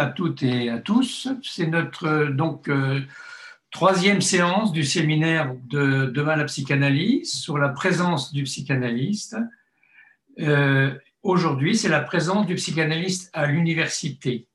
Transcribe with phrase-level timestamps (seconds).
[0.00, 1.28] à toutes et à tous.
[1.42, 3.00] C'est notre donc euh,
[3.70, 9.36] troisième séance du séminaire de Demain la psychanalyse sur la présence du psychanalyste.
[10.38, 14.48] Euh, aujourd'hui, c'est la présence du psychanalyste à l'université.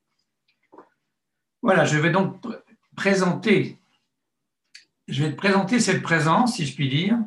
[1.62, 2.44] Voilà, je vais donc
[2.96, 3.80] présenter,
[5.08, 7.18] je vais présenter cette présence, si je puis dire,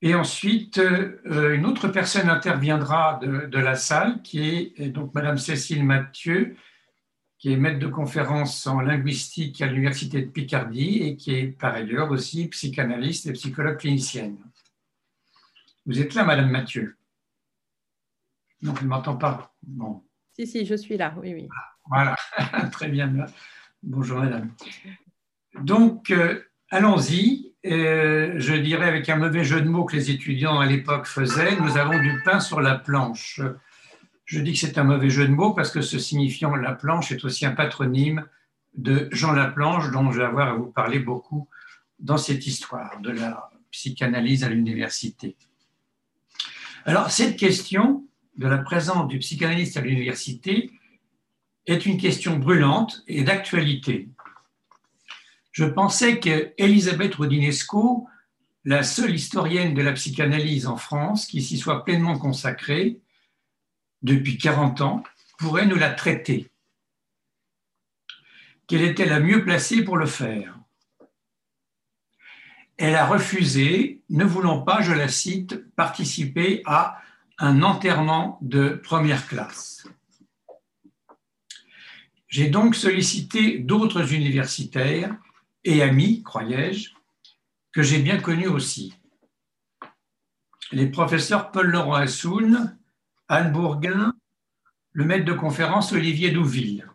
[0.00, 5.84] et ensuite, euh, une autre personne interviendra de, la salle, qui est donc Madame Cécile
[5.84, 6.56] Mathieu,
[7.42, 11.74] qui est maître de conférence en linguistique à l'Université de Picardie et qui est par
[11.74, 14.36] ailleurs aussi psychanalyste et psychologue clinicienne.
[15.84, 16.96] Vous êtes là, Madame Mathieu?
[18.62, 19.52] Non, je ne m'entends pas.
[19.60, 20.04] Bon.
[20.34, 21.48] Si, si, je suis là, oui, oui.
[21.86, 22.14] Voilà,
[22.70, 23.12] très bien.
[23.82, 24.52] Bonjour, Madame.
[25.60, 27.56] Donc, euh, allons-y.
[27.66, 31.56] Euh, je dirais avec un mauvais jeu de mots que les étudiants à l'époque faisaient,
[31.56, 33.40] nous avons du pain sur la planche.
[34.32, 37.12] Je dis que c'est un mauvais jeu de mots parce que ce signifiant la planche
[37.12, 38.24] est aussi un patronyme
[38.74, 41.50] de Jean Laplanche, dont je vais avoir à vous parler beaucoup
[41.98, 45.36] dans cette histoire de la psychanalyse à l'université.
[46.86, 48.06] Alors, cette question
[48.38, 50.70] de la présence du psychanalyste à l'université
[51.66, 54.08] est une question brûlante et d'actualité
[55.52, 58.08] je pensais qu'Elisabeth Rodinesco,
[58.64, 63.02] la seule historienne de la psychanalyse en France qui s'y soit pleinement consacrée
[64.02, 65.04] depuis 40 ans,
[65.38, 66.50] pourrait nous la traiter.
[68.66, 70.58] Qu'elle était la mieux placée pour le faire?
[72.76, 77.00] Elle a refusé, ne voulant pas, je la cite, participer à
[77.38, 79.86] un enterrement de première classe.
[82.28, 85.14] J'ai donc sollicité d'autres universitaires
[85.64, 86.90] et amis, croyais-je,
[87.72, 88.94] que j'ai bien connus aussi.
[90.70, 92.78] Les professeurs Paul Laurent Assoun,
[93.32, 94.14] Anne Bourguin,
[94.92, 96.86] le maître de conférence Olivier Douville.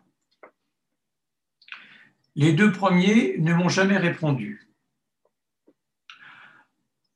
[2.36, 4.70] Les deux premiers ne m'ont jamais répondu.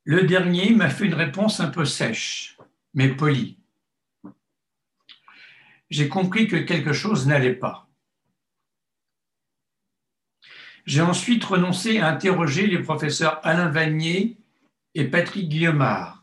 [0.03, 2.59] Le dernier m'a fait une réponse un peu sèche,
[2.95, 3.61] mais polie.
[5.89, 7.89] J'ai compris que quelque chose n'allait pas.
[10.85, 14.37] J'ai ensuite renoncé à interroger les professeurs Alain Vanier
[14.97, 16.22] et Patrick Guillemard,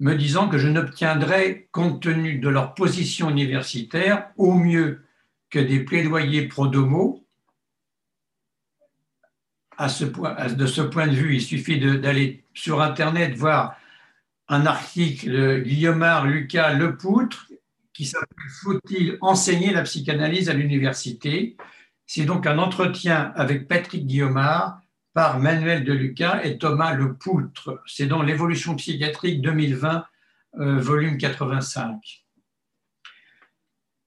[0.00, 5.04] me disant que je n'obtiendrais, compte tenu de leur position universitaire, au mieux
[5.50, 7.24] que des plaidoyers pro domo.
[9.76, 13.76] À ce point, de ce point de vue, il suffit d'aller sur Internet voir
[14.48, 17.46] un article de Guillemard, Lucas, Lepoutre
[17.92, 21.56] qui s'appelle Faut-il enseigner la psychanalyse à l'université?
[22.06, 24.80] C'est donc un entretien avec Patrick Guillaumard
[25.12, 27.82] par Manuel Deluca et Thomas Lepoutre.
[27.86, 30.04] C'est dans L'évolution psychiatrique 2020,
[30.58, 32.24] euh, volume 85.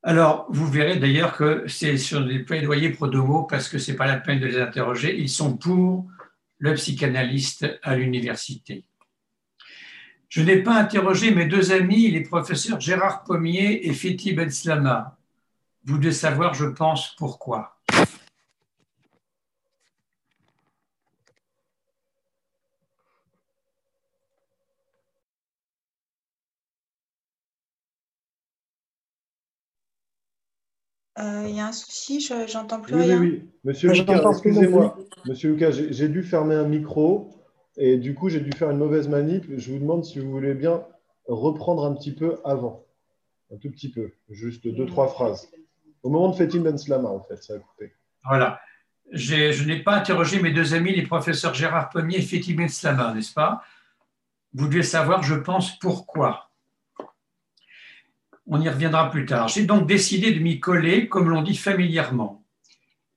[0.05, 4.07] Alors, vous verrez d'ailleurs que c'est sur des plaidoyers pro-domo parce que ce n'est pas
[4.07, 5.17] la peine de les interroger.
[5.17, 6.07] Ils sont pour
[6.57, 8.85] le psychanalyste à l'université.
[10.27, 15.17] Je n'ai pas interrogé mes deux amis, les professeurs Gérard Pommier et Fethi Benslama.
[15.85, 17.77] Vous devez savoir, je pense, pourquoi.
[17.91, 18.03] Euh,
[31.17, 33.19] il y a un souci, je n'entends plus rien.
[33.19, 33.49] Oui, oui.
[33.63, 34.97] Monsieur Lucas, excusez-moi.
[35.25, 37.29] Monsieur Lucas, j'ai dû fermer un micro
[37.77, 39.45] et du coup, j'ai dû faire une mauvaise manip.
[39.57, 40.83] Je vous demande si vous voulez bien
[41.27, 42.85] reprendre un petit peu avant.
[43.53, 45.49] Un tout petit peu, juste deux, trois phrases.
[46.01, 47.93] Au moment de Fetim Ben Slama, en fait, ça a coupé.
[48.25, 48.59] Voilà.
[49.11, 53.13] Je n'ai pas interrogé mes deux amis, les professeurs Gérard Pommier et Fetim Ben Slama,
[53.13, 53.61] n'est-ce pas?
[54.53, 56.49] Vous devez savoir, je pense, pourquoi.
[58.45, 59.47] On y reviendra plus tard.
[59.47, 62.43] J'ai donc décidé de m'y coller, comme l'on dit familièrement.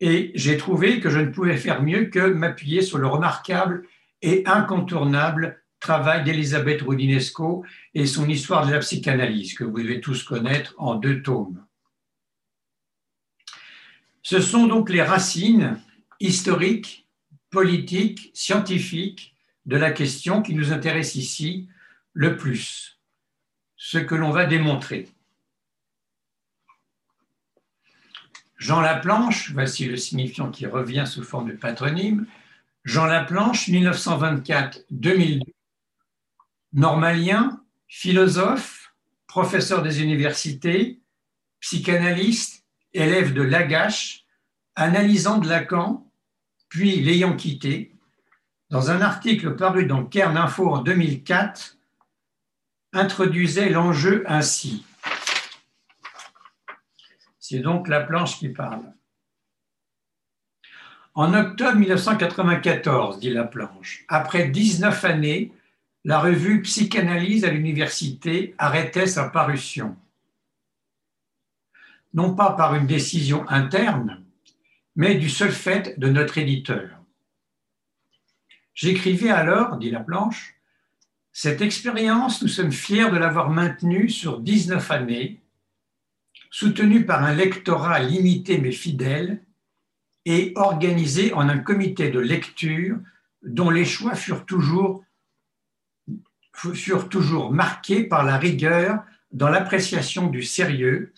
[0.00, 3.86] Et j'ai trouvé que je ne pouvais faire mieux que m'appuyer sur le remarquable
[4.22, 7.64] et incontournable travail d'Elisabeth Rudinesco
[7.94, 11.64] et son histoire de la psychanalyse, que vous devez tous connaître en deux tomes.
[14.22, 15.80] Ce sont donc les racines
[16.18, 17.06] historiques,
[17.50, 19.36] politiques, scientifiques
[19.66, 21.68] de la question qui nous intéresse ici
[22.12, 22.98] le plus,
[23.76, 25.08] ce que l'on va démontrer.
[28.56, 32.26] Jean Laplanche, voici le signifiant qui revient sous forme de patronyme,
[32.84, 35.42] Jean Laplanche, 1924-2002,
[36.72, 38.94] normalien, philosophe,
[39.26, 41.00] professeur des universités,
[41.60, 44.24] psychanalyste, élève de Lagache,
[44.74, 46.10] analysant de Lacan,
[46.68, 47.94] puis l'ayant quitté,
[48.70, 51.76] dans un article paru dans Kern Info en 2004,
[52.92, 54.84] introduisait l'enjeu ainsi.
[57.48, 58.92] C'est donc la planche qui parle.
[61.14, 65.52] En octobre 1994, dit la planche, après 19 années,
[66.04, 69.96] la revue Psychanalyse à l'université arrêtait sa parution.
[72.14, 74.24] Non pas par une décision interne,
[74.96, 76.98] mais du seul fait de notre éditeur.
[78.74, 80.56] J'écrivais alors, dit la planche,
[81.30, 85.40] cette expérience, nous sommes fiers de l'avoir maintenue sur 19 années,
[86.58, 89.42] soutenue par un lectorat limité mais fidèle
[90.24, 92.96] et organisée en un comité de lecture
[93.42, 95.04] dont les choix furent toujours,
[96.54, 101.12] furent toujours marqués par la rigueur dans l'appréciation du sérieux,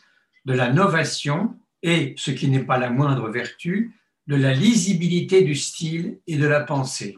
[0.44, 3.94] de la novation et, ce qui n'est pas la moindre vertu,
[4.26, 7.16] de la lisibilité du style et de la pensée.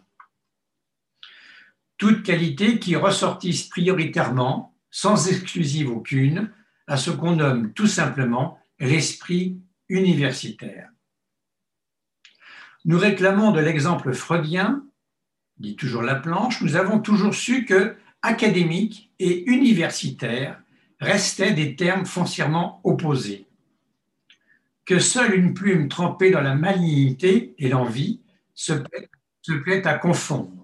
[1.97, 6.53] Toutes qualités qui ressortissent prioritairement, sans exclusive aucune,
[6.91, 10.91] à ce qu'on nomme tout simplement l'esprit universitaire.
[12.85, 14.85] Nous réclamons de l'exemple freudien,
[15.59, 20.61] dit toujours la planche, nous avons toujours su que académique et universitaire
[20.99, 23.47] restaient des termes foncièrement opposés,
[24.85, 28.21] que seule une plume trempée dans la malignité et l'envie
[28.55, 30.61] se plaît à confondre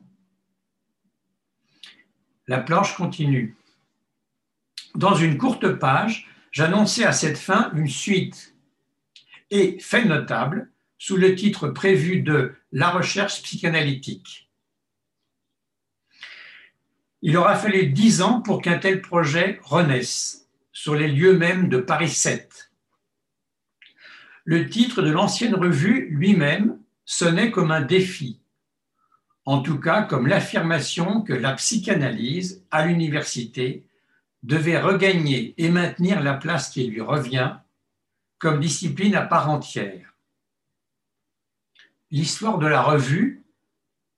[2.49, 3.57] la planche continue.
[4.97, 8.57] Dans une courte page, j'annonçais à cette fin une suite
[9.51, 14.51] et, fait notable, sous le titre prévu de La recherche psychanalytique.
[17.21, 21.79] Il aura fallu dix ans pour qu'un tel projet renaisse sur les lieux mêmes de
[21.79, 22.71] Paris 7.
[24.45, 28.41] Le titre de l'ancienne revue lui-même sonnait comme un défi
[29.47, 33.87] en tout cas comme l'affirmation que la psychanalyse à l'université
[34.43, 37.57] devait regagner et maintenir la place qui lui revient
[38.39, 40.15] comme discipline à part entière.
[42.11, 43.45] L'histoire de la revue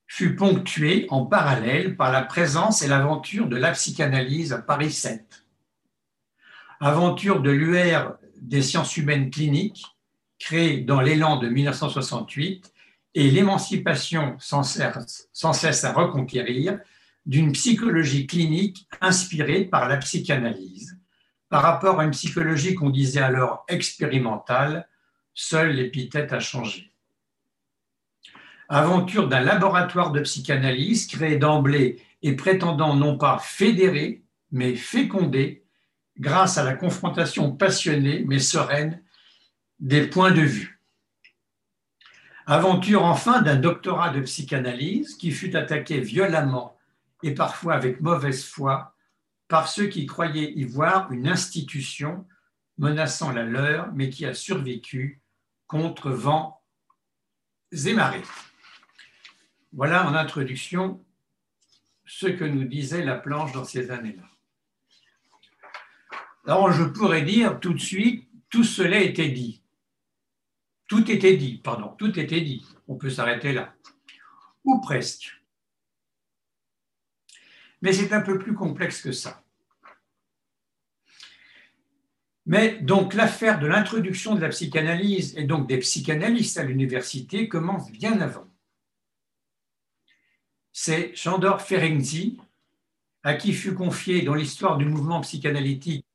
[0.05, 5.45] fut ponctuée en parallèle par la présence et l'aventure de la psychanalyse à Paris 7.
[6.79, 9.85] Aventure de l'UR des sciences humaines cliniques,
[10.39, 12.73] créée dans l'élan de 1968
[13.15, 16.79] et l'émancipation sans cesse, à reconquérir
[17.29, 20.99] d'une psychologie clinique inspirée par la psychanalyse.
[21.47, 24.89] Par rapport à une psychologie qu'on disait alors expérimentale,
[25.35, 26.91] seule l'épithète a changé.
[28.67, 35.63] Aventure d'un laboratoire de psychanalyse créé d'emblée et prétendant non pas fédérer, mais féconder,
[36.17, 39.03] grâce à la confrontation passionnée mais sereine
[39.79, 40.81] des points de vue.
[42.47, 46.78] Aventure enfin d'un doctorat de psychanalyse qui fut attaqué violemment
[47.23, 48.95] et parfois avec mauvaise foi
[49.47, 52.25] par ceux qui croyaient y voir une institution
[52.77, 55.21] menaçant la leur, mais qui a survécu
[55.67, 56.61] contre vents
[57.71, 58.23] et marées.
[59.73, 61.03] Voilà en introduction
[62.05, 64.23] ce que nous disait la planche dans ces années-là.
[66.45, 69.63] Alors je pourrais dire tout de suite, tout cela était dit.
[70.87, 72.65] Tout était dit, pardon, tout était dit.
[72.87, 73.75] On peut s'arrêter là.
[74.63, 75.38] Ou presque.
[77.81, 79.43] Mais c'est un peu plus complexe que ça.
[82.45, 87.91] Mais donc l'affaire de l'introduction de la psychanalyse et donc des psychanalystes à l'université commence
[87.91, 88.47] bien avant.
[90.71, 92.39] C'est Chandor Ferenczi,
[93.23, 96.05] à qui fut confiée dans l'histoire du mouvement psychanalytique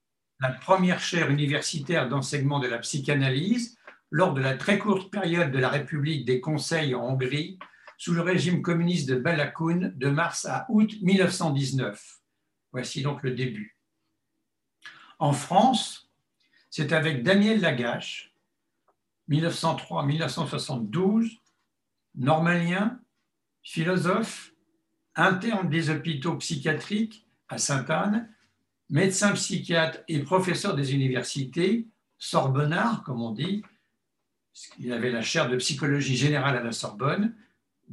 [0.40, 3.78] la première chaire universitaire d'enseignement de la psychanalyse,
[4.11, 7.59] lors de la très courte période de la République des Conseils en Hongrie,
[7.98, 12.20] sous le régime communiste de Balakoun de mars à août 1919.
[12.72, 13.76] Voici donc le début.
[15.18, 16.10] En France,
[16.70, 18.32] c'est avec Daniel Lagache,
[19.30, 21.38] 1903-1972,
[22.16, 23.00] normalien,
[23.62, 24.52] philosophe,
[25.14, 28.28] interne des hôpitaux psychiatriques à Sainte-Anne,
[28.90, 31.86] médecin psychiatre et professeur des universités,
[32.18, 33.62] Sorbonnard, comme on dit,
[34.78, 37.34] il avait la chaire de psychologie générale à la Sorbonne,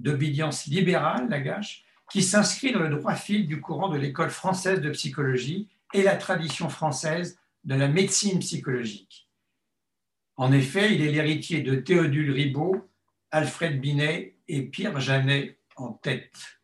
[0.01, 4.89] d'obédience libérale, Lagache, qui s'inscrit dans le droit fil du courant de l'école française de
[4.89, 9.29] psychologie et la tradition française de la médecine psychologique.
[10.35, 12.89] En effet, il est l'héritier de Théodule Ribaud,
[13.29, 16.59] Alfred Binet et Pierre Janet en tête.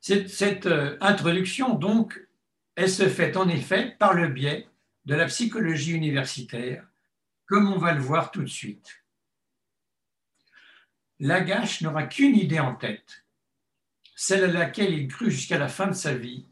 [0.00, 2.20] Cette, cette euh, introduction, donc,
[2.74, 4.68] elle se fait en effet par le biais
[5.06, 6.86] de la psychologie universitaire
[7.46, 9.05] comme on va le voir tout de suite.
[11.18, 13.24] Lagache n'aura qu'une idée en tête,
[14.14, 16.46] celle à laquelle il crut jusqu'à la fin de sa vie,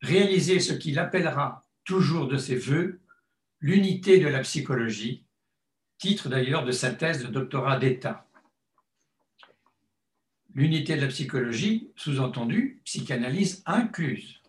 [0.00, 3.00] réaliser ce qu'il appellera toujours de ses voeux,
[3.60, 5.24] L'unité de la psychologie,
[5.98, 8.28] titre d'ailleurs de sa thèse de doctorat d'État.
[10.54, 14.42] L'unité de la psychologie, sous-entendu, psychanalyse incluse.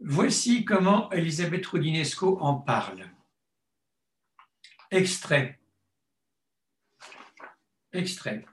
[0.00, 3.08] Voici comment Elisabeth Roudinesco en parle.
[4.90, 5.61] Extrait.
[7.92, 8.44] Extrait.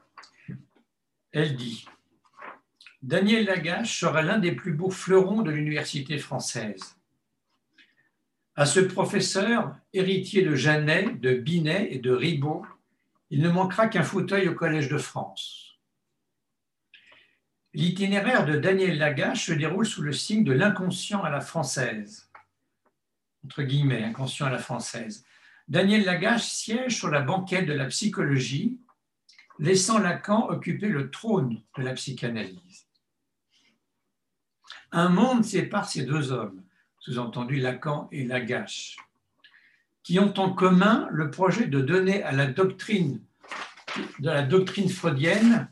[1.31, 1.86] Elle dit
[3.01, 6.98] Daniel Lagache sera l'un des plus beaux fleurons de l'université française.
[8.55, 12.65] À ce professeur, héritier de Janet, de Binet et de Ribot,
[13.29, 15.79] il ne manquera qu'un fauteuil au Collège de France.
[17.74, 22.29] L'itinéraire de Daniel Lagache se déroule sous le signe de l'inconscient à la française,
[23.58, 25.24] à la française.
[25.69, 28.79] Daniel Lagache siège sur la banquette de la psychologie,
[29.60, 32.88] laissant Lacan occuper le trône de la psychanalyse.
[34.92, 36.63] Un monde sépare ces deux hommes,
[37.00, 38.98] sous-entendu Lacan et Lagache,
[40.01, 43.22] qui ont en commun le projet de donner à la doctrine
[44.20, 45.70] de la doctrine freudienne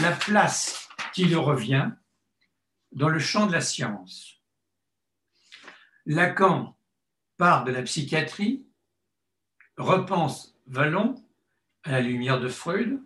[0.00, 1.90] la place qui lui revient
[2.92, 4.40] dans le champ de la science.
[6.06, 6.76] Lacan
[7.36, 8.66] part de la psychiatrie,
[9.76, 11.14] repense Vallon
[11.84, 13.00] à la lumière de Freud,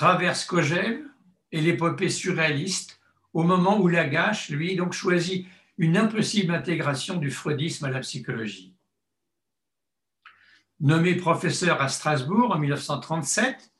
[0.00, 1.04] traverse Kogel
[1.52, 3.02] et l'épopée surréaliste
[3.34, 8.74] au moment où Lagache, lui, donc choisit une impossible intégration du freudisme à la psychologie.
[10.80, 13.72] Nommé professeur à Strasbourg en 1937,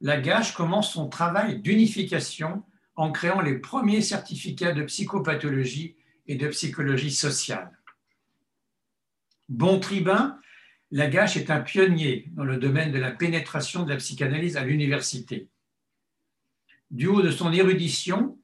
[0.00, 2.62] Lagache commence son travail d'unification
[2.96, 5.96] en créant les premiers certificats de psychopathologie
[6.26, 7.78] et de psychologie sociale.
[9.50, 10.40] Bon tribun,
[10.92, 15.50] Lagache est un pionnier dans le domaine de la pénétration de la psychanalyse à l'université.
[16.90, 18.38] Du haut de son érudition,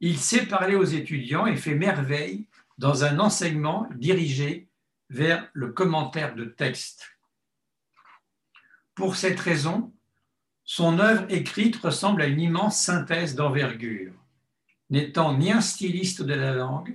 [0.00, 4.68] il sait parler aux étudiants et fait merveille dans un enseignement dirigé
[5.10, 7.18] vers le commentaire de texte.
[8.94, 9.92] Pour cette raison,
[10.64, 14.12] son œuvre écrite ressemble à une immense synthèse d'envergure.
[14.90, 16.94] N'étant ni un styliste de la langue,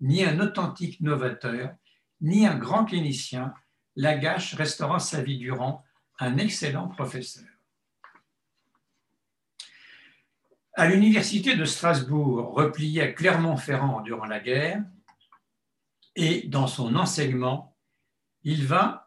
[0.00, 1.74] ni un authentique novateur,
[2.20, 3.54] ni un grand clinicien,
[3.96, 5.84] Lagache restera sa vie durant
[6.18, 7.53] un excellent professeur.
[10.76, 14.82] À l'université de Strasbourg, repliée à Clermont-Ferrand durant la guerre,
[16.16, 17.76] et dans son enseignement,
[18.42, 19.06] il va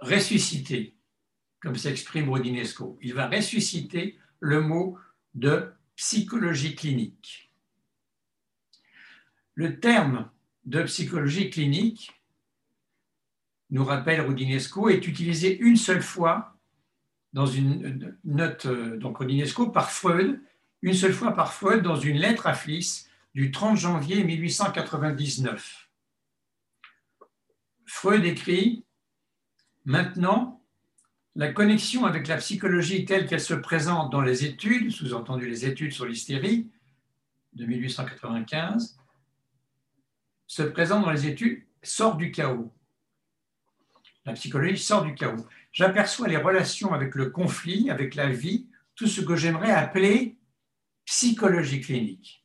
[0.00, 0.96] ressusciter,
[1.60, 4.98] comme s'exprime Rodinesco, il va ressusciter le mot
[5.34, 7.52] de psychologie clinique.
[9.54, 10.28] Le terme
[10.64, 12.10] de psychologie clinique,
[13.70, 16.56] nous rappelle Rodinesco, est utilisé une seule fois
[17.32, 20.40] dans une note, donc Rodinesco, par Freud
[20.82, 25.88] une seule fois par Freud dans une lettre à Fliss du 30 janvier 1899.
[27.86, 28.84] Freud écrit
[29.84, 30.62] Maintenant,
[31.34, 35.92] la connexion avec la psychologie telle qu'elle se présente dans les études, sous-entendu les études
[35.92, 36.68] sur l'hystérie
[37.54, 38.98] de 1895,
[40.46, 42.72] se présente dans les études, sort du chaos.
[44.24, 45.46] La psychologie sort du chaos.
[45.72, 50.37] J'aperçois les relations avec le conflit, avec la vie, tout ce que j'aimerais appeler
[51.08, 52.44] psychologie clinique.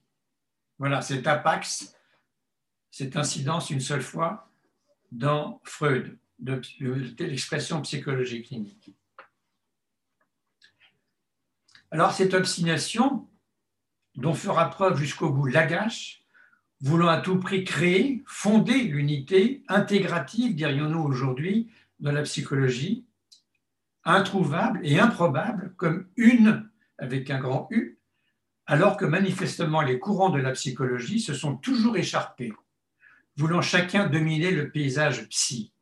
[0.80, 1.94] Voilà, c'est apax,
[2.92, 4.50] cette incidence une seule fois
[5.12, 6.62] dans Freud, de,
[7.20, 8.96] l'expression psychologie clinique.
[11.92, 13.28] Alors, cette obstination,
[14.16, 16.24] dont fera preuve jusqu'au bout Lagache,
[16.80, 23.06] voulant à tout prix créer, fonder l'unité intégrative, dirions-nous aujourd'hui, de la psychologie,
[24.06, 28.00] introuvable et improbable comme une, avec un grand U,
[28.66, 32.54] alors que manifestement les courants de la psychologie se sont toujours écharpés,
[33.36, 35.74] voulant chacun dominer le paysage psy.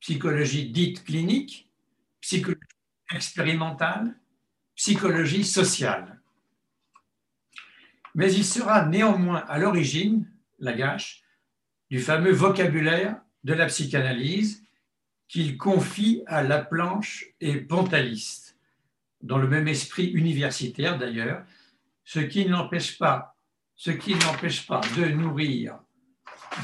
[0.00, 1.70] Psychologie dite clinique,
[2.20, 2.60] psychologie
[3.12, 4.18] expérimentale,
[4.74, 6.20] psychologie sociale.
[8.14, 11.22] Mais il sera néanmoins à l'origine, la gâche,
[11.90, 14.62] du fameux vocabulaire de la psychanalyse
[15.28, 18.51] qu'il confie à Laplanche et Pontaliste
[19.22, 21.44] dans le même esprit universitaire d'ailleurs,
[22.04, 23.36] ce qui n'empêche pas,
[23.74, 25.78] ce qui n'empêche pas de nourrir,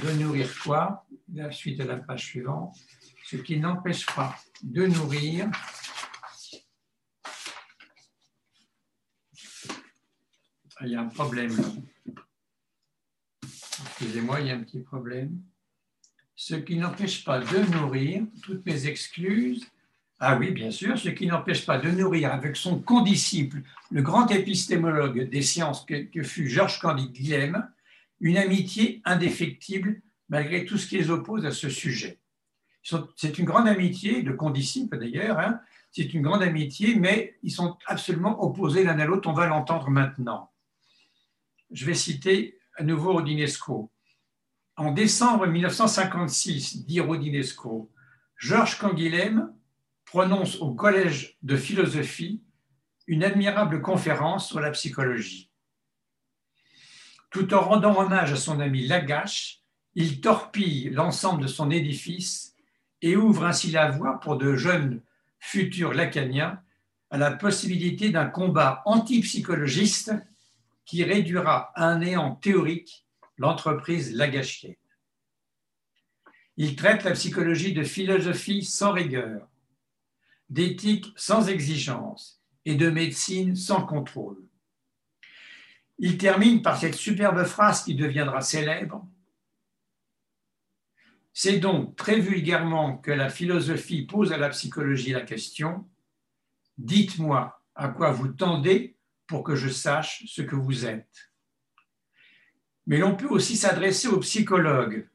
[0.03, 1.07] de nourrir quoi?
[1.33, 2.77] La suite de la page suivante.
[3.25, 5.51] Ce qui n'empêche pas de nourrir
[10.77, 11.55] ah, il y a un problème.
[13.43, 15.43] Excusez-moi, il y a un petit problème.
[16.35, 19.67] Ce qui n'empêche pas de nourrir, toutes mes excuses,
[20.21, 24.27] ah oui, bien sûr, ce qui n'empêche pas de nourrir avec son condisciple, le grand
[24.29, 27.69] épistémologue des sciences que, fut Georges Candide Guilhem,
[28.21, 32.19] une amitié indéfectible malgré tout ce qui les oppose à ce sujet.
[33.17, 35.61] C'est une grande amitié, de condisciples d'ailleurs, hein.
[35.93, 39.89] c'est une grande amitié, mais ils sont absolument opposés l'un à l'autre, on va l'entendre
[39.89, 40.51] maintenant.
[41.71, 43.91] Je vais citer à nouveau Rodinesco.
[44.77, 47.91] En décembre 1956, dit Rodinesco,
[48.37, 49.53] Georges Canguilhem
[50.09, 52.43] prononce au Collège de philosophie
[53.07, 55.51] une admirable conférence sur la psychologie.
[57.31, 59.61] Tout en rendant hommage à son ami Lagache,
[59.95, 62.55] il torpille l'ensemble de son édifice
[63.03, 65.03] et ouvre ainsi la voie pour de jeunes
[65.41, 66.59] futurs lacaniens
[67.11, 70.15] à la possibilité d'un combat antipsychologiste
[70.87, 73.05] qui réduira à un néant théorique
[73.37, 74.75] l'entreprise lagachienne.
[76.57, 79.47] Il traite la psychologie de philosophie sans rigueur,
[80.49, 84.43] d'éthique sans exigence et de médecine sans contrôle.
[85.99, 89.07] Il termine par cette superbe phrase qui deviendra célèbre.
[91.33, 95.89] C'est donc très vulgairement que la philosophie pose à la psychologie la question
[96.79, 101.33] Dites-moi à quoi vous tendez pour que je sache ce que vous êtes.
[102.87, 105.09] Mais l'on peut aussi s'adresser aux psychologues,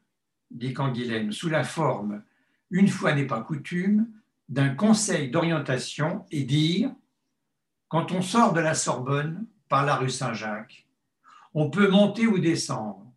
[0.52, 2.24] dit Canguilhem, sous la forme,
[2.70, 4.08] une fois n'est pas coutume,
[4.50, 6.92] d'un conseil d'orientation et dire,
[7.88, 10.88] quand on sort de la Sorbonne par la rue Saint-Jacques,
[11.54, 13.12] on peut monter ou descendre.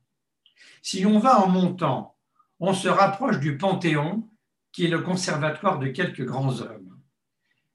[0.82, 2.16] Si l'on va en montant,
[2.60, 4.28] on se rapproche du Panthéon,
[4.72, 6.98] qui est le conservatoire de quelques grands hommes.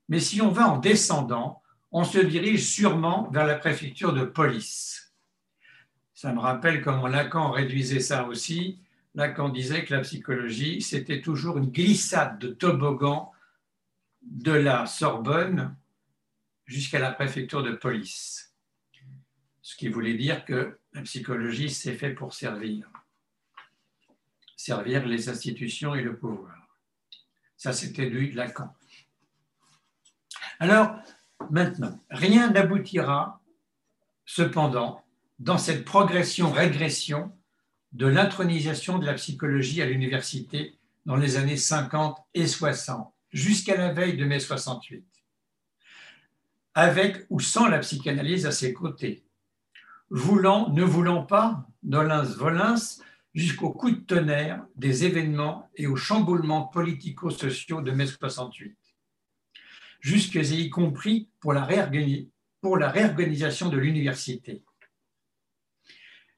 [0.07, 5.13] Mais si on va en descendant, on se dirige sûrement vers la préfecture de police.
[6.13, 8.79] Ça me rappelle comment Lacan réduisait ça aussi.
[9.15, 13.31] Lacan disait que la psychologie, c'était toujours une glissade de toboggan
[14.21, 15.75] de la Sorbonne
[16.65, 18.55] jusqu'à la préfecture de police.
[19.61, 22.89] Ce qui voulait dire que la psychologie, c'est fait pour servir.
[24.55, 26.55] Servir les institutions et le pouvoir.
[27.57, 28.73] Ça, c'était lui Lacan.
[30.59, 30.95] Alors,
[31.49, 33.41] maintenant, rien n'aboutira,
[34.25, 35.03] cependant,
[35.39, 37.35] dans cette progression-régression
[37.93, 43.93] de l'intronisation de la psychologie à l'université dans les années 50 et 60 jusqu'à la
[43.93, 45.05] veille de mai 68,
[46.73, 49.25] avec ou sans la psychanalyse à ses côtés,
[50.09, 53.01] voulant, ne voulant pas, nolens volens,
[53.33, 58.77] jusqu'au coup de tonnerre des événements et aux chamboulements politico-sociaux de mai 68,
[60.01, 61.67] jusqu'à y compris pour la,
[62.59, 64.63] pour la réorganisation de l'université.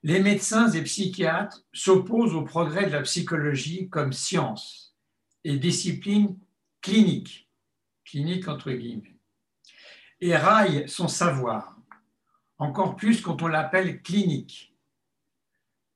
[0.03, 4.95] Les médecins et psychiatres s'opposent au progrès de la psychologie comme science
[5.45, 6.37] et discipline
[6.83, 7.49] clinique,
[8.05, 9.15] clinique entre guillemets,
[10.19, 11.77] et raille son savoir,
[12.59, 14.75] encore plus quand on l'appelle clinique,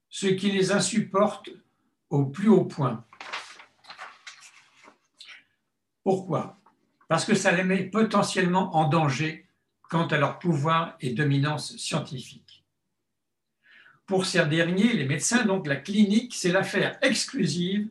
[0.09, 1.49] ce qui les insupporte
[2.09, 3.05] au plus haut point.
[6.03, 6.57] Pourquoi?
[7.09, 9.45] Parce que ça les met potentiellement en danger
[9.89, 12.65] quant à leur pouvoir et dominance scientifique.
[14.05, 17.89] Pour ces derniers, les médecins, donc la clinique, c'est l'affaire exclusive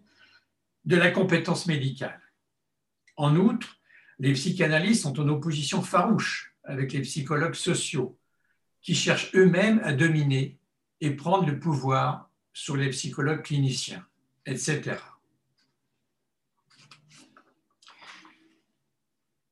[0.86, 2.25] de la compétence médicale.
[3.16, 3.78] En outre,
[4.18, 8.18] les psychanalystes sont en opposition farouche avec les psychologues sociaux,
[8.82, 10.58] qui cherchent eux-mêmes à dominer
[11.00, 14.06] et prendre le pouvoir sur les psychologues cliniciens,
[14.44, 14.96] etc.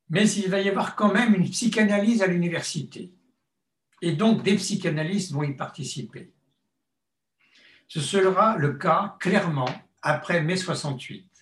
[0.09, 3.13] Mais il va y avoir quand même une psychanalyse à l'université,
[4.01, 6.33] et donc des psychanalystes vont y participer.
[7.89, 9.69] Ce sera le cas clairement
[10.03, 11.34] après mai 68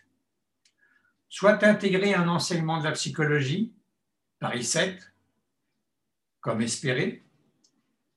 [1.32, 3.72] soit intégrer un enseignement de la psychologie,
[4.38, 5.14] Paris 7,
[6.42, 7.24] comme espéré,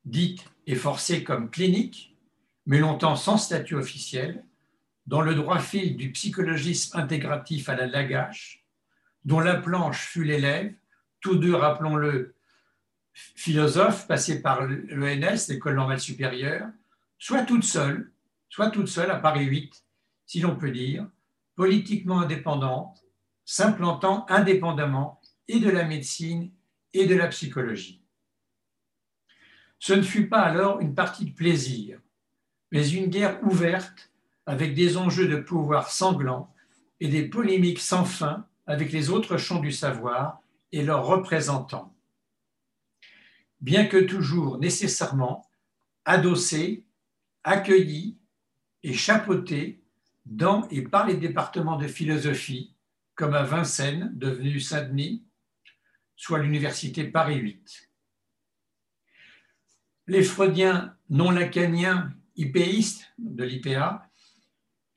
[0.03, 2.13] dite et forcée comme clinique,
[2.65, 4.43] mais longtemps sans statut officiel,
[5.07, 8.65] dans le droit fil du psychologisme intégratif à la Lagache,
[9.23, 10.73] dont la planche fut l'élève,
[11.21, 12.35] tous deux, rappelons-le,
[13.13, 16.67] philosophes passés par l'ENS, l'École normale supérieure,
[17.17, 18.11] soit toute seule,
[18.49, 19.85] soit toute seule à Paris 8,
[20.25, 21.07] si l'on peut dire,
[21.55, 23.04] politiquement indépendante,
[23.45, 26.51] s'implantant indépendamment et de la médecine
[26.93, 28.01] et de la psychologie.
[29.79, 31.99] Ce ne fut pas alors une partie de plaisir,
[32.71, 34.11] mais une guerre ouverte
[34.45, 36.53] avec des enjeux de pouvoir sanglants
[36.99, 41.95] et des polémiques sans fin avec les autres champs du savoir et leurs représentants.
[43.61, 45.49] Bien que toujours nécessairement
[46.03, 46.85] adossés,
[47.43, 48.17] accueillis
[48.83, 49.81] et chapeautés
[50.25, 52.74] dans et par les départements de philosophie,
[53.15, 55.23] comme à Vincennes, devenu Saint-Denis,
[56.15, 57.89] soit l'université Paris 8.
[60.07, 64.09] Les freudiens non lacaniens ipéistes de l'IPA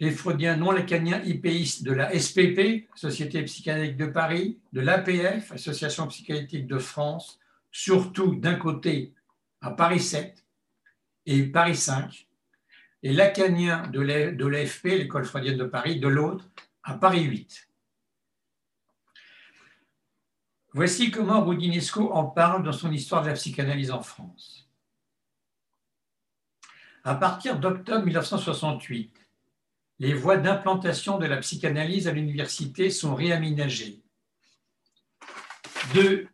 [0.00, 6.06] les freudiens non lacaniens hypéistes de la SPP, Société psychanalytique de Paris, de l'APF, Association
[6.06, 7.40] psychanalytique de France,
[7.72, 9.12] surtout d'un côté
[9.60, 10.44] à Paris 7
[11.26, 12.28] et Paris 5,
[13.02, 16.48] et lacaniens de l'AFP, l'école freudienne de Paris, de l'autre
[16.84, 17.67] à Paris 8.
[20.78, 24.70] Voici comment Roudinesco en parle dans son histoire de la psychanalyse en France.
[27.02, 29.12] À partir d'octobre 1968,
[29.98, 34.04] les voies d'implantation de la psychanalyse à l'université sont réaménagées.
[35.94, 36.28] Deux,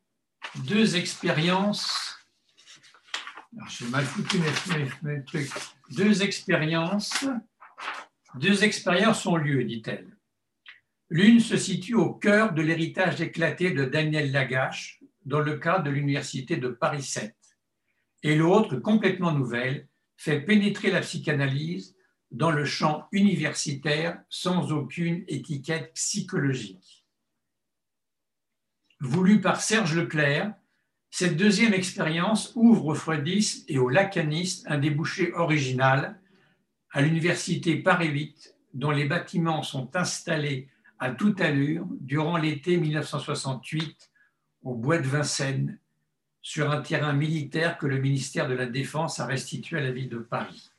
[0.95, 2.19] expériences,
[5.91, 7.25] deux expériences,
[8.35, 10.14] deux expériences ont lieu, dit-elle.
[11.11, 15.91] L'une se situe au cœur de l'héritage éclaté de Daniel Lagache dans le cadre de
[15.91, 17.35] l'université de Paris 7,
[18.23, 21.95] et l'autre, complètement nouvelle, fait pénétrer la psychanalyse
[22.31, 27.05] dans le champ universitaire sans aucune étiquette psychologique.
[29.01, 30.55] Voulue par Serge Leclerc,
[31.11, 36.19] cette deuxième expérience ouvre au freudisme et aux lacanistes un débouché original
[36.91, 40.69] à l'université Paris 8, dont les bâtiments sont installés
[41.05, 44.11] à toute allure durant l'été 1968
[44.63, 45.79] au bois de Vincennes,
[46.41, 50.09] sur un terrain militaire que le ministère de la Défense a restitué à la ville
[50.09, 50.71] de Paris.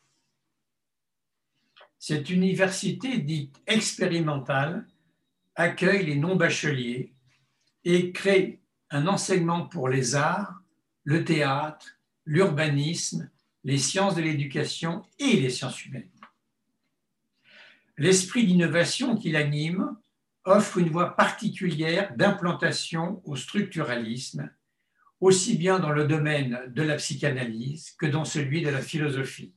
[1.99, 4.87] Cette université dite expérimentale
[5.53, 7.13] accueille les non-bacheliers
[7.83, 10.59] et crée un enseignement pour les arts,
[11.03, 13.29] le théâtre, l'urbanisme,
[13.63, 16.09] les sciences de l'éducation et les sciences humaines.
[17.99, 19.95] L'esprit d'innovation qui l'anime
[20.45, 24.49] offre une voie particulière d'implantation au structuralisme,
[25.19, 29.53] aussi bien dans le domaine de la psychanalyse que dans celui de la philosophie.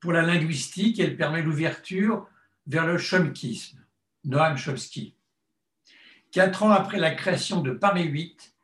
[0.00, 2.28] Pour la linguistique, elle permet l'ouverture
[2.66, 3.84] vers le chomkisme,
[4.24, 5.16] Noam Chomsky.
[6.30, 8.54] Quatre ans après la création de Paris 8,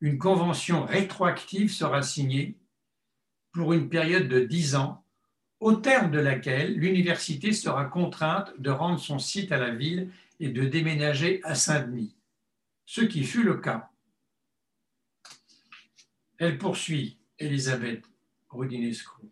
[0.00, 2.58] une convention rétroactive sera signée
[3.52, 5.03] pour une période de dix ans,
[5.64, 10.50] au terme de laquelle l'université sera contrainte de rendre son site à la ville et
[10.50, 12.14] de déménager à Saint-Denis,
[12.84, 13.88] ce qui fut le cas.
[16.36, 18.04] Elle poursuit, Elisabeth
[18.50, 19.22] Rudinesco.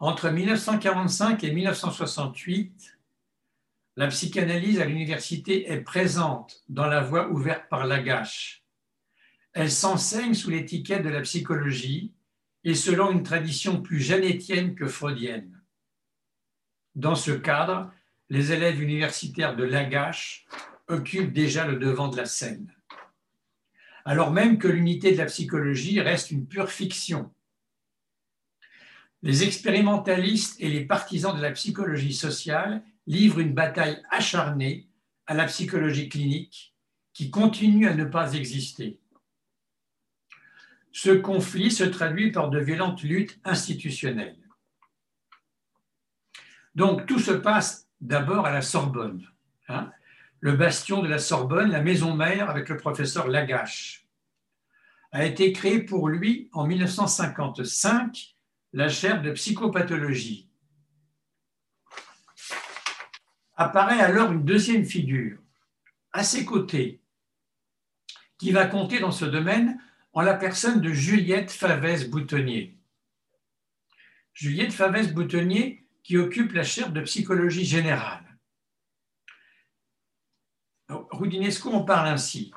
[0.00, 2.96] Entre 1945 et 1968,
[3.96, 8.64] la psychanalyse à l'université est présente dans la voie ouverte par Lagache.
[9.52, 12.13] Elle s'enseigne sous l'étiquette de la psychologie
[12.64, 15.60] et selon une tradition plus janétienne que freudienne.
[16.94, 17.92] Dans ce cadre,
[18.30, 20.46] les élèves universitaires de Lagache
[20.88, 22.72] occupent déjà le devant de la scène.
[24.04, 27.30] Alors même que l'unité de la psychologie reste une pure fiction
[29.24, 34.86] les expérimentalistes et les partisans de la psychologie sociale livrent une bataille acharnée
[35.26, 36.74] à la psychologie clinique
[37.14, 39.00] qui continue à ne pas exister.
[40.94, 44.38] Ce conflit se traduit par de violentes luttes institutionnelles.
[46.76, 49.28] Donc tout se passe d'abord à la Sorbonne,
[49.68, 49.90] hein.
[50.38, 54.06] le bastion de la Sorbonne, la maison mère avec le professeur Lagache,
[55.10, 58.36] a été créé pour lui en 1955
[58.72, 60.48] la chaire de psychopathologie.
[63.56, 65.38] Apparaît alors une deuxième figure,
[66.12, 67.00] à ses côtés,
[68.38, 69.80] qui va compter dans ce domaine
[70.14, 72.78] en la personne de Juliette Favès-Boutonnier.
[74.32, 78.38] Juliette Favès-Boutonnier qui occupe la chaire de psychologie générale.
[80.88, 82.52] Roudinesco en parle ainsi.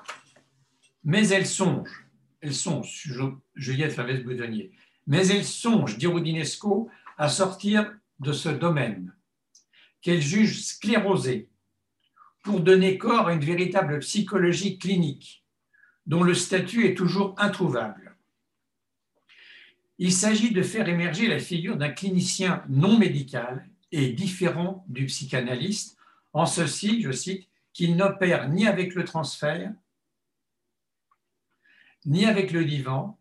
[1.04, 2.06] Mais elle songe,
[2.42, 3.12] elle songe,
[3.56, 4.72] Juliette Favès-Boutonnier,
[5.08, 9.16] mais elle songe, dit Roudinesco, à sortir de ce domaine,
[10.02, 11.50] qu'elle juge sclérosé,
[12.44, 15.47] pour donner corps à une véritable psychologie clinique,
[16.08, 18.16] dont le statut est toujours introuvable.
[20.00, 25.98] Il s'agit de faire émerger la figure d'un clinicien non médical et différent du psychanalyste,
[26.34, 29.74] en ceci, je cite, qu'il n'opère ni avec le transfert,
[32.06, 33.20] ni avec le divan,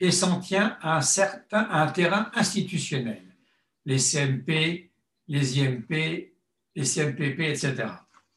[0.00, 3.24] et s'en tient à un, certain, un terrain institutionnel,
[3.84, 4.90] les CMP,
[5.28, 6.32] les IMP,
[6.74, 7.86] les CMPP, etc.,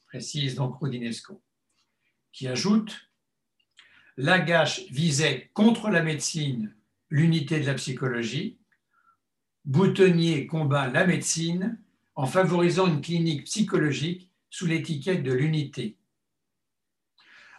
[0.07, 1.41] précise donc Rodinesco,
[2.31, 3.09] qui ajoute
[4.17, 6.75] Lagache visait contre la médecine
[7.09, 8.57] l'unité de la psychologie,
[9.63, 11.77] Boutonnier combat la médecine
[12.15, 15.97] en favorisant une clinique psychologique sous l'étiquette de l'unité.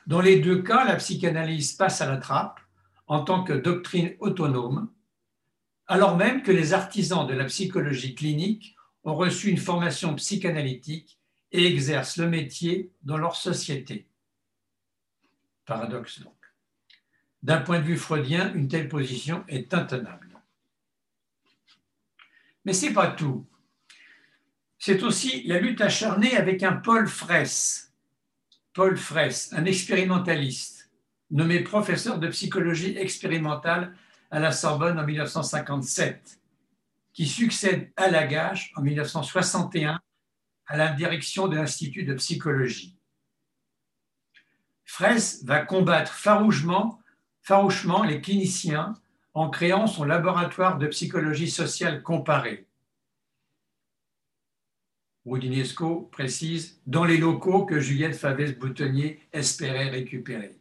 [0.06, 2.61] Dans les deux cas, la psychanalyse passe à la trappe
[3.06, 4.90] en tant que doctrine autonome,
[5.87, 11.18] alors même que les artisans de la psychologie clinique ont reçu une formation psychanalytique
[11.52, 14.08] et exercent le métier dans leur société.
[15.64, 16.35] Paradoxe donc.
[17.42, 20.29] D'un point de vue freudien, une telle position est intenable.
[22.64, 23.46] Mais ce n'est pas tout.
[24.79, 27.92] C'est aussi la lutte acharnée avec un Paul Fraisse.
[28.72, 30.90] Paul Fraisse, un expérimentaliste,
[31.31, 33.94] nommé professeur de psychologie expérimentale
[34.31, 36.40] à la Sorbonne en 1957,
[37.12, 40.01] qui succède à Lagache en 1961
[40.66, 42.91] à la direction de l'Institut de psychologie.
[44.85, 46.99] Fraisse va combattre farouchement,
[48.05, 48.95] les cliniciens
[49.35, 52.66] en créant son laboratoire de psychologie sociale comparée.
[55.25, 60.59] Roudinesco précise dans les locaux que Juliette Favès-Boutonnier espérait récupérer.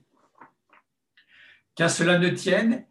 [1.75, 2.85] Qu'à cela ne tienne,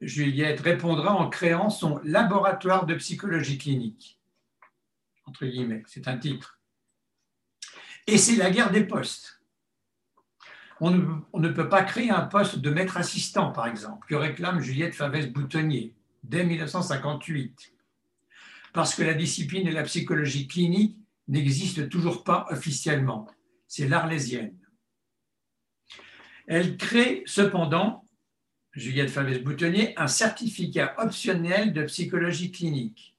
[0.00, 4.18] Juliette répondra en créant son laboratoire de psychologie clinique.
[5.26, 6.60] Entre guillemets, c'est un titre.
[8.06, 9.33] Et c'est la guerre des postes.
[10.86, 14.94] On ne, peut pas créer un poste de maître assistant, par exemple, que réclame Juliette
[14.94, 17.72] Favès-Boutonnier dès 1958,
[18.74, 23.26] parce que la discipline de la psychologie clinique n'existe toujours pas officiellement.
[23.66, 24.58] C'est l'arlésienne.
[26.46, 28.06] Elle crée cependant,
[28.72, 33.16] Juliette Favès-Boutonnier, un certificat optionnel de psychologie clinique.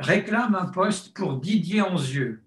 [0.00, 2.42] Réclame un poste pour Didier Anzieux,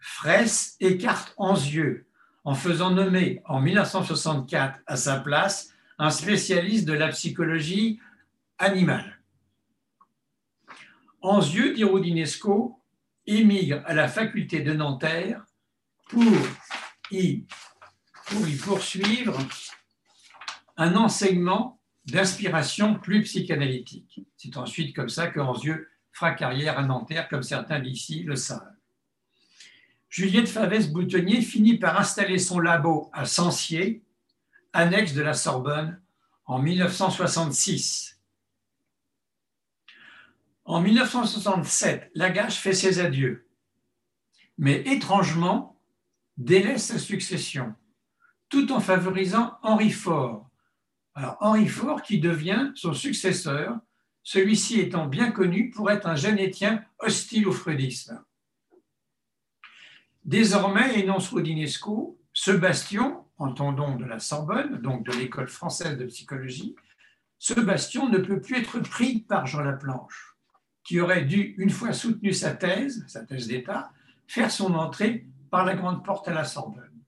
[0.00, 2.09] Fraisse écarte Anzieux
[2.44, 8.00] en faisant nommer en 1964 à sa place un spécialiste de la psychologie
[8.58, 9.20] animale.
[11.22, 12.80] Anzieux, dit Roudinesco,
[13.26, 15.44] émigre à la faculté de Nanterre
[16.08, 16.32] pour
[17.10, 17.44] y,
[18.26, 19.36] pour y poursuivre
[20.76, 24.26] un enseignement d'inspiration plus psychanalytique.
[24.36, 28.79] C'est ensuite comme ça que Anzieux fera carrière à Nanterre, comme certains d'ici le savent.
[30.10, 34.02] Juliette Favès-Boutonnier finit par installer son labo à Sancier,
[34.72, 36.02] annexe de la Sorbonne,
[36.46, 38.20] en 1966.
[40.64, 43.48] En 1967, Lagache fait ses adieux,
[44.58, 45.80] mais étrangement
[46.36, 47.74] délaisse sa succession,
[48.48, 50.50] tout en favorisant Henri Faure.
[51.38, 53.78] Henri Faure qui devient son successeur,
[54.24, 58.24] celui-ci étant bien connu pour être un génétien hostile au freudisme.
[60.30, 66.76] Désormais, énonce Rodinesco, ce bastion, entendons de la Sorbonne, donc de l'école française de psychologie,
[67.38, 70.36] ce bastion ne peut plus être pris par Jean Laplanche,
[70.84, 73.90] qui aurait dû, une fois soutenu sa thèse, sa thèse d'État,
[74.28, 77.02] faire son entrée par la grande porte à la Sorbonne.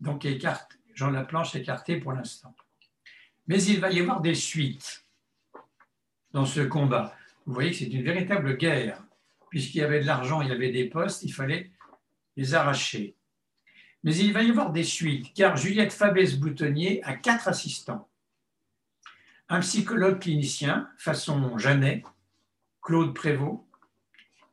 [0.00, 0.26] Donc
[0.94, 2.56] Jean Laplanche écarté pour l'instant.
[3.46, 5.06] Mais il va y avoir des suites
[6.32, 7.14] dans ce combat.
[7.46, 9.00] Vous voyez que c'est une véritable guerre
[9.50, 11.70] puisqu'il y avait de l'argent, il y avait des postes, il fallait
[12.36, 13.16] les arracher.
[14.02, 18.08] Mais il va y avoir des suites, car Juliette Fabès-Boutonnier a quatre assistants.
[19.48, 22.04] Un psychologue clinicien, façon Jeannet,
[22.80, 23.60] Claude Prévost,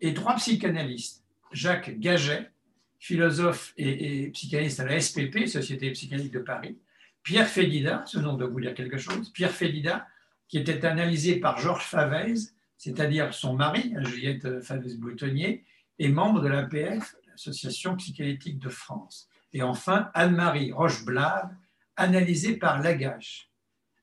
[0.02, 2.52] et trois psychanalystes, Jacques Gaget,
[3.00, 6.78] philosophe et, psychanalyste à la SPP, Société psychanalytique de Paris,
[7.24, 10.08] Pierre Fédida, ce nom doit vous dire quelque chose, Pierre Fédida,
[10.48, 15.66] qui était analysé par Georges Favès c'est-à-dire son mari, Juliette Favès-Boutonnier,
[16.00, 19.30] est membre de l'APF, l'Association psychanalytique de France.
[19.54, 21.50] Et enfin, Anne-Marie Rocheblave,
[21.96, 23.50] analysée par Lagache,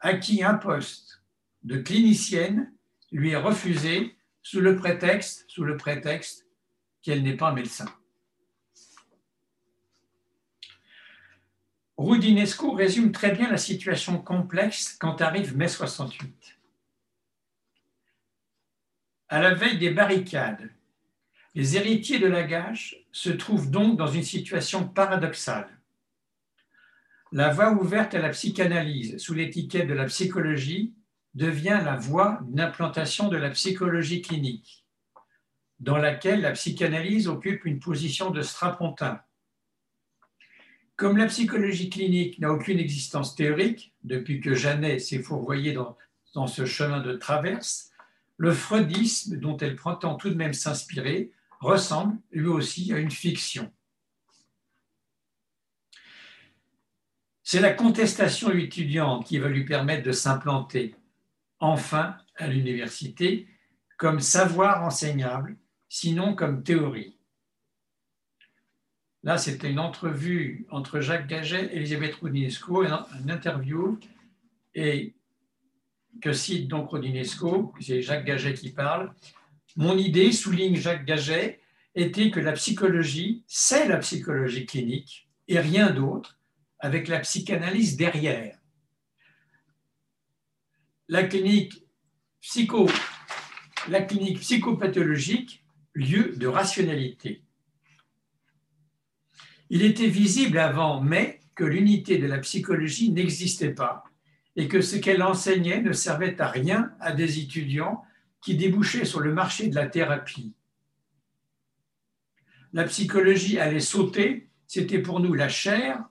[0.00, 1.22] à qui un poste
[1.62, 2.72] de clinicienne
[3.12, 6.46] lui est refusé sous le prétexte, sous le prétexte
[7.02, 7.86] qu'elle n'est pas médecin.
[11.96, 16.53] Roudinesco résume très bien la situation complexe quand arrive mai 68
[19.28, 20.70] à la veille des barricades.
[21.54, 25.68] Les héritiers de Lagache se trouvent donc dans une situation paradoxale.
[27.32, 30.94] La voie ouverte à la psychanalyse sous l'étiquette de la psychologie
[31.34, 34.84] devient la voie d'une implantation de la psychologie clinique,
[35.80, 39.20] dans laquelle la psychanalyse occupe une position de strapontin.
[40.96, 45.96] Comme la psychologie clinique n'a aucune existence théorique, depuis que Janet s'est fourvoyé dans,
[46.34, 47.90] dans ce chemin de traverse,
[48.36, 53.72] le freudisme, dont elle prétend tout de même s'inspirer, ressemble lui aussi à une fiction.
[57.42, 60.94] C'est la contestation étudiante qui va lui permettre de s'implanter
[61.60, 63.48] enfin à l'université
[63.96, 65.56] comme savoir enseignable,
[65.88, 67.18] sinon comme théorie.
[69.22, 73.98] Là, c'était une entrevue entre Jacques Gaget et Elisabeth Roudinesco, une interview,
[74.74, 75.13] et
[76.20, 79.14] que cite donc Rodinesco, c'est Jacques Gaget qui parle.
[79.76, 81.60] Mon idée, souligne Jacques Gaget,
[81.94, 86.38] était que la psychologie, c'est la psychologie clinique et rien d'autre,
[86.78, 88.58] avec la psychanalyse derrière.
[91.08, 91.84] La clinique,
[93.88, 97.42] la clinique psychopathologique, lieu de rationalité.
[99.70, 104.04] Il était visible avant mai que l'unité de la psychologie n'existait pas
[104.56, 108.04] et que ce qu'elle enseignait ne servait à rien à des étudiants
[108.40, 110.52] qui débouchaient sur le marché de la thérapie.
[112.72, 116.04] La psychologie allait sauter, c'était pour nous la chair,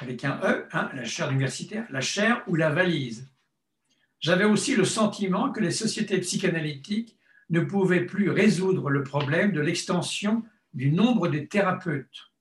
[0.00, 3.28] avec un E, hein, la chaire universitaire, la chair ou la valise.
[4.20, 7.16] J'avais aussi le sentiment que les sociétés psychanalytiques
[7.50, 12.32] ne pouvaient plus résoudre le problème de l'extension du nombre de thérapeutes.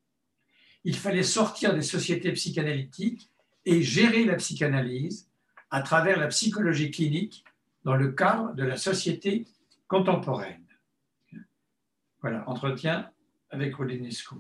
[0.84, 3.30] Il fallait sortir des sociétés psychanalytiques
[3.66, 5.30] et gérer la psychanalyse
[5.74, 7.44] à travers la psychologie clinique
[7.84, 9.48] dans le cadre de la société
[9.88, 10.64] contemporaine.
[12.22, 13.10] Voilà, entretien
[13.50, 14.38] avec Rodinesco.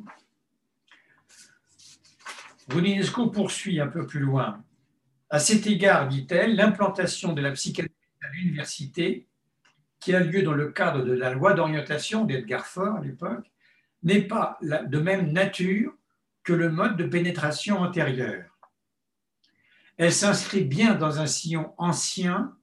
[2.72, 4.63] Rodinesco poursuit un peu plus loin.
[5.32, 9.28] À cet égard, dit-elle, l'implantation de la psychanalyse à l'université,
[10.00, 13.52] qui a lieu dans le cadre de la loi d'orientation d'Edgar Faure à l'époque,
[14.04, 15.96] n'est pas de même nature
[16.43, 18.52] que le mode de pénétration antérieur.
[19.97, 22.58] Elle s'inscrit bien dans un sillon ancien,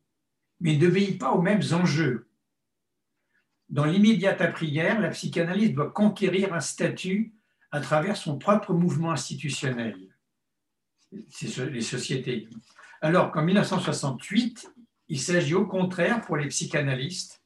[0.61, 2.29] mais n'obéit pas aux mêmes enjeux.
[3.69, 7.33] Dans l'immédiate après-guerre, la psychanalyse doit conquérir un statut
[7.71, 9.97] à travers son propre mouvement institutionnel,
[11.13, 12.49] les sociétés.
[13.01, 14.73] Alors qu'en 1968,
[15.09, 17.43] il s'agit au contraire pour les psychanalystes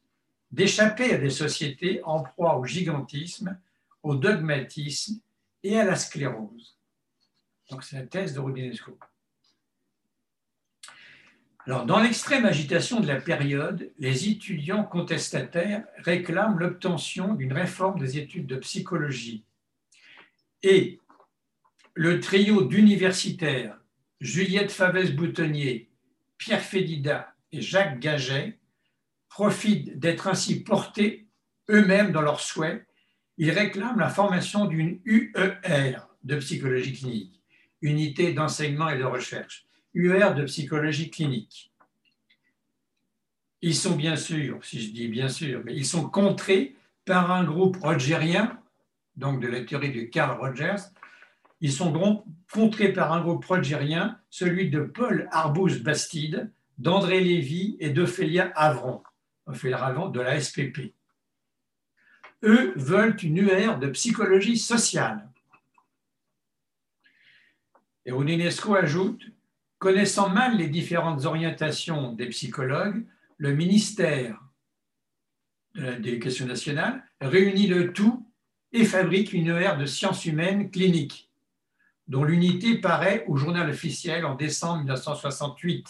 [0.51, 3.59] d'échapper à des sociétés en proie au gigantisme,
[4.03, 5.21] au dogmatisme
[5.63, 6.79] et à la sclérose.
[7.71, 8.99] Donc c'est la thèse de Rubinesco.
[11.67, 18.47] Dans l'extrême agitation de la période, les étudiants contestataires réclament l'obtention d'une réforme des études
[18.47, 19.47] de psychologie.
[20.63, 21.01] Et
[21.95, 23.79] le trio d'universitaires,
[24.21, 25.91] Juliette Favès-Boutonnier,
[26.37, 28.59] Pierre Fédida et Jacques Gaget,
[29.31, 31.29] profitent d'être ainsi portés
[31.71, 32.87] eux-mêmes dans leurs souhaits.
[33.39, 37.43] Ils réclament la formation d'une UER de psychologie clinique,
[37.81, 39.64] unité d'enseignement et de recherche
[39.95, 41.73] UR de psychologie clinique.
[43.63, 47.45] Ils sont bien sûr, si je dis bien sûr, mais ils sont contrés par un
[47.45, 48.61] groupe rogerien,
[49.17, 50.91] donc de la théorie de Carl Rogers.
[51.61, 51.93] Ils sont
[52.53, 59.03] contrés par un groupe rogerien, celui de Paul Arbus Bastide, d'André Lévy et d'Ophélia Avron,
[59.47, 60.93] Ophélia Avron de la SPP.
[62.43, 65.31] Eux veulent une UR de psychologie sociale.
[68.05, 69.23] Et Oninesco ajoute
[69.85, 73.05] Connaissant mal les différentes orientations des psychologues,
[73.37, 74.43] le ministère
[75.75, 78.27] de l'Éducation nationale réunit le tout
[78.73, 81.31] et fabrique une ER de sciences humaines cliniques,
[82.09, 85.87] dont l'unité paraît au journal officiel en décembre 1968.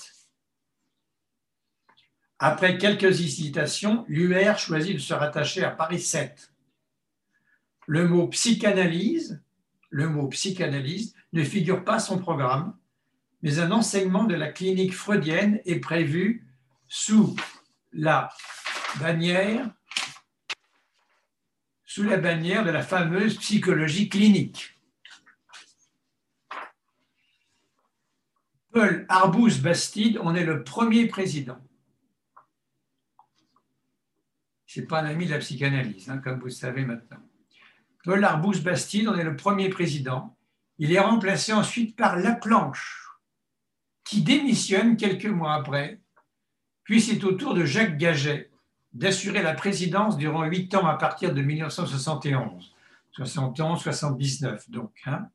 [2.41, 6.53] Après quelques hésitations, l'UR choisit de se rattacher à Paris 7.
[7.87, 9.41] Le mot psychanalyse,
[9.89, 12.77] le mot psychanalyse ne figure pas son programme
[13.45, 16.49] mais un enseignement de la clinique freudienne est prévu
[16.89, 17.37] sous
[17.93, 18.31] la
[18.99, 19.71] bannière
[21.85, 24.81] sous la bannière de la fameuse psychologie clinique.
[28.73, 31.59] Paul Arbus Bastide en est le premier président.
[34.67, 37.21] Ce n'est pas un ami de la psychanalyse, hein, comme vous le savez maintenant.
[38.03, 40.37] Paul Arbus Bastide en est le premier président.
[40.79, 43.04] Il est remplacé ensuite par Laplanche,
[44.05, 46.01] qui démissionne quelques mois après,
[46.85, 48.51] puis c'est au tour de Jacques Gaget
[48.93, 52.75] d'assurer la présidence durant huit ans à partir de 1971.
[53.17, 54.93] 71-79 donc.
[55.07, 55.29] Hein.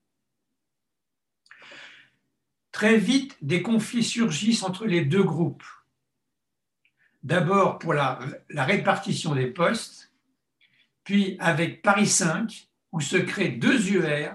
[2.72, 5.64] Très vite, des conflits surgissent entre les deux groupes.
[7.24, 10.14] D'abord pour la, la, répartition des postes,
[11.04, 14.34] puis avec Paris 5, où se créent deux UR,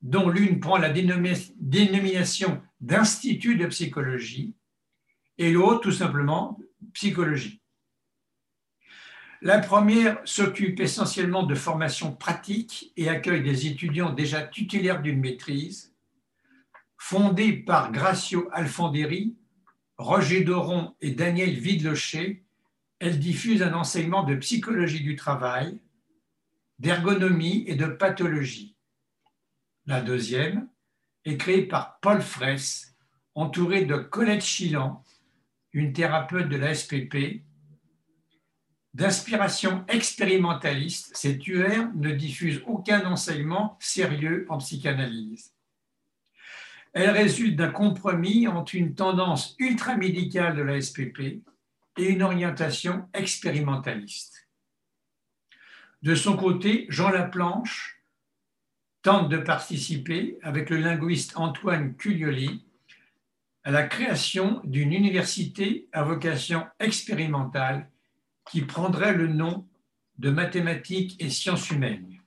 [0.00, 4.54] dont l'une prend la dénomination d'institut de psychologie
[5.38, 6.58] et l'autre tout simplement
[6.92, 7.62] psychologie.
[9.40, 15.94] La première s'occupe essentiellement de formation pratique et accueille des étudiants déjà tutélaires d'une maîtrise.
[16.96, 19.34] Fondée par Gracio Alfanderi,
[19.98, 22.44] Roger Doron et Daniel Vidlocher,
[23.00, 25.80] elle diffuse un enseignement de psychologie du travail,
[26.78, 28.76] d'ergonomie et de pathologie.
[29.86, 30.68] La deuxième
[31.24, 32.96] est créé par Paul Fraisse,
[33.34, 35.02] entouré de Colette Chilan,
[35.72, 37.42] une thérapeute de la SPP,
[38.94, 45.54] d'inspiration expérimentaliste, cette UR ne diffuse aucun enseignement sérieux en psychanalyse.
[46.92, 51.42] Elle résulte d'un compromis entre une tendance ultramédicale de la SPP
[51.98, 54.48] et une orientation expérimentaliste.
[56.02, 57.91] De son côté, Jean Laplanche
[59.02, 62.64] tente de participer, avec le linguiste Antoine Culioli,
[63.64, 67.88] à la création d'une université à vocation expérimentale
[68.50, 69.66] qui prendrait le nom
[70.18, 72.18] de mathématiques et sciences humaines,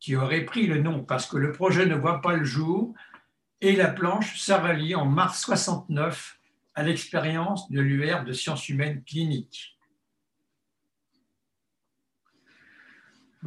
[0.00, 2.94] qui aurait pris le nom parce que le projet ne voit pas le jour
[3.60, 6.38] et la planche s'arralie en mars 69
[6.74, 9.77] à l'expérience de l'UR de sciences humaines cliniques.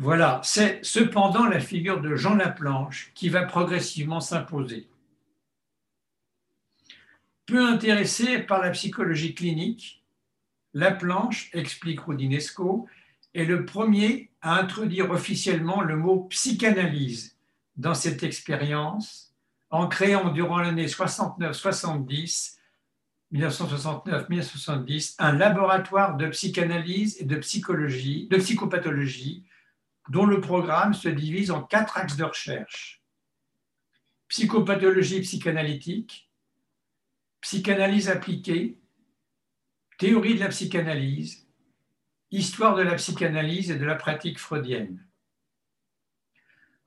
[0.02, 4.89] Voilà, c'est cependant la figure de Jean Laplanche qui va progressivement s'imposer.
[7.45, 10.04] Peu intéressé par la psychologie clinique,
[10.74, 12.88] Laplanche, explique Roudinesco,
[13.36, 17.38] est le premier à introduire officiellement le mot psychanalyse
[17.78, 19.36] dans cette expérience
[19.70, 22.58] en créant durant l'année 69-70
[23.34, 29.45] 1969-1970 un laboratoire de psychanalyse et de psychopathologie,
[30.10, 33.02] dont le programme se divise en quatre axes de recherche.
[34.28, 36.30] Psychopathologie psychanalytique,
[37.41, 38.80] psychanalyse appliquée,
[39.97, 41.47] théorie de la psychanalyse,
[42.32, 45.06] histoire de la psychanalyse et de la pratique freudienne.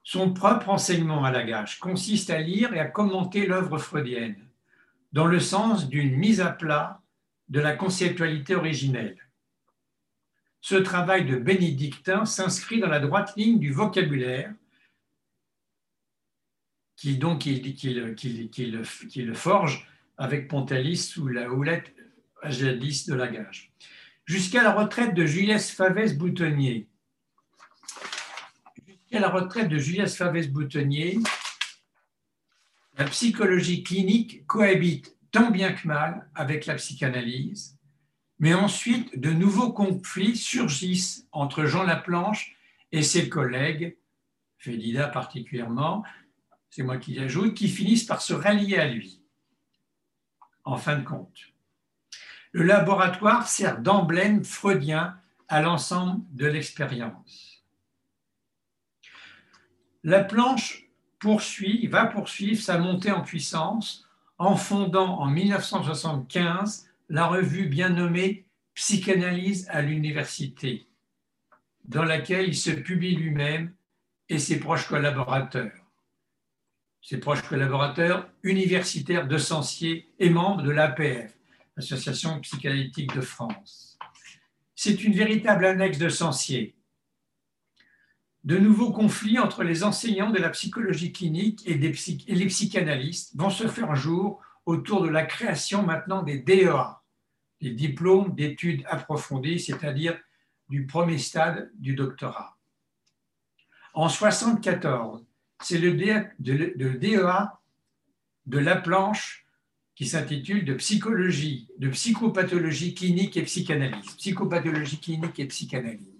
[0.02, 4.44] Son propre enseignement à la gage consiste à lire et à commenter l'œuvre freudienne
[5.12, 7.00] dans le sens d'une mise à plat
[7.48, 9.16] de la conceptualité originelle.
[10.64, 14.50] Ce travail de bénédictin s'inscrit dans la droite ligne du vocabulaire
[16.96, 17.34] qui le
[19.34, 19.86] forge
[20.16, 21.94] avec Pontalis sous la houlette
[22.44, 23.74] jadis de la gage.
[24.24, 26.88] Jusqu'à la retraite de Favès-Boutonnier.
[28.86, 31.18] Jusqu'à la retraite de Juliès Favès-Boutonnier,
[32.96, 37.78] la psychologie clinique cohabite tant bien que mal avec la psychanalyse,
[38.45, 42.55] mais ensuite de nouveaux conflits surgissent entre Jean Laplanche
[42.92, 43.97] et ses collègues,
[44.59, 46.05] Félida particulièrement,
[46.68, 49.22] c'est moi qui l'ajoute, qui finissent par se rallier à lui,
[50.64, 51.55] en fin de compte.
[52.53, 55.18] Le laboratoire sert d'emblème freudien
[55.49, 57.64] à l'ensemble de l'expérience.
[60.03, 67.90] Laplanche poursuit, va poursuivre sa montée en puissance en fondant en 1975 la revue bien
[67.90, 70.88] nommée Psychanalyse à l'université,
[71.84, 73.72] dans laquelle il se publie lui-même
[74.28, 75.70] et ses proches collaborateurs.
[77.00, 81.32] Ses proches collaborateurs universitaires de Sancier et membres de l'APF,
[81.76, 83.96] l'Association psychanalytique de France.
[84.74, 86.74] C'est une véritable annexe de Sancier
[88.44, 93.66] de nouveaux conflits entre les enseignants de la psychologie clinique et, les psychanalystes vont se
[93.66, 97.02] faire jour autour de la création maintenant des DEA,
[97.60, 100.18] les diplômes d'études approfondies, c'est-à-dire
[100.68, 102.56] du premier stade du doctorat.
[103.92, 105.24] En 1974,
[105.60, 107.52] c'est le, DEA
[108.46, 109.46] de la planche
[109.94, 114.16] qui s'intitule de psychologie, de psychopathologie clinique et psychanalyse.
[114.16, 116.14] Psychopathologie clinique et psychanalyse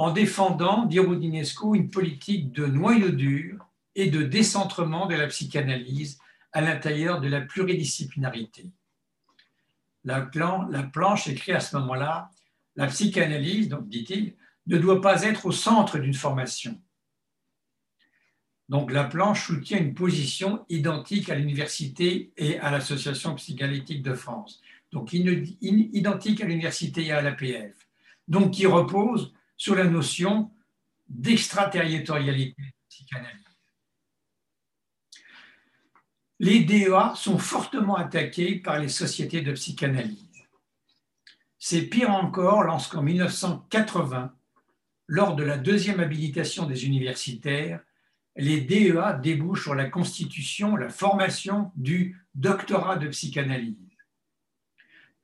[0.00, 6.18] en défendant, dit Roudinesco, une politique de noyau dur et de décentrement de la psychanalyse
[6.52, 8.70] à l'intérieur de la pluridisciplinarité.
[10.04, 12.30] La, planche écrit à ce moment-là,
[12.76, 14.34] la psychanalyse, donc dit-il,
[14.66, 16.80] ne doit pas être au centre d'une formation.
[18.68, 24.62] Donc la planche soutient une position identique à l'université et à l'Association psychanalytique de France,
[24.92, 27.74] donc identique à l'université et à l'APF,
[28.28, 30.50] donc qui repose sur la notion
[31.08, 33.49] d'extraterritorialité psychanalyse.
[36.42, 40.24] Les DEA sont fortement attaqués par les sociétés de psychanalyse.
[41.58, 44.34] C'est pire encore lorsqu'en 1980,
[45.06, 47.80] lors de la deuxième habilitation des universitaires,
[48.36, 53.76] les DEA débouchent sur la constitution, la formation du doctorat de psychanalyse.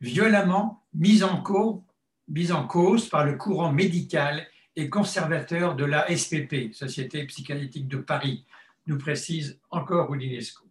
[0.03, 4.47] Violemment mise en cause par le courant médical
[4.77, 8.45] et conservateur de la SPP, Société psychanalytique de Paris,
[8.87, 10.66] nous précise encore l'UNESCO.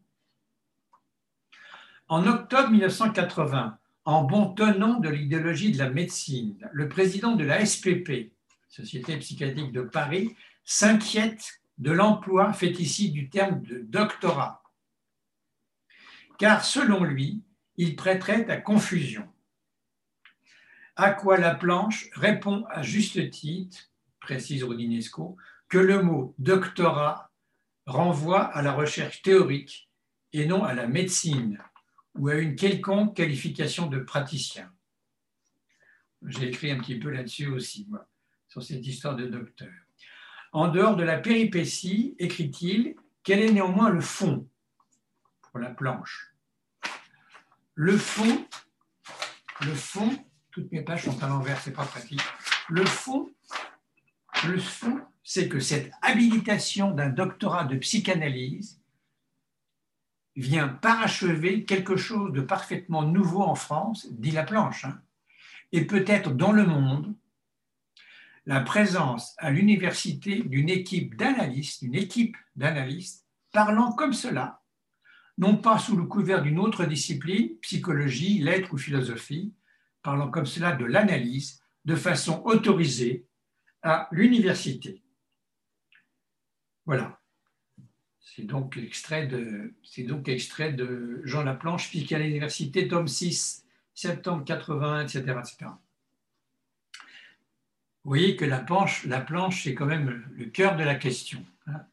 [2.07, 7.65] En octobre 1980, en bon tenant de l'idéologie de la médecine, le président de la
[7.65, 8.31] SPP,
[8.67, 14.61] Société psychanalytique de Paris, s'inquiète de l'emploi fait ici du terme de doctorat.
[16.37, 17.41] Car selon lui,
[17.75, 19.27] il prêterait à confusion.
[20.95, 23.89] À quoi la planche répond à juste titre,
[24.19, 25.37] précise Rodinesco,
[25.69, 27.31] que le mot doctorat
[27.87, 29.89] renvoie à la recherche théorique
[30.33, 31.59] et non à la médecine
[32.15, 34.71] ou à une quelconque qualification de praticien.
[36.25, 38.07] J'ai écrit un petit peu là-dessus aussi, moi,
[38.47, 39.71] sur cette histoire de docteur.
[40.51, 44.47] En dehors de la péripétie, écrit-il, quel est néanmoins le fond
[45.41, 46.33] pour la planche?
[47.73, 48.47] Le fond,
[49.61, 50.17] le fond,
[50.51, 52.21] toutes mes pages sont à l'envers, c'est pas pratique.
[52.69, 53.29] Le fond,
[54.47, 58.81] le fond, c'est que cette habilitation d'un doctorat de psychanalyse
[60.35, 65.01] vient parachever quelque chose de parfaitement nouveau en France, dit la planche, hein,
[65.71, 67.13] et peut-être dans le monde,
[68.45, 74.61] la présence à l'université d'une équipe d'analystes, une équipe d'analystes parlant comme cela,
[75.37, 79.53] non pas sous le couvert d'une autre discipline, psychologie, lettres ou philosophie,
[80.01, 83.25] parlant comme cela de l'analyse de façon autorisée
[83.81, 85.01] à l'université.
[86.85, 87.19] Voilà.
[88.25, 93.63] C'est donc extrait de, Jean Laplanche, à l'université, tome 6,
[93.93, 95.71] septembre 80, etc., etc.
[98.03, 101.45] Vous voyez que la planche, la planche c'est quand même le cœur de la question.
[101.67, 101.85] Hein.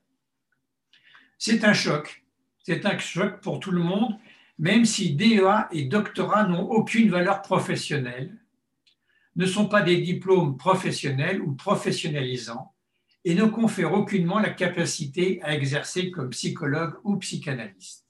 [1.38, 2.24] C'est un choc.
[2.62, 4.18] C'est un choc pour tout le monde,
[4.58, 8.34] même si DEA et doctorat n'ont aucune valeur professionnelle,
[9.36, 12.71] ne sont pas des diplômes professionnels ou professionnalisants
[13.24, 18.06] et ne confèrent aucunement la capacité à exercer comme psychologue ou psychanalyste.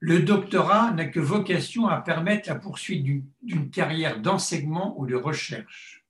[0.00, 3.04] Le doctorat n'a que vocation à permettre la poursuite
[3.42, 6.04] d'une carrière d'enseignement ou de recherche.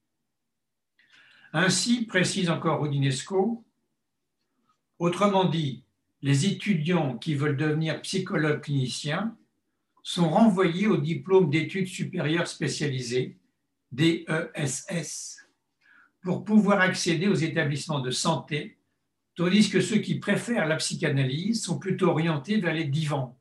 [1.52, 3.64] Ainsi, précise encore Odinesco,
[4.98, 5.84] autrement dit,
[6.22, 9.36] les étudiants qui veulent devenir psychologues cliniciens
[10.02, 13.36] sont renvoyés au diplôme d'études supérieures spécialisées,
[13.92, 15.45] DESS,
[16.26, 18.76] pour pouvoir accéder aux établissements de santé,
[19.36, 23.38] tandis que ceux qui préfèrent la psychanalyse sont plutôt orientés vers les divans.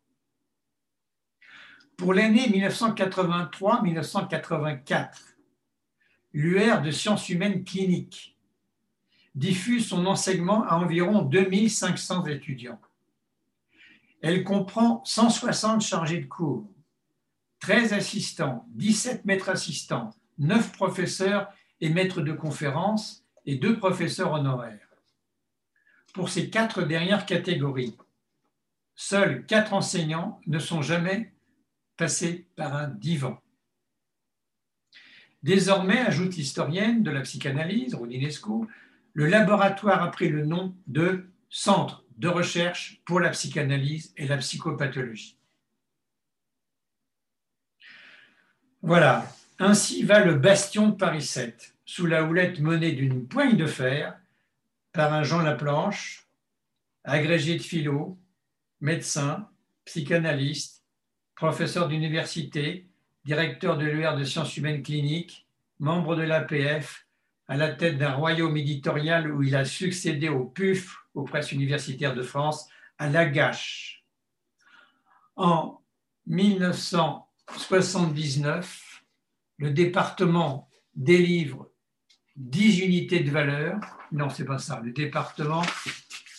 [1.98, 5.10] Pour l'année 1983-1984,
[6.34, 8.38] l'UR de sciences humaines cliniques
[9.34, 12.80] diffuse son enseignement à environ 2500 étudiants.
[14.22, 16.70] Elle comprend 160 chargés de cours,
[17.62, 21.52] 13 assistants, 17 maîtres assistants, 9 professeurs
[21.86, 24.90] et maîtres de conférences et 2 professeurs honoraires.
[26.16, 27.96] Pour ces quatre dernières catégories,
[28.96, 31.32] seuls 4 enseignants ne sont jamais
[31.96, 33.40] passés par un divan.
[35.44, 38.68] Désormais, ajoute l'historienne de la psychanalyse, Rodinesco,
[39.14, 44.38] le laboratoire a pris le nom de Centre de recherche pour la psychanalyse et la
[44.38, 45.38] psychopathologie.
[48.82, 53.68] Voilà, ainsi va le bastion de Paris 7, sous la houlette menée d'une poigne de
[53.68, 54.20] fer
[54.92, 56.28] par un Jean Laplanche,
[57.04, 58.18] agrégé de philo,
[58.82, 59.48] médecin,
[59.86, 60.84] psychanalyste,
[61.36, 62.90] professeur d'université,
[63.24, 65.48] directeur de l'UR de sciences humaines cliniques,
[65.80, 67.06] membre de l'APF,
[67.48, 72.16] à la tête d'un royaume éditorial où il a succédé au PUF, aux presses universitaires
[72.16, 72.68] de France,
[72.98, 74.04] à Lagache.
[75.36, 75.80] En
[76.26, 79.04] 1979,
[79.58, 81.70] le département délivre
[82.36, 83.80] 10 unités de valeur.
[84.12, 84.82] Non, c'est pas ça.
[84.84, 85.64] Le département,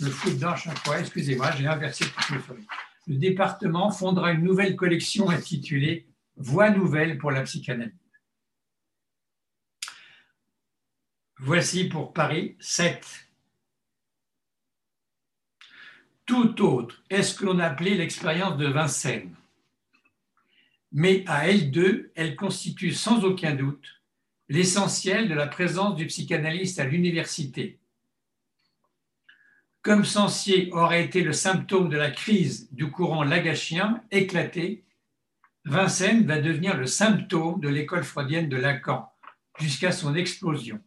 [0.01, 1.01] le fout dedans chaque fois.
[1.01, 2.67] Excusez-moi, j'ai inversé toutes les feuilles.
[3.07, 7.95] Le département fondera une nouvelle collection intitulée Voix nouvelle pour la psychanalyse.
[11.39, 13.29] Voici pour Paris 7.
[16.27, 19.35] Tout autre est ce que l'on appelait l'expérience de Vincennes.
[20.93, 23.96] Mais à elle deux, elle constitue sans aucun doute
[24.49, 27.81] l'essentiel de la présence du psychanalyste à l'université.
[29.83, 34.85] Comme Sancier aurait été le symptôme de la crise du courant lagachien éclaté
[35.65, 39.13] Vincennes va devenir le symptôme de l'école freudienne de Lacan
[39.59, 40.81] jusqu'à son explosion.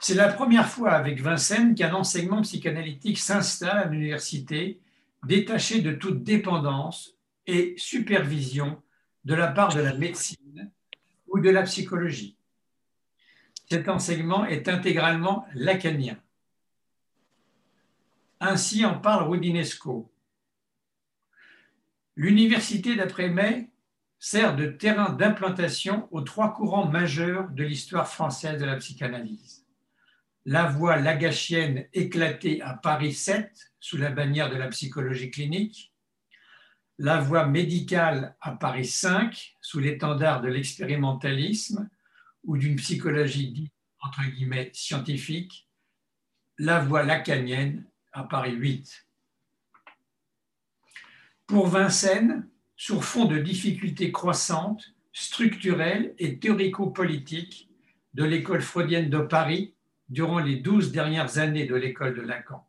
[0.00, 4.80] C'est la première fois avec Vincennes qu'un enseignement psychanalytique s'installe à l'université,
[5.24, 7.14] détaché de toute dépendance
[7.46, 8.82] et supervision
[9.24, 10.72] de la part de la médecine
[11.28, 12.36] ou de la psychologie.
[13.70, 16.16] Cet enseignement est intégralement lacanien.
[18.40, 20.12] Ainsi en parle Rudinesco.
[22.16, 23.70] L'université d'après-mai
[24.18, 29.64] sert de terrain d'implantation aux trois courants majeurs de l'histoire française de la psychanalyse.
[30.44, 35.92] La voie lagachienne éclatée à Paris 7 sous la bannière de la psychologie clinique,
[36.98, 41.88] la voie médicale apparaît 5 sous l'étendard de l'expérimentalisme
[42.44, 45.68] ou d'une psychologie dite entre guillemets scientifique,
[46.58, 49.06] la voie lacanienne apparaît 8.
[51.46, 57.68] Pour Vincennes, sur fond de difficultés croissantes, structurelles et théorico-politiques
[58.14, 59.74] de l'école freudienne de Paris
[60.08, 62.66] durant les douze dernières années de l'école de Lacan.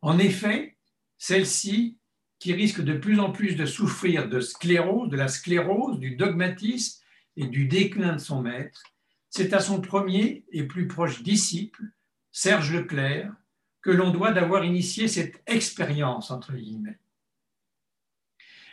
[0.00, 0.76] En effet,
[1.18, 1.98] celle-ci
[2.44, 7.02] qui risque de plus en plus de souffrir de sclérose, de la sclérose, du dogmatisme
[7.38, 8.82] et du déclin de son maître,
[9.30, 11.84] c'est à son premier et plus proche disciple,
[12.32, 13.32] Serge Leclerc,
[13.80, 16.98] que l'on doit d'avoir initié cette expérience, entre guillemets.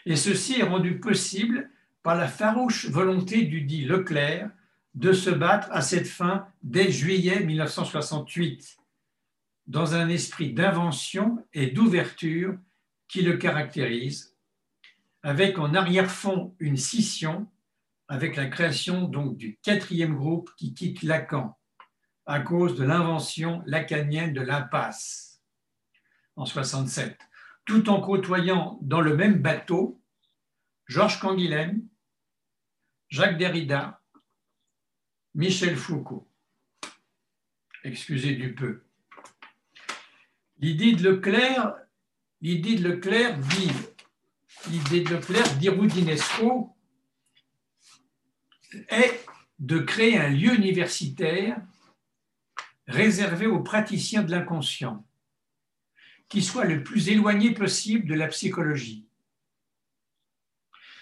[0.06, 1.70] Et ceci est rendu possible
[2.04, 4.50] par la farouche volonté du dit Leclerc
[4.96, 8.80] de se battre à cette fin dès juillet 1968,
[9.68, 12.58] dans un esprit d'invention et d'ouverture
[13.12, 14.38] qui le caractérise,
[15.22, 17.52] avec en arrière-fond une scission
[18.08, 21.60] avec la création donc du quatrième groupe qui quitte Lacan
[22.26, 25.42] à cause de l'invention lacanienne de l'impasse
[26.38, 27.20] en 67,
[27.66, 30.02] tout en côtoyant dans le même bateau
[30.88, 31.86] Georges Canguilhem,
[33.10, 34.02] Jacques Derrida,
[35.36, 36.32] Michel Foucault.
[37.84, 38.86] Excusez du peu.
[40.60, 41.76] L'idée de Leclerc
[42.42, 43.72] L'idée de Leclerc dit,
[44.72, 45.04] l'idée
[45.70, 46.76] Roudinesco,
[48.90, 49.26] est
[49.60, 51.62] de créer un lieu universitaire
[52.88, 55.06] réservé aux praticiens de l'inconscient,
[56.30, 59.08] qui soit le plus éloigné possible de la psychologie.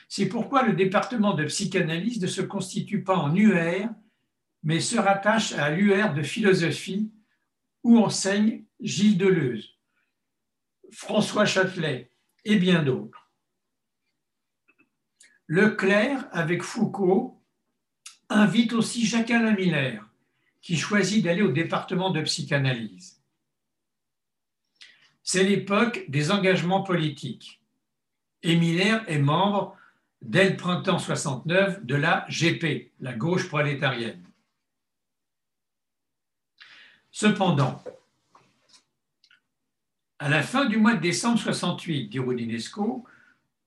[0.09, 3.87] C'est pourquoi le département de psychanalyse ne se constitue pas en UR,
[4.63, 7.13] mais se rattache à l'UR de philosophie
[7.83, 9.78] où enseigne Gilles Deleuze.
[10.91, 12.11] François Châtelet
[12.45, 13.29] et bien d'autres.
[15.47, 17.41] Leclerc, avec Foucault,
[18.29, 20.07] invite aussi Jacques-Alain Miller,
[20.61, 23.21] qui choisit d'aller au département de psychanalyse.
[25.23, 27.61] C'est l'époque des engagements politiques.
[28.41, 29.75] Et Miller est membre,
[30.21, 34.23] dès le printemps 69, de la GP, la gauche prolétarienne.
[37.11, 37.83] Cependant,
[40.20, 43.05] à la fin du mois de décembre 68, dit Roudinesco,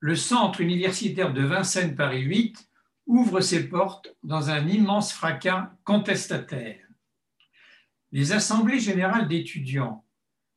[0.01, 2.69] le centre universitaire de Vincennes Paris 8
[3.07, 6.87] ouvre ses portes dans un immense fracas contestataire.
[8.13, 10.05] Les assemblées générales d'étudiants,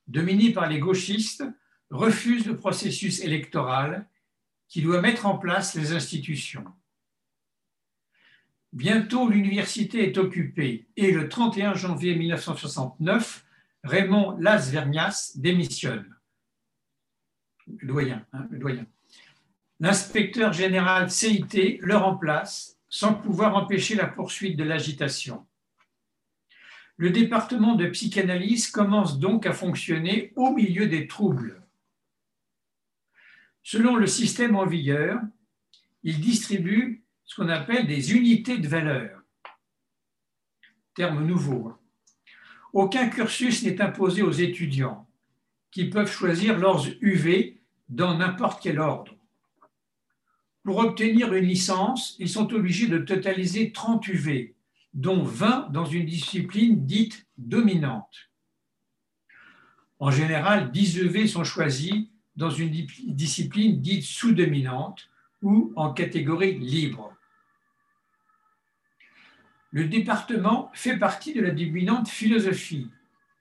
[0.07, 1.45] dominées par les gauchistes,
[1.89, 4.09] refusent le processus électoral
[4.67, 6.65] qui doit mettre en place les institutions.
[8.73, 13.44] Bientôt, l'université est occupée et le 31 janvier 1969,
[13.85, 16.15] Raymond Las démissionne.
[17.67, 18.47] Le doyen, hein.
[19.79, 25.45] L'inspecteur général CIT le remplace sans pouvoir empêcher la poursuite de l'agitation.
[26.97, 31.61] Le département de psychanalyse commence donc à fonctionner au milieu des troubles.
[33.63, 35.19] Selon le système en vigueur,
[36.03, 39.21] il distribue ce qu'on appelle des unités de valeur.
[40.95, 41.75] Terme nouveau.
[42.75, 45.07] Aucun cursus n'est imposé aux étudiants,
[45.71, 49.15] qui peuvent choisir leurs UV dans n'importe quel ordre.
[50.61, 54.55] Pour obtenir une licence, ils sont obligés de totaliser 30 UV,
[54.93, 58.29] dont 20 dans une discipline dite dominante.
[59.99, 62.71] En général, 10 UV sont choisis dans une
[63.07, 65.07] discipline dite sous-dominante
[65.41, 67.14] ou en catégorie libre.
[69.75, 72.87] Le département fait partie de la dominante philosophie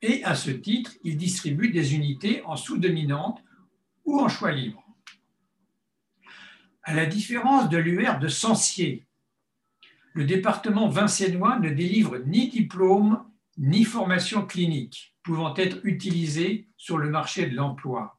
[0.03, 3.41] et à ce titre, il distribue des unités en sous-dominante
[4.05, 4.85] ou en choix libre.
[6.82, 9.07] À la différence de l'UR de Sancier,
[10.12, 13.24] le département vincennois ne délivre ni diplôme
[13.57, 18.18] ni formation clinique pouvant être utilisée sur le marché de l'emploi.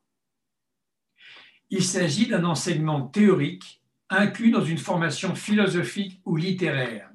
[1.70, 7.09] Il s'agit d'un enseignement théorique inclus dans une formation philosophique ou littéraire.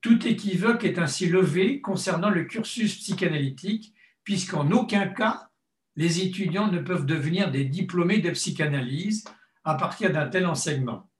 [0.00, 3.94] Tout équivoque est ainsi levé concernant le cursus psychanalytique,
[4.24, 5.50] puisqu'en aucun cas
[5.96, 9.24] les étudiants ne peuvent devenir des diplômés de psychanalyse
[9.64, 11.10] à partir d'un tel enseignement.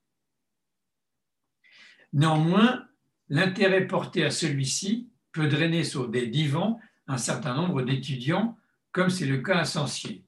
[2.12, 2.88] Néanmoins,
[3.28, 8.56] l'intérêt porté à celui-ci peut drainer sur des divans un certain nombre d'étudiants,
[8.92, 10.24] comme c'est le cas à Sancier,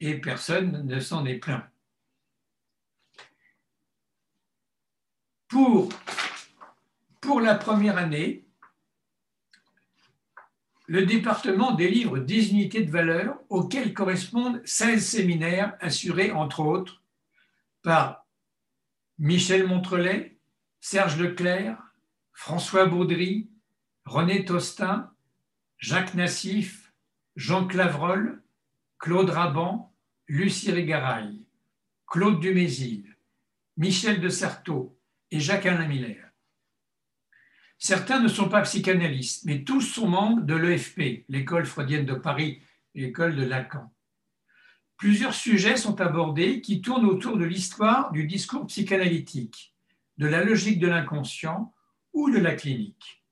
[0.00, 1.64] et personne ne s'en est plaint.
[5.48, 5.88] Pour
[7.28, 8.46] pour la première année,
[10.86, 17.02] le département délivre des unités de valeur auxquelles correspondent 16 séminaires assurés, entre autres,
[17.82, 18.26] par
[19.18, 20.38] Michel Montrelet,
[20.80, 21.76] Serge Leclerc,
[22.32, 23.50] François Baudry,
[24.06, 25.12] René Tostin,
[25.76, 26.94] Jacques Nassif,
[27.36, 28.42] Jean Clavreul,
[28.98, 29.94] Claude Raban,
[30.28, 31.44] Lucie Régaraille,
[32.06, 33.18] Claude Dumézil,
[33.76, 34.98] Michel de Certeau
[35.30, 36.27] et Jacques-Alain Miller.
[37.78, 42.60] Certains ne sont pas psychanalystes, mais tous sont membres de l'EFP, l'école freudienne de Paris
[42.94, 43.92] l'école de Lacan.
[44.96, 49.72] Plusieurs sujets sont abordés qui tournent autour de l'histoire du discours psychanalytique,
[50.18, 51.72] de la logique de l'inconscient
[52.12, 53.22] ou de la clinique.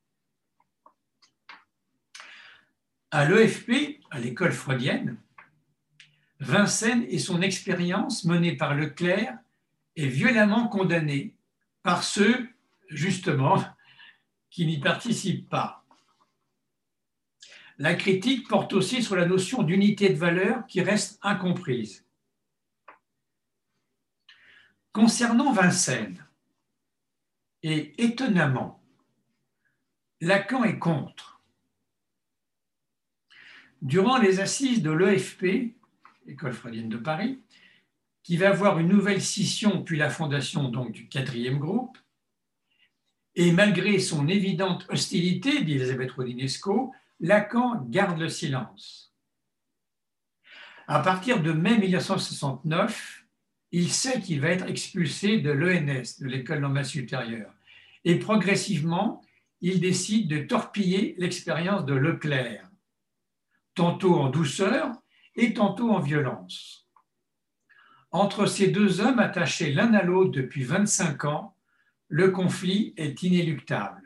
[3.11, 5.16] À l'EFP, à l'école freudienne,
[6.38, 9.36] Vincennes et son expérience menée par Leclerc
[9.97, 11.34] est violemment condamnée
[11.82, 12.49] par ceux,
[12.90, 13.64] justement,
[14.51, 15.84] qui n'y participent pas.
[17.78, 22.07] La critique porte aussi sur la notion d'unité de valeur qui reste incomprise.
[24.92, 26.26] Concernant Vincennes,
[27.62, 28.80] et étonnamment,
[30.20, 31.40] Lacan est contre.
[33.82, 35.74] Durant les assises de l'EFP,
[36.26, 37.42] École freudienne de Paris,
[38.22, 41.99] qui va voir une nouvelle scission puis la fondation du quatrième groupe,
[43.37, 49.14] et malgré son évidente hostilité, dit Elisabeth Rodinesco, Lacan garde le silence.
[50.89, 53.24] À partir de mai 1969,
[53.72, 57.53] il sait qu'il va être expulsé de l'ENS, de l'École normale supérieure,
[58.05, 59.20] et progressivement,
[59.61, 62.70] il décide de torpiller l'expérience de Leclerc,
[63.74, 64.93] tantôt en douceur
[65.34, 66.89] et tantôt en violence.
[68.12, 71.55] Entre ces deux hommes attachés l'un à l'autre depuis 25 ans,
[72.09, 74.02] le conflit est inéluctable.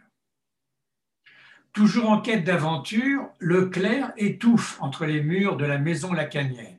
[1.73, 6.79] Toujours en quête d'aventure, Leclerc étouffe entre les murs de la maison lacanienne.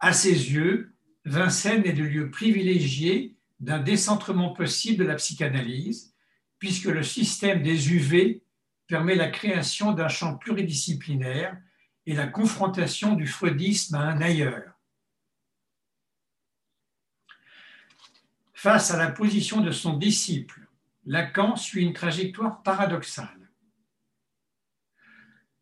[0.00, 6.14] À ses yeux, Vincennes est le lieu privilégié d'un décentrement possible de la psychanalyse,
[6.58, 8.42] puisque le système des UV
[8.86, 11.56] permet la création d'un champ pluridisciplinaire
[12.06, 14.71] et la confrontation du freudisme à un ailleurs.
[18.62, 20.68] Face à la position de son disciple,
[21.04, 23.50] Lacan suit une trajectoire paradoxale.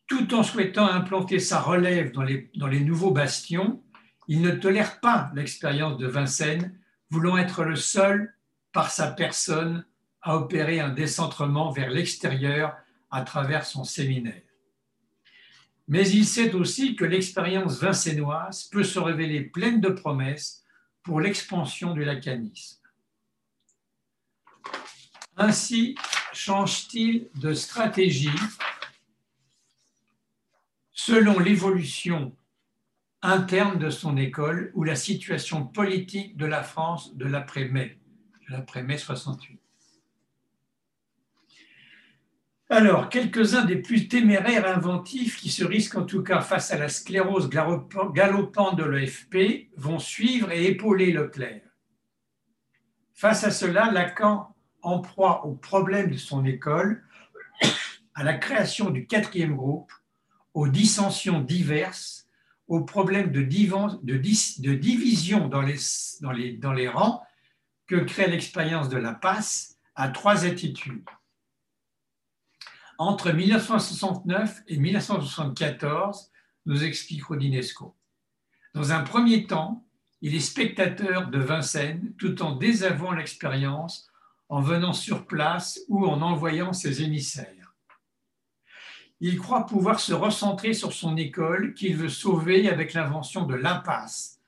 [0.06, 3.82] Tout en souhaitant implanter sa relève dans les, nouveaux bastions,
[4.28, 6.78] il ne tolère pas l'expérience de Vincennes,
[7.08, 8.34] voulant être le seul,
[8.70, 9.86] par sa personne,
[10.20, 12.76] à opérer un décentrement vers l'extérieur
[13.10, 14.42] à travers son séminaire.
[15.88, 20.66] Mais il sait aussi que l'expérience vincennoise peut se révéler pleine de promesses
[21.02, 22.79] pour l'expansion du lacanisme.
[25.36, 25.94] Ainsi
[26.32, 28.28] change-t-il de stratégie
[30.92, 32.36] selon l'évolution
[33.22, 37.98] interne de son école ou la situation politique de la France de l'après-mai,
[38.48, 39.60] l'après-mai 68.
[42.72, 46.88] Alors, quelques-uns des plus téméraires inventifs qui se risquent en tout cas face à la
[46.88, 51.62] sclérose galopante de l'EFP vont suivre et épauler Leclerc.
[53.12, 57.04] Face à cela, Lacan en proie aux problèmes de son école,
[58.14, 59.92] à la création du quatrième groupe,
[60.54, 62.28] aux dissensions diverses,
[62.68, 67.22] aux problèmes de, division dans les, rangs
[67.86, 71.04] que crée l'expérience de la passe, à trois attitudes.
[72.96, 76.30] Entre 1969 et 1974,
[76.66, 77.96] nous explique Rodinesco.
[78.74, 79.84] Dans un premier temps,
[80.22, 84.09] il est spectateur de Vincennes tout en désavouant l'expérience
[84.50, 87.76] en venant sur place ou en envoyant ses émissaires.
[89.20, 94.40] Il croit pouvoir se recentrer sur son école qu'il veut sauver avec l'invention de l'impasse,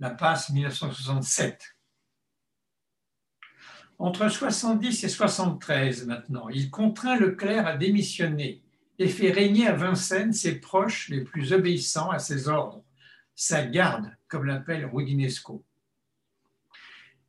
[0.00, 1.76] l'impasse 1967.
[3.98, 8.60] Entre 70 et 73 maintenant, il contraint Leclerc à démissionner
[8.98, 12.82] et fait régner à Vincennes ses proches les plus obéissants à ses ordres,
[13.36, 15.64] sa garde, comme l'appelle Roudinesco.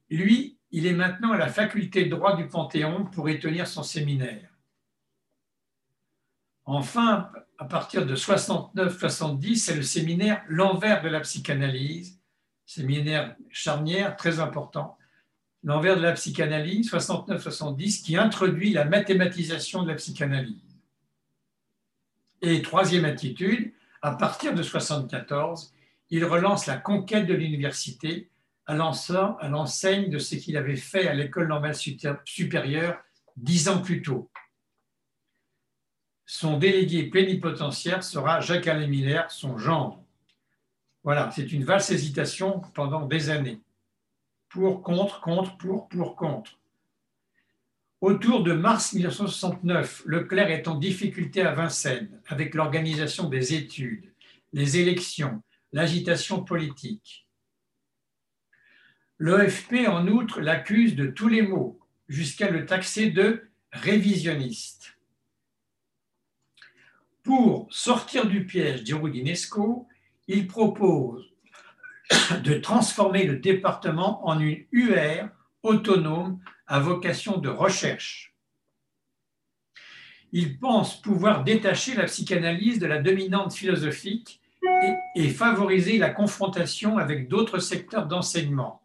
[0.09, 3.81] Lui, il est maintenant à la faculté de droit du Panthéon pour y tenir son
[3.81, 4.49] séminaire.
[6.65, 12.19] Enfin, à partir de 69-70, c'est le séminaire L'envers de la psychanalyse,
[12.65, 14.97] séminaire charnière très important,
[15.63, 20.77] L'envers de la psychanalyse, 69-70, qui introduit la mathématisation de la psychanalyse.
[22.41, 25.73] Et troisième attitude, à partir de 74,
[26.09, 28.29] il relance la conquête de l'université
[28.67, 32.97] à l'enseigne de ce qu'il avait fait à l'école normale supérieure
[33.37, 34.29] dix ans plus tôt.
[36.25, 40.03] Son délégué plénipotentiaire sera Jacques-Alain Miller, son gendre.
[41.03, 43.61] Voilà, c'est une vaste hésitation pendant des années.
[44.49, 46.57] Pour, contre, contre, pour, pour, contre.
[48.01, 54.11] Autour de mars 1969, Leclerc est en difficulté à Vincennes avec l'organisation des études,
[54.53, 57.24] les élections, l'agitation politique.
[59.17, 64.97] L'OFP, en outre, l'accuse de tous les maux, jusqu'à le taxer de révisionniste.
[67.23, 69.87] Pour sortir du piège d'Iroudinesco,
[70.27, 71.25] il propose
[72.43, 75.29] de transformer le département en une UR
[75.63, 78.35] autonome à vocation de recherche.
[80.31, 84.41] Il pense pouvoir détacher la psychanalyse de la dominante philosophique
[85.15, 88.81] et, favoriser la confrontation avec d'autres secteurs d'enseignement,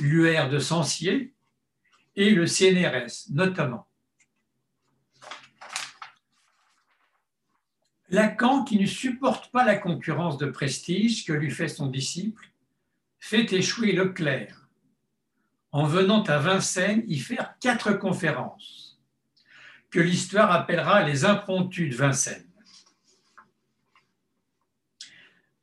[0.00, 1.34] l'UR de Sancier
[2.16, 3.88] et le CNRS notamment.
[8.10, 12.50] Lacan, qui ne supporte pas la concurrence de prestige que lui fait son disciple,
[13.18, 14.68] fait échouer Leclerc
[15.72, 18.98] en venant à Vincennes y faire quatre conférences
[19.90, 22.47] que l'histoire appellera les impromptus de Vincennes.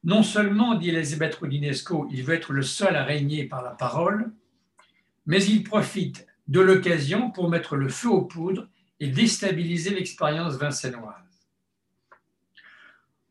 [0.06, 4.32] Non seulement, dit Elisabeth Roudinesco, il veut être le seul à régner par la parole,
[5.26, 8.68] mais il profite de l'occasion pour mettre le feu aux poudres
[9.00, 11.16] et déstabiliser l'expérience vincennoise.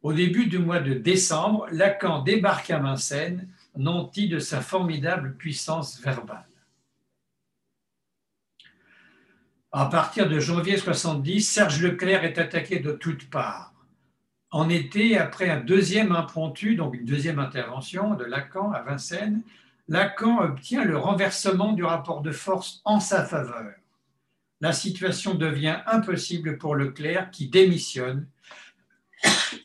[0.03, 6.01] Au début du mois de décembre, Lacan débarque à Vincennes, nanti de sa formidable puissance
[6.01, 6.49] verbale.
[9.70, 13.74] À partir de janvier 70, Serge Leclerc est attaqué de toutes parts.
[14.55, 19.42] En été, après un deuxième impromptu, donc une deuxième intervention de Lacan à Vincennes,
[19.88, 23.74] Lacan obtient le renversement du rapport de force en sa faveur.
[24.61, 28.28] La situation devient impossible pour Leclerc qui démissionne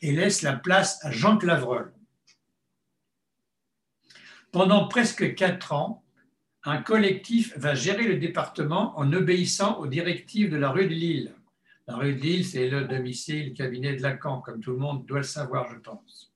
[0.02, 1.92] et laisse la place à Jean Clavreul.
[4.50, 6.02] Pendant presque quatre ans,
[6.64, 11.32] un collectif va gérer le département en obéissant aux directives de la rue de Lille.
[11.90, 15.18] La rue de c'est le domicile, le cabinet de Lacan, comme tout le monde doit
[15.18, 16.32] le savoir, je pense.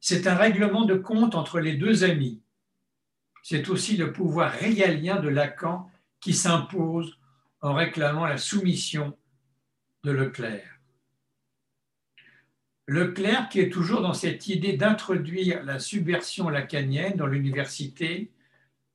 [0.00, 2.42] C'est un règlement de compte entre les deux amis.
[3.44, 5.88] C'est aussi le pouvoir régalien de Lacan
[6.18, 7.20] qui s'impose
[7.60, 9.16] en réclamant la soumission
[10.02, 10.80] de Leclerc.
[12.88, 18.32] Leclerc, qui est toujours dans cette idée d'introduire la subversion lacanienne dans l'université,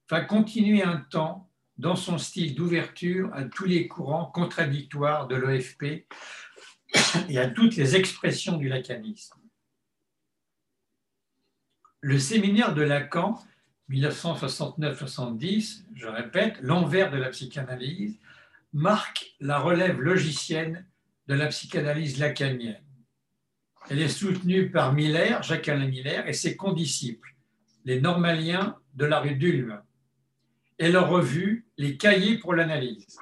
[0.09, 6.05] va continuer un temps dans son style d'ouverture à tous les courants contradictoires de l'OFP
[7.29, 9.39] et à toutes les expressions du lacanisme.
[12.01, 13.41] Le séminaire de Lacan,
[13.89, 18.19] 1969-70, je répète, l'envers de la psychanalyse,
[18.73, 20.85] marque la relève logicienne
[21.27, 22.83] de la psychanalyse lacanienne.
[23.89, 27.35] Elle est soutenue par Miller, Jacques-Alain Miller, et ses condisciples,
[27.85, 29.81] les normaliens de la rue d'Ulm,
[30.83, 33.17] et leur revue Les cahiers pour l'analyse.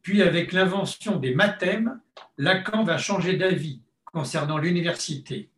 [0.00, 2.00] Puis, avec l'invention des mathèmes,
[2.38, 5.50] Lacan va changer d'avis concernant l'université.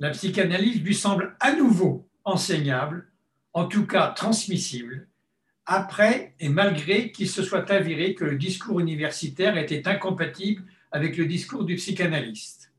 [0.00, 3.10] La psychanalyse lui semble à nouveau enseignable,
[3.54, 5.08] en tout cas transmissible,
[5.64, 10.62] après et malgré qu'il se soit avéré que le discours universitaire était incompatible
[10.92, 12.72] avec le discours du psychanalyste.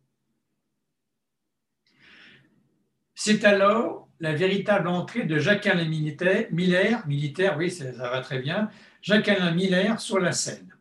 [3.16, 8.70] C'est alors la véritable entrée de Jacques-Alain Miller, militaire, oui, ça, va très bien,
[9.02, 10.76] Jacques-Alain Miller sur la scène.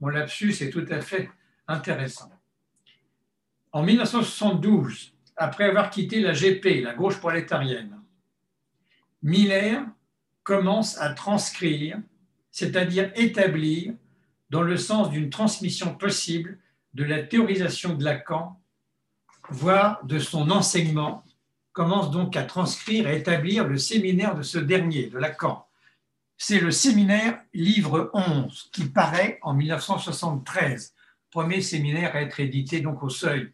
[0.00, 1.30] Mon lapsus est tout à fait
[1.66, 2.30] intéressant.
[3.72, 7.96] En 1972, après avoir quitté la GP, la gauche prolétarienne,
[9.22, 9.84] Miller
[10.42, 11.98] commence à transcrire,
[12.50, 13.94] c'est-à-dire établir,
[14.50, 16.58] dans le sens d'une transmission possible
[16.94, 18.58] de la théorisation de Lacan,
[19.50, 21.24] voire de son enseignement
[21.78, 25.64] commence donc à transcrire et établir le séminaire de ce dernier, de Lacan.
[26.36, 30.92] C'est le séminaire livre 11 qui paraît en 1973,
[31.30, 33.52] premier séminaire à être édité donc au seuil.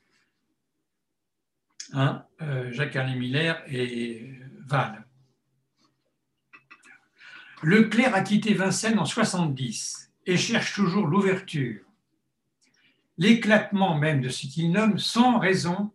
[1.93, 5.05] Hein, euh, Jacques-Alain Miller et Val.
[7.63, 11.83] Leclerc a quitté Vincennes en 70 et cherche toujours l'ouverture,
[13.19, 15.93] l'éclatement même de ce qu'il nomme sans raison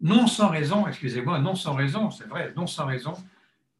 [0.00, 3.14] non sans raison, excusez-moi, non sans raison, c'est vrai, non sans raison,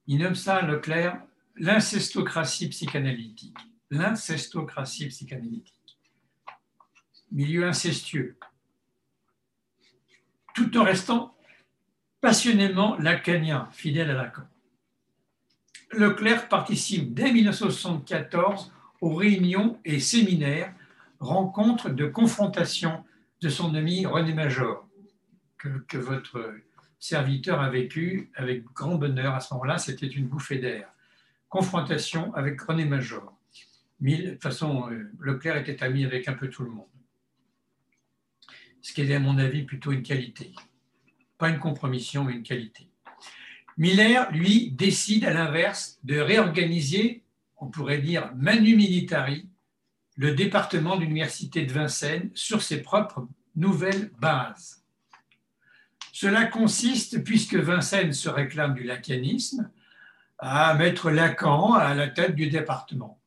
[0.07, 1.21] il nomme ça, Leclerc,
[1.57, 3.57] l'incestocratie psychanalytique.
[3.91, 5.99] L'incestocratie psychanalytique.
[7.31, 8.37] Milieu incestueux.
[10.55, 11.35] Tout en restant
[12.21, 14.43] passionnément lacanien, fidèle à Lacan.
[15.93, 20.75] Leclerc participe dès 1974 aux réunions et séminaires
[21.21, 23.05] rencontre de confrontation
[23.41, 24.88] de son ami René Major,
[25.59, 26.55] que, votre
[26.99, 30.89] serviteur a vécu avec grand bonheur à ce moment-là, c'était une bouffée d'air.
[31.49, 33.35] Confrontation avec René Major.
[34.01, 36.87] De toute façon, euh, Leclerc était ami avec un peu tout le monde.
[38.81, 40.53] Ce qui est, à mon avis, plutôt une qualité.
[41.37, 42.89] Pas une compromission, mais une qualité.
[43.77, 47.23] Miller, lui, décide à l'inverse de réorganiser,
[47.57, 49.49] on pourrait dire manu militari,
[50.17, 54.85] le département de l'Université de Vincennes sur ses propres nouvelles bases.
[56.21, 59.71] Cela consiste, puisque Vincennes se réclame du lacanisme,
[60.41, 63.23] à mettre Lacan à la tête du département.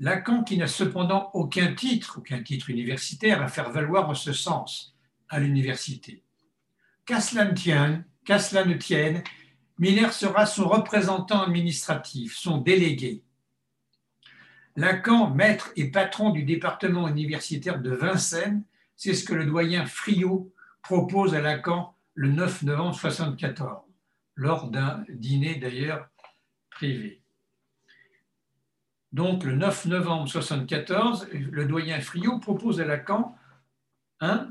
[0.00, 4.96] Lacan qui n'a cependant aucun titre, aucun titre universitaire à faire valoir en ce sens
[5.28, 6.24] à l'université.
[7.04, 9.22] Qu'à cela ne tienne,
[9.78, 13.24] Miller sera son représentant administratif, son délégué.
[14.74, 18.64] Lacan, maître et patron du département universitaire de Vincennes,
[18.96, 20.50] c'est ce que le doyen Friot
[20.88, 23.82] propose à Lacan le 9 novembre 1974,
[24.36, 26.08] lors d'un dîner d'ailleurs
[26.70, 27.20] privé.
[29.12, 33.36] Donc le 9 novembre 1974, le doyen Friot propose à Lacan
[34.20, 34.48] hein,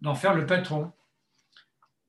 [0.00, 0.92] d'en faire le patron.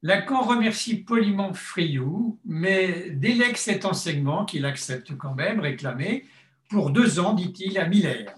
[0.03, 6.27] Lacan remercie poliment Friot, mais délègue cet enseignement qu'il accepte quand même, réclamé,
[6.69, 8.35] pour deux ans, dit-il, à Miller.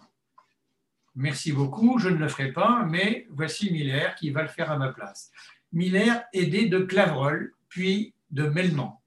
[1.20, 4.78] Merci beaucoup, je ne le ferai pas, mais voici Miller qui va le faire à
[4.78, 5.32] ma place.
[5.74, 9.02] Miller, aidé de Clavreul, puis de Melman.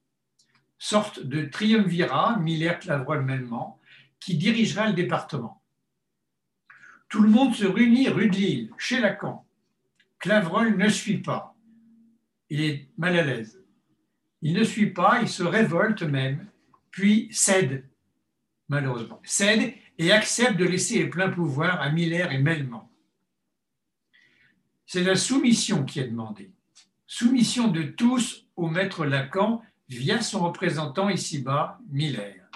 [0.77, 3.77] Sorte de triumvirat, Miller-Clavreul-Melman,
[4.19, 5.61] qui dirigera le département.
[7.07, 9.45] Tout le monde se réunit rue de Lille, chez Lacan.
[10.19, 11.55] Clavreul ne suit pas.
[12.49, 13.63] Il est mal à l'aise.
[14.41, 16.45] Il ne suit pas, il se révolte même,
[16.89, 17.85] puis cède,
[18.71, 19.21] malheureusement.
[19.25, 22.89] Cède et accepte de laisser les pleins pouvoirs à Miller et Melman.
[24.85, 26.51] C'est la soumission qui est demandée.
[27.05, 32.49] Soumission de tous au maître Lacan via son représentant ici-bas, Miller,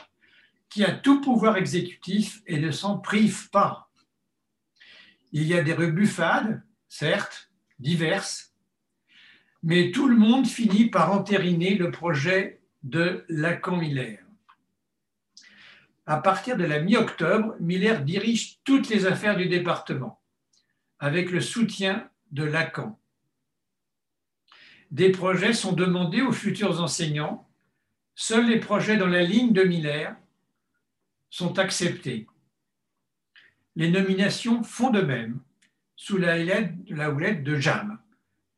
[0.69, 3.89] qui a tout pouvoir exécutif et ne s'en prive pas.
[5.33, 8.53] Il y a des rebuffades, certes, diverses,
[9.63, 14.24] mais tout le monde finit par entériner le projet de Lacan-Miller.
[16.07, 20.21] À partir de la mi-octobre, Miller dirige toutes les affaires du département,
[20.99, 22.99] avec le soutien de Lacan.
[24.91, 27.49] Des projets sont demandés aux futurs enseignants.
[28.13, 30.15] Seuls les projets dans la ligne de Miller
[31.29, 32.27] sont acceptés.
[33.75, 35.41] Les nominations font de même,
[35.95, 37.99] sous la houlette, de Jam.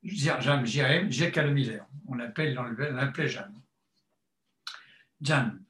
[0.04, 1.08] Jam, J.A.M..
[1.52, 1.86] Miller.
[2.06, 3.52] On l'appelle, l'appelait Jam.
[5.20, 5.60] Jam.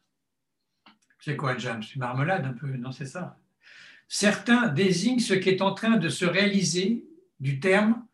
[1.21, 3.39] C'est quoi, Jam C'est marmelade un peu, non, c'est ça.
[4.07, 7.05] Certains désignent ce qui est en train de se réaliser
[7.41, 8.07] du terme,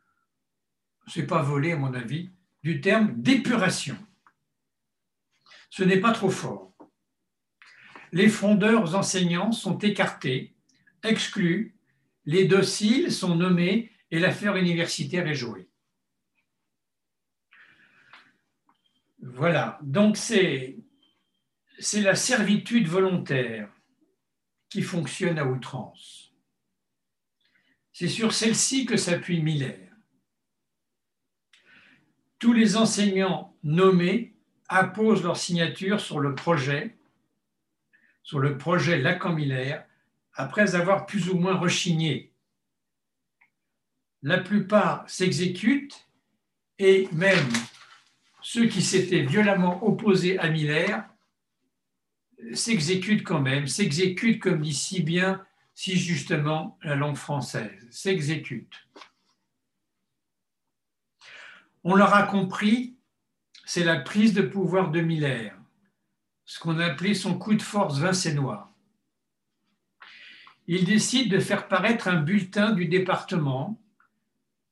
[1.07, 2.31] c'est pas volé à mon avis,
[2.63, 3.97] du terme d'épuration.
[5.71, 6.73] Ce n'est pas trop fort.
[8.13, 10.55] Les frondeurs enseignants sont écartés,
[11.03, 11.77] exclus,
[12.27, 15.69] les dociles sont nommés et l'affaire universitaire est jouée.
[19.21, 20.77] Voilà, donc c'est
[21.79, 23.69] c'est la servitude volontaire
[24.69, 26.33] qui fonctionne à outrance.
[27.93, 29.91] C'est sur celle-ci que s'appuie Miller.
[32.39, 34.35] Tous les enseignants nommés
[34.69, 36.97] apposent leur signature sur le projet,
[38.23, 39.85] sur le projet Lacan-Miller,
[40.35, 42.33] après avoir plus ou moins rechigné.
[44.23, 46.09] La plupart s'exécutent
[46.79, 47.53] et même
[48.43, 51.09] ceux qui s'étaient violemment opposés à Miller
[52.53, 58.75] s'exécute quand même, s'exécute comme dit si bien, si justement la langue française, s'exécute.
[61.83, 62.97] On l'aura compris,
[63.65, 65.57] c'est la prise de pouvoir de Miller,
[66.45, 68.73] ce qu'on appelait son coup de force vincénois.
[70.67, 73.79] Il décide de faire paraître un bulletin du département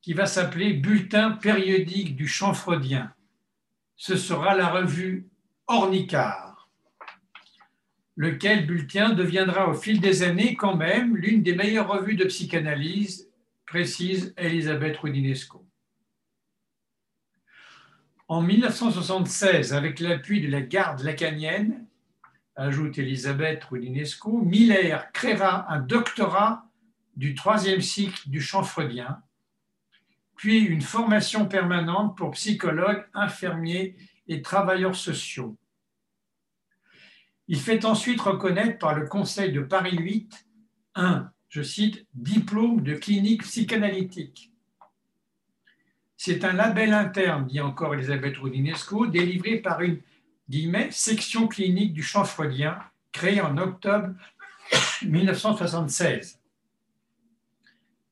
[0.01, 3.15] qui va s'appeler Bulletin périodique du champ freudien.
[3.97, 5.29] Ce sera la revue
[5.67, 6.52] Ornicard
[8.17, 13.31] lequel bulletin deviendra au fil des années quand même l'une des meilleures revues de psychanalyse,
[13.67, 15.67] précise Elisabeth Rudinesco.
[18.29, 21.87] En 1976, avec l'appui de la garde lacanienne,
[22.55, 26.67] ajoute Elisabeth Rudinesco, Miller créera un doctorat
[27.17, 29.23] du troisième cycle du champ freudien,
[30.37, 33.97] puis une formation permanente pour psychologues, infirmiers
[34.29, 35.57] et travailleurs sociaux
[37.49, 40.47] il fait ensuite reconnaître par le Conseil de Paris 8
[40.95, 44.53] un, je cite, diplôme de clinique psychanalytique.
[46.17, 50.01] C'est un label interne, dit encore Elisabeth Roudinesco, délivré par une
[50.91, 52.79] section clinique du champ freudien,
[53.11, 54.15] créée en octobre
[55.03, 56.39] 1976.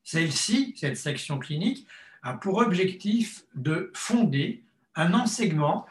[0.03, 1.87] Celle-ci, cette section clinique,
[2.23, 4.63] a pour objectif de fonder
[4.95, 5.85] un enseignement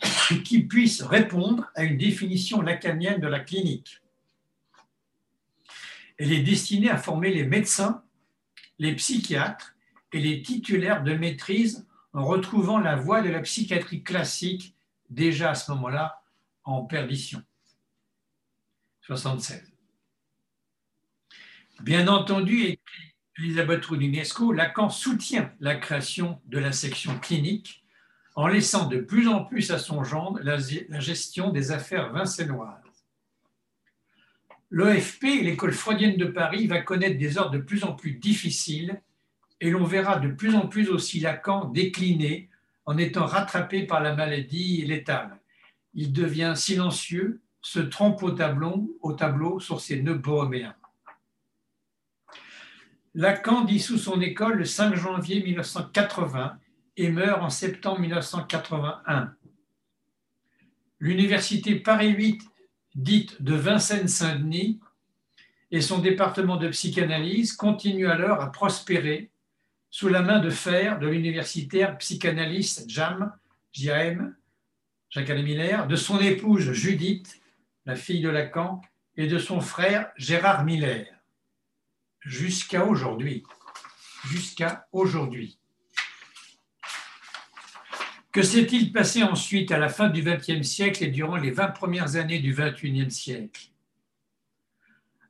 [0.44, 4.00] qui puisse répondre à une définition lacanienne de la clinique.
[6.18, 8.02] Elle est destinée à former les médecins,
[8.78, 9.74] les psychiatres
[10.12, 14.74] et les titulaires de maîtrise en retrouvant la voie de la psychiatrie classique,
[15.10, 16.22] déjà à ce moment-là
[16.64, 17.42] en perdition.
[19.02, 19.72] 76.
[21.82, 27.84] Bien entendu, écrit Elisabeth Roudinesco, Lacan soutient la création de la section clinique
[28.36, 30.58] en laissant de plus en plus à son gendre la,
[31.00, 32.82] gestion des affaires vincennoises.
[34.70, 39.00] L'OFP, l'école freudienne de Paris, va connaître des ordres de plus en plus difficiles
[39.60, 42.50] et l'on verra de plus en plus aussi Lacan décliner
[42.84, 45.40] en étant rattrapé par la maladie létale.
[45.94, 50.74] Il devient silencieux, se trompe au tableau, au tableau sur ses nœuds bohémiens.
[53.14, 56.58] Lacan dissout son école le 5 janvier 1980
[56.96, 59.34] et meurt en septembre 1981.
[60.98, 62.42] L'université Paris 8,
[62.94, 64.80] dite de Vincennes-Saint-Denis,
[65.70, 69.30] et son département de psychanalyse continuent alors à prospérer
[69.90, 73.32] sous la main de fer de l'universitaire psychanalyste Jam,
[73.72, 74.34] JAM,
[75.10, 77.40] Jacques Miller, de son épouse Judith,
[77.84, 78.80] la fille de Lacan,
[79.16, 81.06] et de son frère Gérard Miller.
[82.20, 83.44] Jusqu'à aujourd'hui.
[84.24, 85.58] Jusqu'à aujourd'hui.
[88.36, 92.16] Que s'est-il passé ensuite à la fin du XXe siècle et durant les 20 premières
[92.16, 93.70] années du XXIe siècle?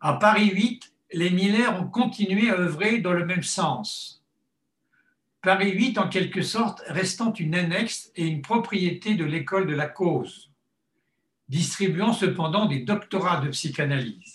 [0.01, 4.25] À Paris 8, les Miller ont continué à œuvrer dans le même sens.
[5.41, 9.87] Paris 8, en quelque sorte, restant une annexe et une propriété de l'école de la
[9.87, 10.51] cause,
[11.49, 14.35] distribuant cependant des doctorats de psychanalyse.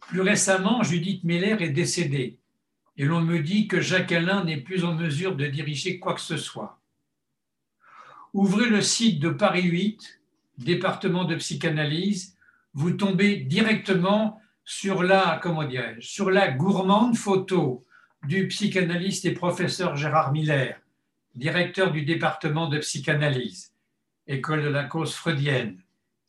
[0.00, 2.38] Plus récemment, Judith Miller est décédée
[2.96, 6.22] et l'on me dit que Jacques Alain n'est plus en mesure de diriger quoi que
[6.22, 6.80] ce soit.
[8.36, 10.20] Ouvrez le site de Paris 8,
[10.58, 12.36] département de psychanalyse,
[12.74, 15.40] vous tombez directement sur la,
[16.00, 17.82] sur la gourmande photo
[18.24, 20.78] du psychanalyste et professeur Gérard Miller,
[21.34, 23.72] directeur du département de psychanalyse,
[24.26, 25.80] école de la cause freudienne,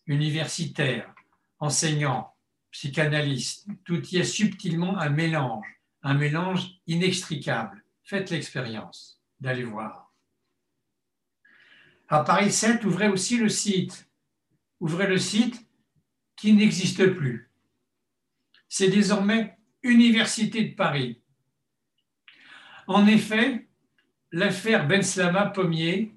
[0.05, 1.13] universitaire,
[1.59, 2.33] enseignant,
[2.71, 3.67] psychanalyste.
[3.83, 5.67] Tout y est subtilement un mélange,
[6.03, 7.83] un mélange inextricable.
[8.05, 10.06] Faites l'expérience d'aller voir.
[12.09, 14.09] À Paris 7, ouvrez aussi le site.
[14.79, 15.67] Ouvrez le site
[16.37, 17.51] qui n'existe plus.
[18.69, 21.21] C'est désormais Université de Paris.
[22.87, 23.67] En effet,
[24.31, 26.13] l'affaire Ben Slama Pommier,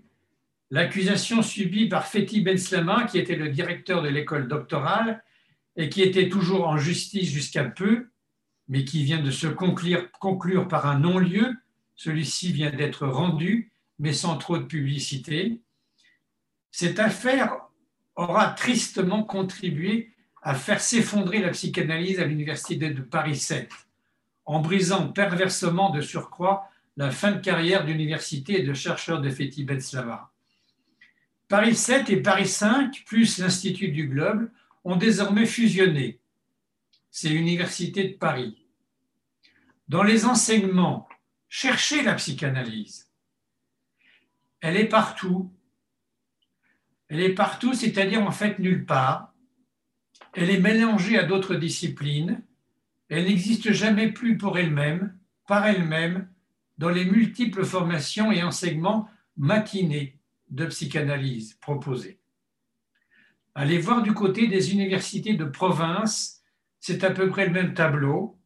[0.70, 5.24] l'accusation subie par Fethi Ben Slama, qui était le directeur de l'école doctorale
[5.76, 8.10] et qui était toujours en justice jusqu'à peu,
[8.68, 11.56] mais qui vient de se conclure par un non-lieu,
[11.96, 15.60] celui-ci vient d'être rendu, mais sans trop de publicité,
[16.70, 17.56] cette affaire
[18.16, 20.12] aura tristement contribué
[20.42, 23.70] à faire s'effondrer la psychanalyse à l'université de Paris 7,
[24.46, 29.64] en brisant perversement de surcroît la fin de carrière d'université et de chercheur de Fethi
[29.64, 30.30] Benslava.
[31.48, 34.50] Paris 7 et Paris 5, plus l'Institut du Globe,
[34.84, 36.20] ont désormais fusionné.
[37.10, 38.66] C'est l'Université de Paris.
[39.88, 41.08] Dans les enseignements,
[41.48, 43.10] cherchez la psychanalyse.
[44.60, 45.52] Elle est partout,
[47.10, 49.34] elle est partout, c'est-à-dire en fait nulle part.
[50.32, 52.40] Elle est mélangée à d'autres disciplines.
[53.08, 55.18] Elle n'existe jamais plus pour elle-même,
[55.48, 56.28] par elle-même,
[56.78, 60.20] dans les multiples formations et enseignements matinés
[60.50, 62.20] de psychanalyse proposés.
[63.56, 66.44] Allez voir du côté des universités de province,
[66.78, 68.38] c'est à peu près le même tableau.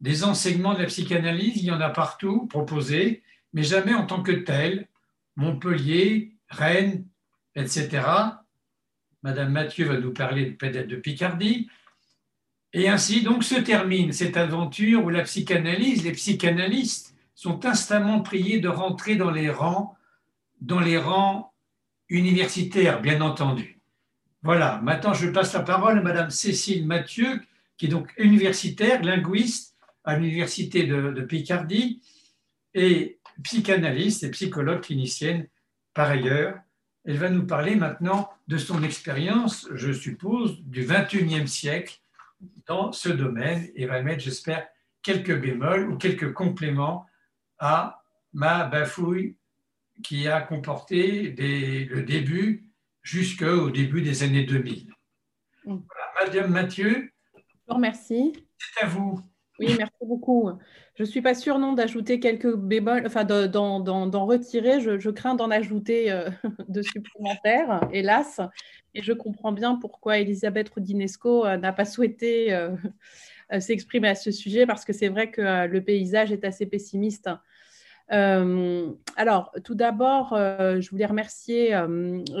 [0.00, 3.22] Des enseignements de la psychanalyse, il y en a partout proposés,
[3.52, 4.88] mais jamais en tant que tel.
[5.36, 7.06] Montpellier, Rennes,
[7.54, 8.06] etc.
[9.22, 11.68] Madame Mathieu va nous parler peut-être de Picardie.
[12.72, 18.60] Et ainsi donc se termine cette aventure où la psychanalyse, les psychanalystes sont instamment priés
[18.60, 19.96] de rentrer dans les rangs,
[20.60, 21.52] dans les rangs
[22.08, 23.80] universitaires, bien entendu.
[24.42, 27.40] Voilà, maintenant je passe la parole à Madame Cécile Mathieu,
[27.76, 32.00] qui est donc universitaire, linguiste à l'université de, de Picardie
[32.74, 35.46] et psychanalyste et psychologue clinicienne
[35.92, 36.58] par ailleurs.
[37.04, 42.00] Elle va nous parler maintenant de son expérience, je suppose, du 21e siècle
[42.66, 44.66] dans ce domaine et va mettre, j'espère,
[45.02, 47.06] quelques bémols ou quelques compléments
[47.58, 48.02] à
[48.32, 49.36] ma bafouille
[50.02, 52.66] qui a comporté le début
[53.02, 54.90] jusqu'au début des années 2000.
[55.64, 55.78] Mm.
[56.20, 57.12] Madame Mathieu.
[57.34, 58.32] Je vous remercie.
[58.58, 59.20] C'est à vous.
[59.60, 60.50] Oui, merci beaucoup.
[60.94, 64.80] Je ne suis pas sûre non d'ajouter quelques bémols, enfin d'en retirer.
[64.80, 66.30] Je, crains d'en ajouter euh,
[66.68, 68.40] de supplémentaires, hélas.
[68.94, 72.54] Et je comprends bien pourquoi Elisabeth Rudinesco euh, n'a pas souhaité
[73.52, 77.28] euh, s'exprimer à ce sujet, parce que c'est vrai que le paysage est assez pessimiste
[78.12, 81.80] alors, tout d'abord, je voulais remercier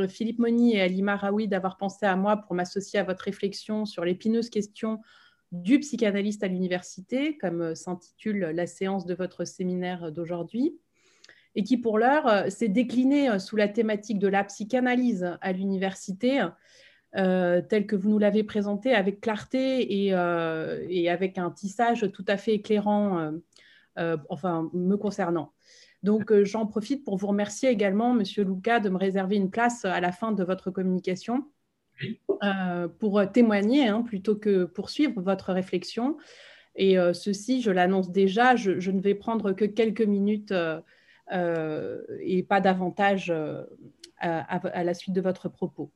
[0.08, 4.04] Philippe Moni et Ali Maraoui d'avoir pensé à moi pour m'associer à votre réflexion sur
[4.04, 4.98] l'épineuse question
[5.52, 10.78] du psychanalyste à l'université, comme s'intitule la séance de votre séminaire d'aujourd'hui,
[11.56, 16.44] et qui, pour l'heure, s'est déclinée sous la thématique de la psychanalyse à l'université,
[17.12, 22.54] telle que vous nous l'avez présentée avec clarté et, avec un tissage tout à fait
[22.54, 23.32] éclairant,
[24.28, 25.52] enfin, me concernant.
[26.02, 29.84] Donc, euh, j'en profite pour vous remercier également, Monsieur Luca, de me réserver une place
[29.84, 31.44] à la fin de votre communication
[32.42, 36.16] euh, pour témoigner hein, plutôt que poursuivre votre réflexion.
[36.76, 40.54] Et euh, ceci, je l'annonce déjà, je, ne vais prendre que quelques minutes
[41.32, 43.32] et pas davantage
[44.18, 45.92] à, la suite de votre propos.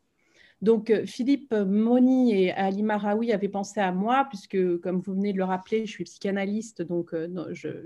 [0.63, 5.39] Donc, Philippe Moni et Ali Maraoui avaient pensé à moi, puisque, comme vous venez de
[5.39, 7.15] le rappeler, je suis psychanalyste, donc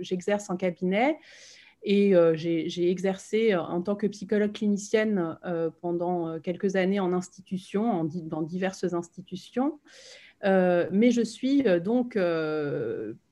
[0.00, 1.16] j'exerce en cabinet.
[1.82, 7.12] Et euh, j'ai exercé euh, en tant que psychologue clinicienne euh, pendant quelques années en
[7.12, 9.78] institution, dans diverses institutions.
[10.42, 12.18] mais je suis donc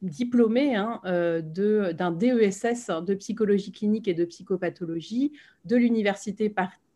[0.03, 5.33] diplômée hein, d'un DESS de psychologie clinique et de psychopathologie
[5.65, 6.53] de l'Université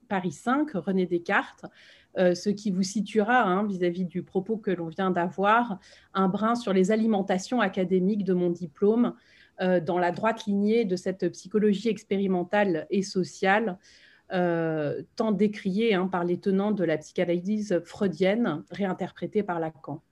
[0.09, 1.67] Paris 5, René Descartes,
[2.17, 5.79] ce qui vous situera, hein, vis-à-vis -vis du propos que l'on vient d'avoir,
[6.13, 9.15] un brin sur les alimentations académiques de mon diplôme
[9.61, 13.79] dans la droite lignée de cette psychologie expérimentale et sociale,
[14.33, 20.03] euh, tant décriée hein, par les tenants de la psychanalyse freudienne, réinterprétée par Lacan.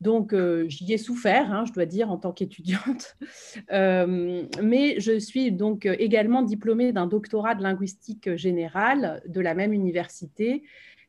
[0.00, 3.16] Donc, euh, j'y ai souffert, hein, je dois dire, en tant qu'étudiante.
[3.70, 10.62] mais je suis donc également diplômée d'un doctorat de linguistique générale de la même université,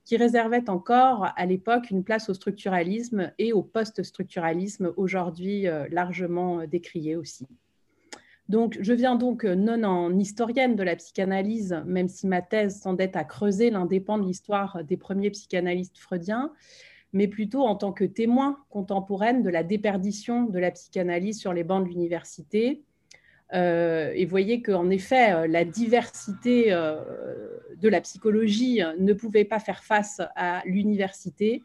[0.05, 6.61] qui réservait encore à l'époque une place au structuralisme et au post-structuralisme, aujourd'hui euh, largement
[6.61, 7.47] euh, décrié aussi.
[8.47, 12.81] Donc, je viens donc euh, non en historienne de la psychanalyse, même si ma thèse
[12.81, 16.53] tendait à creuser l'indépendant de l'histoire des premiers psychanalystes freudiens,
[17.11, 21.63] mais plutôt en tant que témoin contemporaine de la déperdition de la psychanalyse sur les
[21.63, 22.83] bancs de l'université,
[23.55, 26.97] euh, et voyez qu'en effet, euh, la diversité euh,
[27.77, 31.63] de la psychologie ne pouvait pas faire face à l'université.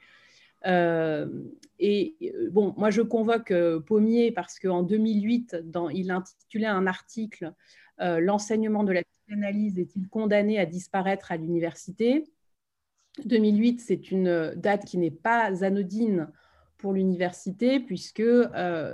[0.65, 2.17] et
[2.51, 3.53] bon, moi, je convoque
[3.87, 7.53] Pommier parce qu'en 2008, dans, il intitulait un article
[7.99, 12.25] L'enseignement de la psychanalyse est-il condamné à disparaître à l'université?
[13.27, 16.31] 2008, c'est une date qui n'est pas anodine
[16.79, 18.23] pour l'université puisque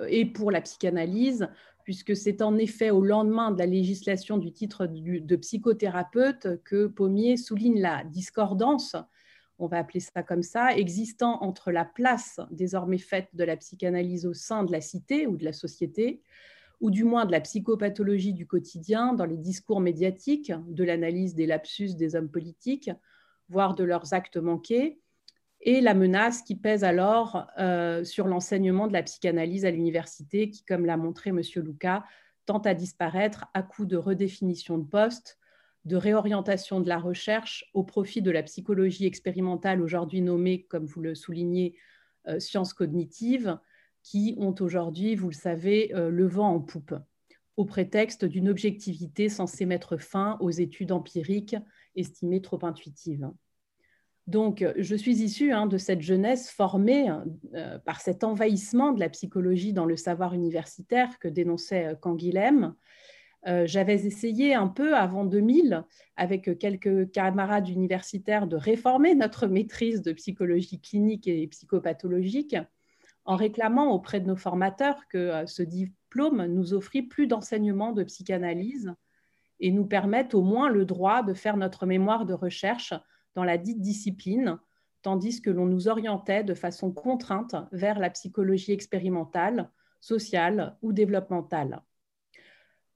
[0.09, 1.49] et pour la psychanalyse
[1.87, 7.37] puisque c'est en effet au lendemain de la législation du titre de psychothérapeute que Pommier
[7.37, 8.97] souligne la discordance,
[9.61, 14.27] on va appeler ça comme ça, existant entre la place désormais faite de la psychanalyse
[14.27, 16.23] au sein de la cité ou de la société,
[16.81, 21.47] ou du moins de la psychopathologie du quotidien dans les discours médiatiques, de l'analyse des
[21.47, 22.91] lapsus des hommes politiques,
[23.49, 24.99] voire de leurs actes manqués,
[25.67, 30.65] et la menace qui pèse alors euh, sur l'enseignement de la psychanalyse à l'université, qui,
[30.65, 31.41] comme l'a montré M.
[31.57, 32.05] Luca,
[32.47, 35.39] tente à disparaître à coup de redéfinition de poste,
[35.85, 41.01] de réorientation de la recherche au profit de la psychologie expérimentale, aujourd'hui nommée, comme vous
[41.01, 41.77] le soulignez,
[42.29, 43.59] euh, sciences cognitives,
[44.05, 46.95] qui ont aujourd'hui, vous le savez, euh, le vent en poupe,
[47.57, 51.57] au prétexte d'une objectivité censée mettre fin aux études empiriques
[51.97, 53.29] estimées trop intuitives.
[54.27, 57.11] Donc, euh, je suis issue hein, de cette jeunesse formée
[57.55, 62.75] euh, par cet envahissement de la psychologie dans le savoir universitaire que dénonçait euh, Canguilhem.
[63.67, 65.85] J'avais essayé un peu avant 2000,
[66.17, 72.57] avec quelques camarades universitaires, de réformer notre maîtrise de psychologie clinique et psychopathologique
[73.25, 78.93] en réclamant auprès de nos formateurs que ce diplôme nous offrit plus d'enseignements de psychanalyse
[79.61, 82.95] et nous permette au moins le droit de faire notre mémoire de recherche
[83.37, 84.59] dans la dite discipline,
[85.03, 91.83] tandis que l'on nous orientait de façon contrainte vers la psychologie expérimentale, sociale ou développementale.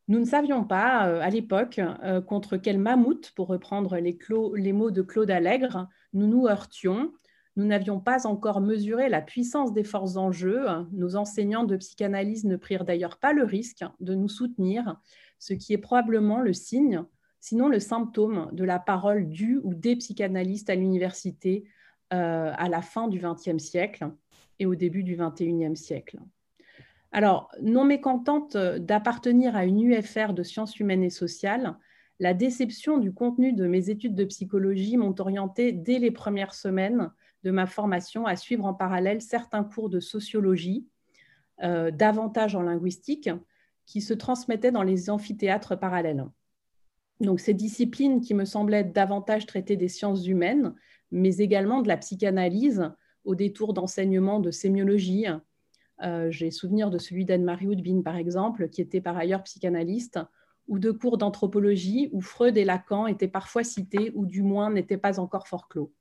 [0.09, 4.91] Nous ne savions pas, euh, à l'époque, euh, contre quel mammouth, pour reprendre les, mots
[4.91, 7.13] de Claude Allègre, nous nous heurtions,
[7.55, 10.67] nous n'avions pas encore mesuré la puissance des forces en jeu.
[10.91, 14.97] Nos enseignants de psychanalyse ne prirent d'ailleurs pas le risque de nous soutenir,
[15.39, 17.05] ce qui est probablement le signe,
[17.41, 21.65] sinon le symptôme de la parole du ou des psychanalystes à l'université
[22.13, 24.11] euh, à la fin du XXe siècle
[24.59, 26.19] et au début du XXIe siècle.
[27.13, 31.77] Alors, non mécontente d'appartenir à une UFR de sciences humaines et sociales,
[32.21, 37.11] la déception du contenu de mes études de psychologie m'ont orienté dès les premières semaines
[37.43, 40.87] de ma formation à suivre en parallèle certains cours de sociologie,
[41.63, 43.31] euh, davantage en linguistique,
[43.87, 46.27] qui se transmettaient dans les amphithéâtres parallèles.
[47.21, 50.75] Donc ces disciplines qui me semblaient davantage traiter des sciences humaines,
[51.11, 52.91] mais également de la psychanalyse
[53.25, 55.27] au détour d'enseignements de sémiologie.
[56.03, 60.19] Euh, j'ai souvenir de celui d'Anne-Marie Houdbin, par exemple, qui était par ailleurs psychanalyste,
[60.67, 64.97] ou de cours d'anthropologie où Freud et Lacan étaient parfois cités, ou du moins n'étaient
[64.97, 65.93] pas encore fort clos.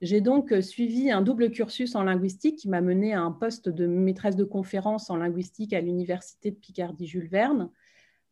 [0.00, 3.86] J'ai donc suivi un double cursus en linguistique qui m'a mené à un poste de
[3.86, 7.70] maîtresse de conférence en linguistique à l'Université de Picardie-Jules Verne,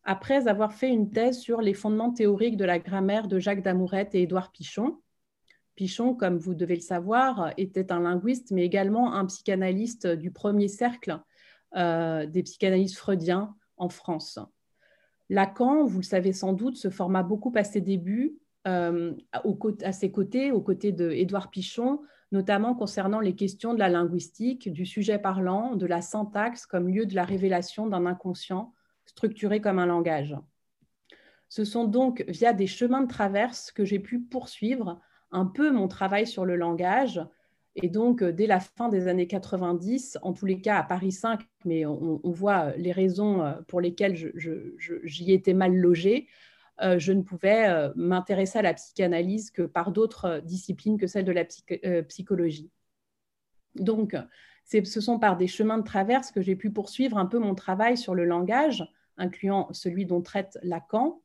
[0.05, 4.15] après avoir fait une thèse sur les fondements théoriques de la grammaire de Jacques Damourette
[4.15, 4.99] et Édouard Pichon.
[5.77, 10.69] Pichon, comme vous devez le savoir, était un linguiste, mais également un psychanalyste du premier
[10.69, 11.21] cercle
[11.77, 14.39] euh, des psychanalystes freudiens en France.
[15.29, 18.37] Lacan, vous le savez sans doute, se forma beaucoup à ses débuts
[18.67, 19.15] euh,
[19.83, 22.01] à ses côtés, aux côtés d'Édouard Pichon,
[22.31, 27.07] notamment concernant les questions de la linguistique, du sujet parlant, de la syntaxe comme lieu
[27.07, 28.75] de la révélation d'un inconscient
[29.21, 30.37] structuré comme un langage.
[31.49, 35.89] Ce sont donc via des chemins de traverse que j'ai pu poursuivre un peu mon
[35.89, 37.21] travail sur le langage.
[37.77, 41.41] Et donc, dès la fin des années 90, en tous les cas à Paris 5,
[41.65, 44.17] mais on, voit les raisons euh, pour lesquelles
[45.05, 46.27] j'y étais mal logée,
[46.83, 51.07] euh, je ne pouvais euh, m'intéresser à la psychanalyse que par d'autres euh, disciplines que
[51.07, 51.45] celle de la
[52.05, 52.71] psychologie.
[53.75, 54.17] Donc,
[54.65, 57.97] ce sont par des chemins de traverse que j'ai pu poursuivre un peu mon travail
[57.97, 58.85] sur le langage,
[59.21, 61.21] incluant celui dont traite Lacan.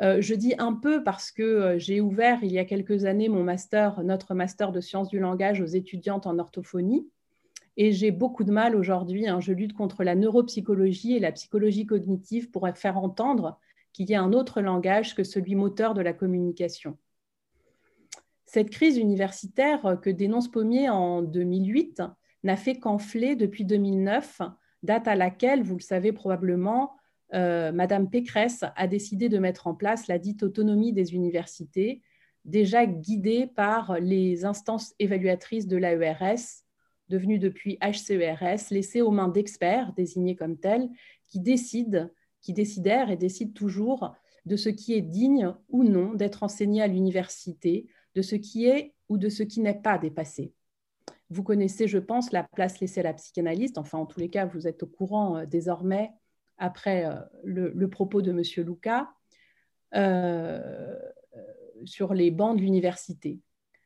[0.00, 4.02] je dis un peu parce que j'ai ouvert il y a quelques années mon master,
[4.02, 7.08] notre master de sciences du langage aux étudiantes en orthophonie.
[7.76, 9.26] Et j'ai beaucoup de mal aujourd'hui.
[9.26, 13.58] Hein, je lutte contre la neuropsychologie et la psychologie cognitive pour faire entendre
[13.92, 16.98] qu'il y ait un autre langage que celui moteur de la communication.
[18.44, 22.02] Cette crise universitaire que dénonce Pommier en 2008
[22.44, 24.42] n'a fait qu'enfler depuis 2009,
[24.82, 26.94] date à laquelle, vous le savez probablement,
[27.32, 32.02] euh, Madame Pécresse a décidé de mettre en place la dite autonomie des universités,
[32.44, 36.64] déjà guidée par les instances évaluatrices de l'AERS,
[37.08, 40.88] devenues depuis HCERS, laissées aux mains d'experts désignés comme tels,
[41.26, 42.08] qui décident
[42.44, 44.14] qui décidèrent et décident toujours
[44.44, 48.92] de ce qui est digne ou non d'être enseigné à l'université, de ce qui est
[49.08, 50.52] ou de ce qui n'est pas dépassé.
[51.30, 54.44] Vous connaissez, je pense, la place laissée à la psychanalyste, enfin en tous les cas,
[54.44, 56.10] vous êtes au courant euh, désormais,
[56.58, 58.42] après euh, le, propos de M.
[58.66, 59.12] Luca,
[59.94, 60.98] euh,
[61.84, 63.40] sur les bancs de l'université.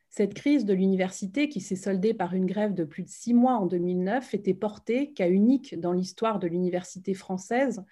[0.09, 3.55] Cette crise de l'université, qui s'est soldée par une grève de plus de six mois
[3.55, 7.83] en 2009, était portée, cas unique dans l'histoire de l'université française,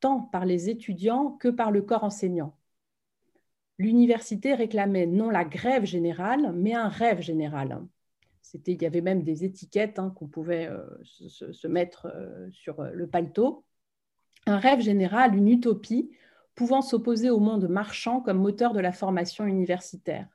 [0.00, 2.56] tant par les étudiants que par le corps enseignant.
[3.78, 7.82] L'université réclamait non la grève générale, mais un rêve général.
[8.66, 12.90] Il y avait même des étiquettes hein, qu'on pouvait euh, se, mettre euh, sur euh,
[12.92, 13.64] le paletot.
[14.46, 16.10] Un rêve général, une utopie,
[16.54, 20.28] pouvant s'opposer au monde marchand comme moteur de la formation universitaire.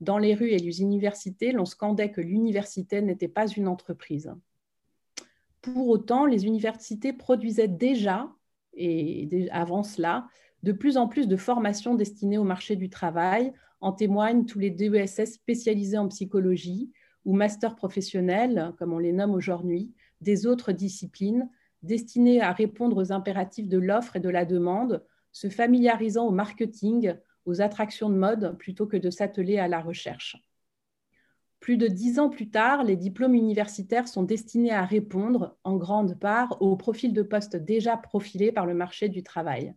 [0.00, 4.34] Dans les rues et les universités, l'on scandait que l'université n'était pas une entreprise.
[5.62, 8.28] Pour autant, les universités produisaient déjà
[8.76, 10.26] et avant cela,
[10.62, 13.52] de plus en plus de formations destinées au marché du travail.
[13.80, 16.90] En témoignent tous les DESS spécialisés en psychologie
[17.24, 21.48] ou masters professionnels, comme on les nomme aujourd'hui, des autres disciplines
[21.84, 27.14] destinées à répondre aux impératifs de l'offre et de la demande, se familiarisant au marketing,
[27.44, 30.36] aux attractions de mode, plutôt que de s'atteler à la recherche.
[31.60, 36.18] Plus de dix ans plus tard, les diplômes universitaires sont destinés à répondre en grande
[36.18, 39.74] part aux profils de postes déjà profilés par le marché du travail.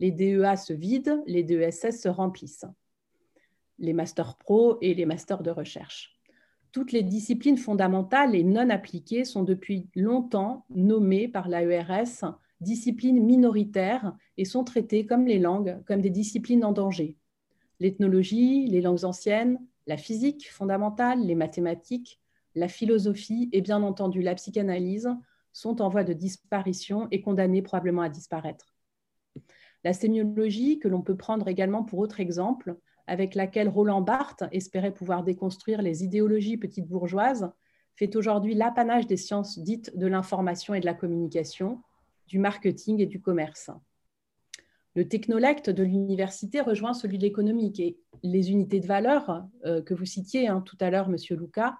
[0.00, 2.66] Les DEA se vident, les DESS se remplissent.
[3.78, 6.20] Les masters pro et les masters de recherche.
[6.72, 14.16] Toutes les disciplines fondamentales et non appliquées sont depuis longtemps nommées par l'AERS disciplines minoritaires
[14.38, 17.16] et sont traitées comme les langues, comme des disciplines en danger.
[17.80, 22.20] L'ethnologie, les langues anciennes, la physique fondamentale, les mathématiques,
[22.54, 25.10] la philosophie et bien entendu la psychanalyse
[25.52, 28.74] sont en voie de disparition et condamnées probablement à disparaître.
[29.84, 32.76] La sémiologie, que l'on peut prendre également pour autre exemple,
[33.06, 37.50] avec laquelle Roland Barthes espérait pouvoir déconstruire les idéologies petites bourgeoises,
[37.96, 41.82] fait aujourd'hui l'apanage des sciences dites de l'information et de la communication,
[42.26, 43.70] du marketing et du commerce.
[44.94, 49.94] Le technolecte de l'université rejoint celui de l'économique et les unités de valeur euh, que
[49.94, 51.78] vous citiez hein, tout à l'heure, Monsieur Luca,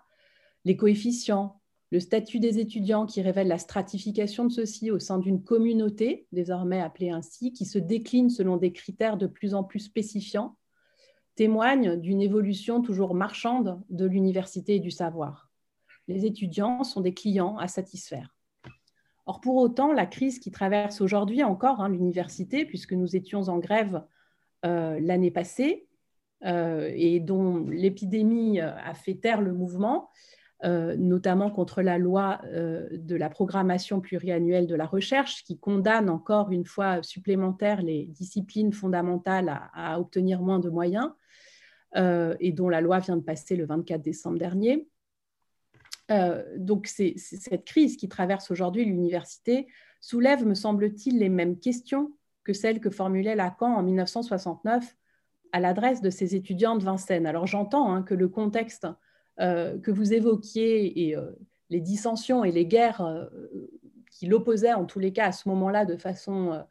[0.65, 5.43] les coefficients, le statut des étudiants qui révèle la stratification de ceux-ci au sein d'une
[5.43, 10.57] communauté, désormais appelée ainsi, qui se décline selon des critères de plus en plus spécifiants,
[11.35, 15.51] témoignent d'une évolution toujours marchande de l'université et du savoir.
[16.09, 18.35] Les étudiants sont des clients à satisfaire.
[19.27, 23.59] Or, pour autant, la crise qui traverse aujourd'hui encore hein, l'université, puisque nous étions en
[23.59, 24.03] grève
[24.65, 25.87] euh, l'année passée
[26.45, 30.11] euh, et dont l'épidémie euh, a fait taire le mouvement,
[30.65, 36.67] notamment contre la loi de la programmation pluriannuelle de la recherche, qui condamne encore une
[36.67, 41.11] fois supplémentaire les disciplines fondamentales à obtenir moins de moyens,
[41.95, 44.89] et dont la loi vient de passer le 24 décembre dernier.
[46.11, 49.67] Euh, donc, c'est cette crise qui traverse aujourd'hui l'université
[50.01, 52.13] soulève, me semble-t-il, les mêmes questions
[52.45, 54.97] que celles que formulait Lacan en 1969
[55.53, 57.27] à l'adresse de ses étudiants de Vincennes.
[57.27, 58.87] Alors, j'entends hein, que le contexte
[59.41, 61.31] euh, que vous évoquiez et euh,
[61.71, 63.31] les dissensions et les guerres
[64.11, 66.63] qui l'opposaient, en tous les cas, à ce moment-là, de façon,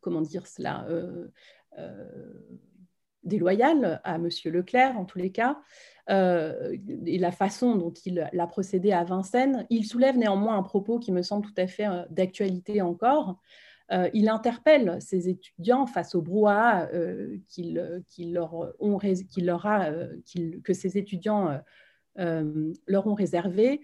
[0.00, 0.86] comment dire cela,
[3.26, 4.28] déloyale à M.
[4.46, 5.58] Leclerc, en tous les cas,
[6.08, 10.98] euh, et la façon dont il a procédé à Vincennes, il soulève néanmoins un propos
[10.98, 13.40] qui me semble tout à fait euh, d'actualité encore.
[13.92, 17.26] Euh, il interpelle ses étudiants face au brouhaha a,
[20.64, 21.60] que ces étudiants
[22.16, 23.80] leur ont réservé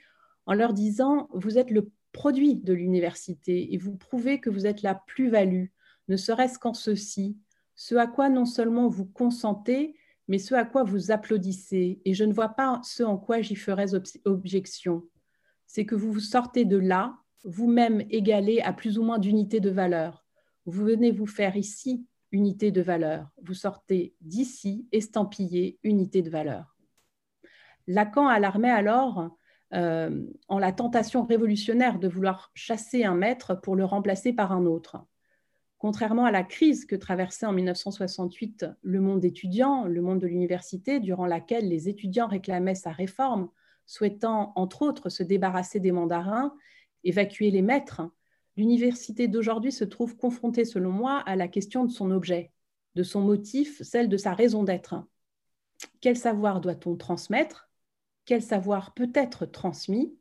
[0.46, 4.82] en leur disant Vous êtes le produit de l'université et vous prouvez que vous êtes
[4.82, 5.66] la plus-value,
[6.08, 7.36] ne serait-ce qu'en ceci,
[7.82, 9.96] ce à quoi non seulement vous consentez,
[10.28, 13.56] mais ce à quoi vous applaudissez, et je ne vois pas ce en quoi j'y
[13.56, 13.88] ferais
[14.24, 15.02] objection,
[15.66, 19.68] c'est que vous vous sortez de là, vous-même égalé à plus ou moins d'unité de
[19.68, 20.24] valeur.
[20.64, 23.28] Vous venez vous faire ici unité de valeur.
[23.42, 26.76] Vous sortez d'ici estampillé unité de valeur.
[27.88, 29.36] Lacan alarmait alors
[29.74, 34.66] euh, en la tentation révolutionnaire de vouloir chasser un maître pour le remplacer par un
[34.66, 35.04] autre.
[35.82, 41.00] Contrairement à la crise que traversait en 1968 le monde étudiant, le monde de l'université,
[41.00, 43.48] durant laquelle les étudiants réclamaient sa réforme,
[43.84, 46.54] souhaitant entre autres se débarrasser des mandarins,
[47.02, 48.00] évacuer les maîtres,
[48.56, 52.52] l'université d'aujourd'hui se trouve confrontée, selon moi, à la question de son objet,
[52.94, 55.04] de son motif, celle de sa raison d'être.
[56.00, 57.72] Quel savoir doit-on transmettre?
[58.24, 60.16] Quel savoir peut être transmis?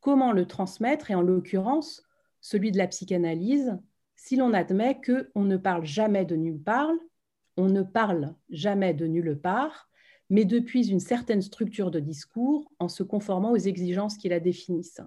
[0.00, 1.12] Comment le transmettre?
[1.12, 2.02] Et en l'occurrence,
[2.40, 3.78] celui de la psychanalyse,
[4.16, 6.90] si l'on admet qu'on ne parle jamais de nulle part,
[7.56, 9.88] on ne parle jamais de nulle part,
[10.30, 15.02] mais depuis une certaine structure de discours en se conformant aux exigences qui la définissent.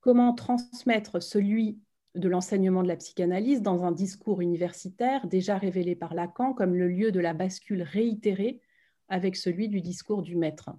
[0.00, 1.78] Comment transmettre celui
[2.14, 6.88] de l'enseignement de la psychanalyse dans un discours universitaire déjà révélé par Lacan comme le
[6.88, 8.60] lieu de la bascule réitérée
[9.08, 10.70] avec celui du discours du maître?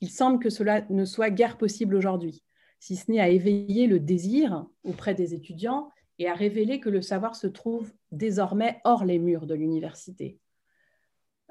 [0.00, 2.42] Il semble que cela ne soit guère possible aujourd'hui
[2.80, 7.02] si ce n'est à éveiller le désir auprès des étudiants et à révéler que le
[7.02, 10.38] savoir se trouve désormais hors les murs de l'université.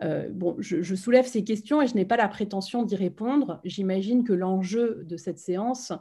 [0.02, 3.60] Euh, je, soulève ces questions et je n'ai pas la prétention d'y répondre.
[3.64, 5.92] J'imagine que l'enjeu de cette séance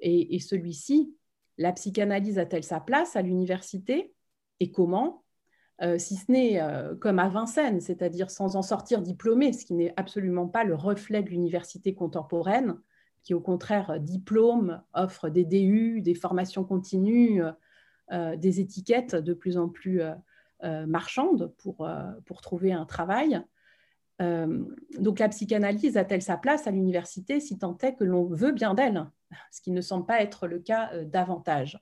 [0.00, 1.14] est, celui-ci.
[1.58, 4.14] La psychanalyse a-t-elle sa place à l'université
[4.58, 5.22] et comment?
[5.82, 9.74] Euh, Si ce n'est euh, comme à Vincennes, c'est-à-dire sans en sortir diplômé, ce qui
[9.74, 12.78] n'est absolument pas le reflet de l'université contemporaine,
[13.22, 17.42] qui au contraire diplôme, offre des DU, des formations continues,
[18.12, 20.12] euh, des étiquettes de plus en plus euh,
[20.64, 21.88] euh, marchandes pour,
[22.26, 23.40] pour trouver un travail.
[24.20, 28.74] donc la psychanalyse a-t-elle sa place à l'université si tant est que l'on veut bien
[28.74, 29.10] d'elle,
[29.50, 31.80] ce qui ne semble pas être le cas davantage?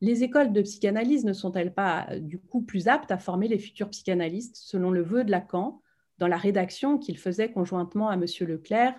[0.00, 3.90] Les écoles de psychanalyse ne sont-elles pas du coup plus aptes à former les futurs
[3.90, 5.82] psychanalystes selon le vœu de Lacan
[6.18, 8.24] dans la rédaction qu'il faisait conjointement à M.
[8.40, 8.98] Leclerc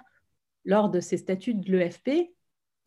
[0.65, 2.33] lors de ces statuts de l'EFP,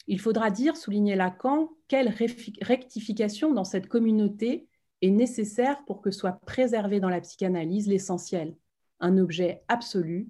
[0.06, 2.14] il faudra dire, souligner Lacan, quelle
[2.62, 4.68] rectification dans cette communauté
[5.02, 8.56] est nécessaire pour que soit préservé dans la psychanalyse l'essentiel,
[9.00, 10.28] un objet absolu.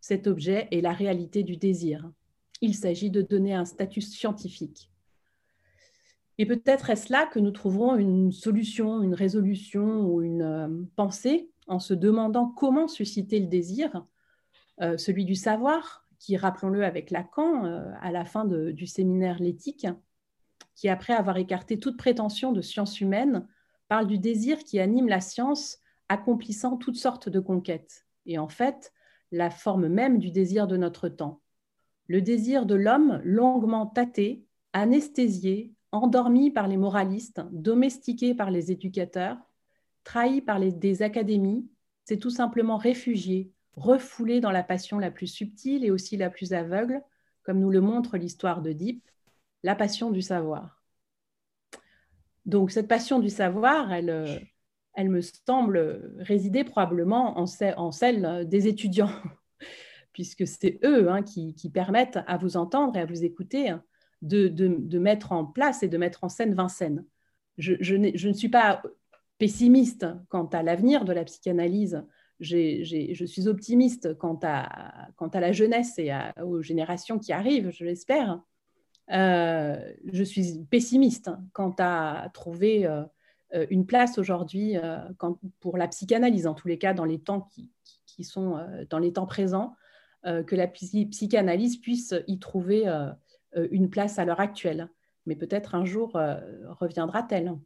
[0.00, 2.10] Cet objet est la réalité du désir.
[2.60, 4.90] Il s'agit de donner un statut scientifique.
[6.38, 11.50] Et peut-être est-ce là que nous trouverons une solution, une résolution ou une euh, pensée
[11.66, 14.04] en se demandant comment susciter le désir,
[14.82, 19.86] euh, celui du savoir, qui, rappelons-le avec Lacan, euh, à la fin du séminaire L'éthique,
[20.74, 23.46] qui, après avoir écarté toute prétention de science humaine,
[23.88, 25.78] parle du désir qui anime la science
[26.08, 28.06] accomplissant toutes sortes de conquêtes.
[28.26, 28.92] Et en fait,
[29.32, 31.40] la forme même du désir de notre temps.
[32.08, 39.38] Le désir de l'homme longuement tâté, anesthésié, endormi par les moralistes, domestiqué par les éducateurs,
[40.04, 41.68] trahi par les, des académies,
[42.04, 46.52] c'est tout simplement réfugié, refoulé dans la passion la plus subtile et aussi la plus
[46.52, 47.02] aveugle,
[47.42, 49.08] comme nous le montre l'histoire d'Oedipe,
[49.62, 50.82] la passion du savoir.
[52.46, 54.48] Donc cette passion du savoir, elle,
[54.96, 59.10] elle me semble résider probablement en, celle des étudiants,
[60.12, 63.74] puisque c'est eux hein, qui, permettent à vous entendre et à vous écouter
[64.22, 67.04] de, mettre en place et de mettre en scène Vincennes.
[67.58, 68.82] Je, ne suis pas
[69.38, 72.02] pessimiste quant à l'avenir de la psychanalyse.
[72.40, 78.40] Je suis optimiste quant à, la jeunesse et aux générations qui arrivent, je l'espère.
[79.12, 83.04] Euh, je suis pessimiste quant à trouver euh,
[83.70, 84.98] une place aujourd'hui euh,
[85.60, 87.48] pour la psychanalyse, en tous les cas dans les temps
[89.26, 89.76] présents,
[90.24, 92.84] que la psychanalyse puisse y trouver
[93.54, 94.90] une place à l'heure actuelle.
[95.24, 96.18] Mais peut-être un jour
[96.80, 97.56] reviendra-t-elle.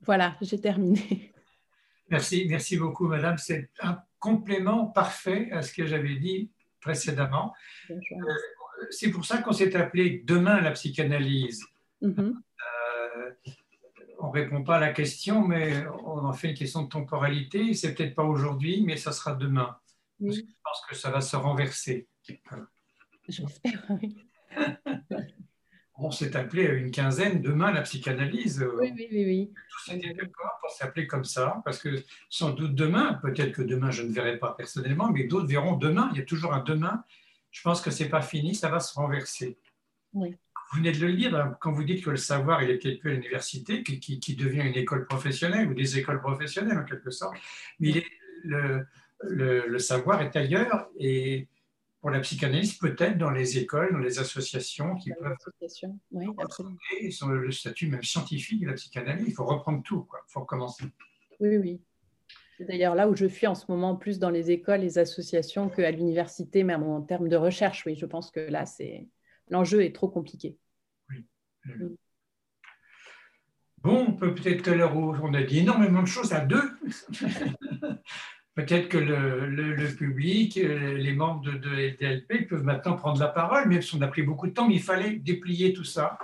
[0.00, 1.34] Voilà, j'ai terminé.
[2.08, 3.38] Merci, merci beaucoup, Madame.
[3.38, 6.50] C'est un complément parfait à ce que j'avais dit
[6.80, 7.52] précédemment.
[7.90, 7.96] Euh,
[8.90, 11.64] c'est pour ça qu'on s'est appelé Demain la psychanalyse.
[12.02, 12.34] Mm-hmm.
[12.34, 13.30] Euh,
[14.20, 17.74] on ne répond pas à la question, mais on en fait une question de temporalité.
[17.74, 19.76] C'est peut-être pas aujourd'hui, mais ça sera demain.
[20.20, 22.06] je pense que ça va se renverser.
[23.28, 24.16] J'espère, oui.
[25.98, 28.66] on s'est appelé à une quinzaine demain la psychanalyse.
[28.78, 29.24] Oui, oui, oui.
[29.24, 29.52] oui.
[29.70, 33.90] Tous étaient d'accord pour s'appeler comme ça, parce que sans doute demain, peut-être que demain
[33.90, 36.10] je ne verrai pas personnellement, mais d'autres verront demain.
[36.12, 37.04] Il y a toujours un demain.
[37.50, 39.58] Je pense que ce n'est pas fini, ça va se renverser.
[40.12, 40.36] Oui.
[40.72, 43.02] Vous venez de le lire hein, quand vous dites que le savoir il est quelque
[43.02, 47.36] peu à l'université, qui, devient une école professionnelle ou des écoles professionnelles en quelque sorte,
[47.78, 48.04] mais
[48.42, 48.84] le,
[49.22, 51.48] le, savoir est ailleurs et
[52.00, 55.36] pour la psychanalyse, peut-être dans les écoles, dans les associations qui peuvent
[56.12, 56.28] oui,
[57.00, 59.26] et sur le statut même scientifique de la psychanalyse.
[59.28, 60.84] Il faut reprendre tout, il faut recommencer.
[61.40, 61.80] Oui, oui.
[62.56, 65.68] C'est d'ailleurs là où je suis en ce moment, plus dans les écoles, les associations
[65.68, 67.84] qu'à l'université, même en termes de recherche.
[67.84, 69.08] Oui, je pense que là, c'est
[69.48, 70.56] l'enjeu est trop compliqué.
[71.10, 71.26] Oui.
[73.78, 76.62] Bon, on peut peut-être l'heure où on a dit énormément de choses à deux.
[78.56, 83.68] Peut-être que le, public, euh, les membres de, de LDLP peuvent maintenant prendre la parole,
[83.68, 86.18] même si on a pris beaucoup de temps, mais il fallait déplier tout ça.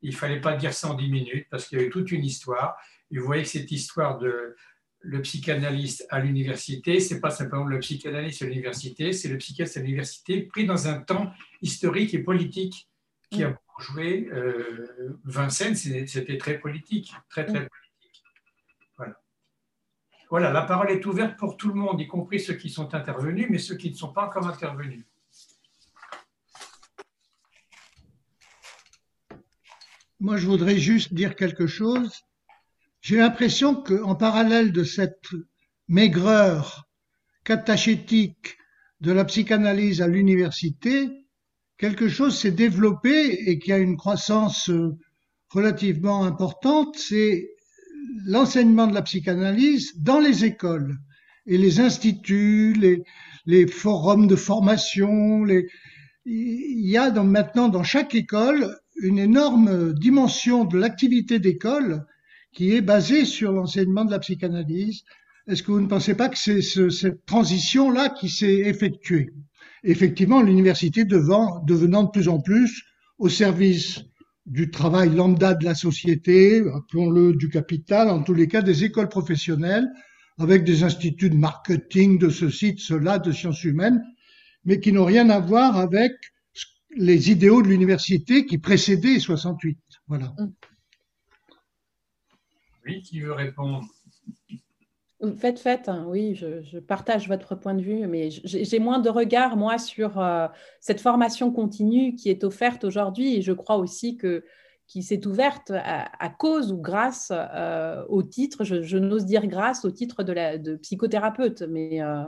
[0.00, 2.24] Il ne fallait pas dire ça en 10 minutes parce qu'il y avait toute une
[2.24, 2.76] histoire.
[3.10, 4.56] Et vous voyez que cette histoire de
[5.00, 9.72] le psychanalyste à l'université, ce n'est pas simplement le psychanalyste à l'université, c'est le psychiatre
[9.76, 11.30] à l'université pris dans un temps
[11.60, 12.88] historique et politique
[13.30, 14.28] qui a beaucoup joué.
[14.32, 17.85] Euh, Vincennes, c'était très politique, très très politique.
[20.28, 23.46] Voilà, la parole est ouverte pour tout le monde, y compris ceux qui sont intervenus,
[23.48, 25.04] mais ceux qui ne sont pas encore intervenus.
[30.18, 32.24] Moi, je voudrais juste dire quelque chose.
[33.00, 35.28] J'ai l'impression qu'en parallèle de cette
[35.86, 36.88] maigreur
[37.44, 38.56] catachétique
[39.00, 41.08] de la psychanalyse à l'université,
[41.78, 44.70] quelque chose s'est développé et qui a une croissance
[45.50, 47.55] relativement importante, c'est
[48.24, 50.96] l'enseignement de la psychanalyse dans les écoles
[51.46, 53.02] et les instituts, les,
[53.46, 55.44] les forums de formation.
[55.44, 55.66] Les...
[56.24, 62.04] Il y a donc maintenant dans chaque école une énorme dimension de l'activité d'école
[62.52, 65.02] qui est basée sur l'enseignement de la psychanalyse.
[65.46, 69.30] Est-ce que vous ne pensez pas que c'est ce, cette transition-là qui s'est effectuée?
[69.84, 72.82] Effectivement, l'université devenant de plus en plus
[73.18, 74.00] au service
[74.46, 79.08] du travail lambda de la société, appelons-le du capital, en tous les cas des écoles
[79.08, 79.88] professionnelles,
[80.38, 84.02] avec des instituts de marketing, de ceci, de cela, de sciences humaines,
[84.64, 86.12] mais qui n'ont rien à voir avec
[86.96, 89.78] les idéaux de l'université qui précédaient 68.
[90.06, 90.34] Voilà.
[92.86, 93.84] Oui, qui veut répondre?
[95.38, 96.04] Faites, faites, hein.
[96.08, 100.46] oui, je, partage votre point de vue, mais j'ai moins de regard, moi, sur euh,
[100.78, 104.44] cette formation continue qui est offerte aujourd'hui, et je crois aussi que
[104.86, 109.90] qui s'est ouverte à, cause ou grâce euh, au titre, je, n'ose dire grâce au
[109.90, 112.22] titre de psychothérapeute, mais euh,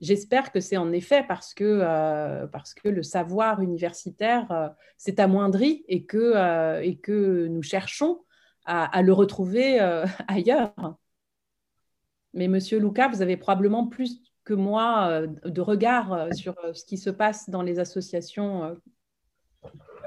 [0.00, 6.06] j'espère que c'est en effet parce que, parce que le savoir universitaire s'est amoindri et
[6.06, 8.20] que, et que nous cherchons
[8.64, 9.78] à le retrouver
[10.28, 10.72] ailleurs.
[12.34, 16.72] Mais Monsieur Lucas, vous avez probablement plus que moi euh, de regard euh, sur euh,
[16.72, 18.76] ce qui se passe dans les associations.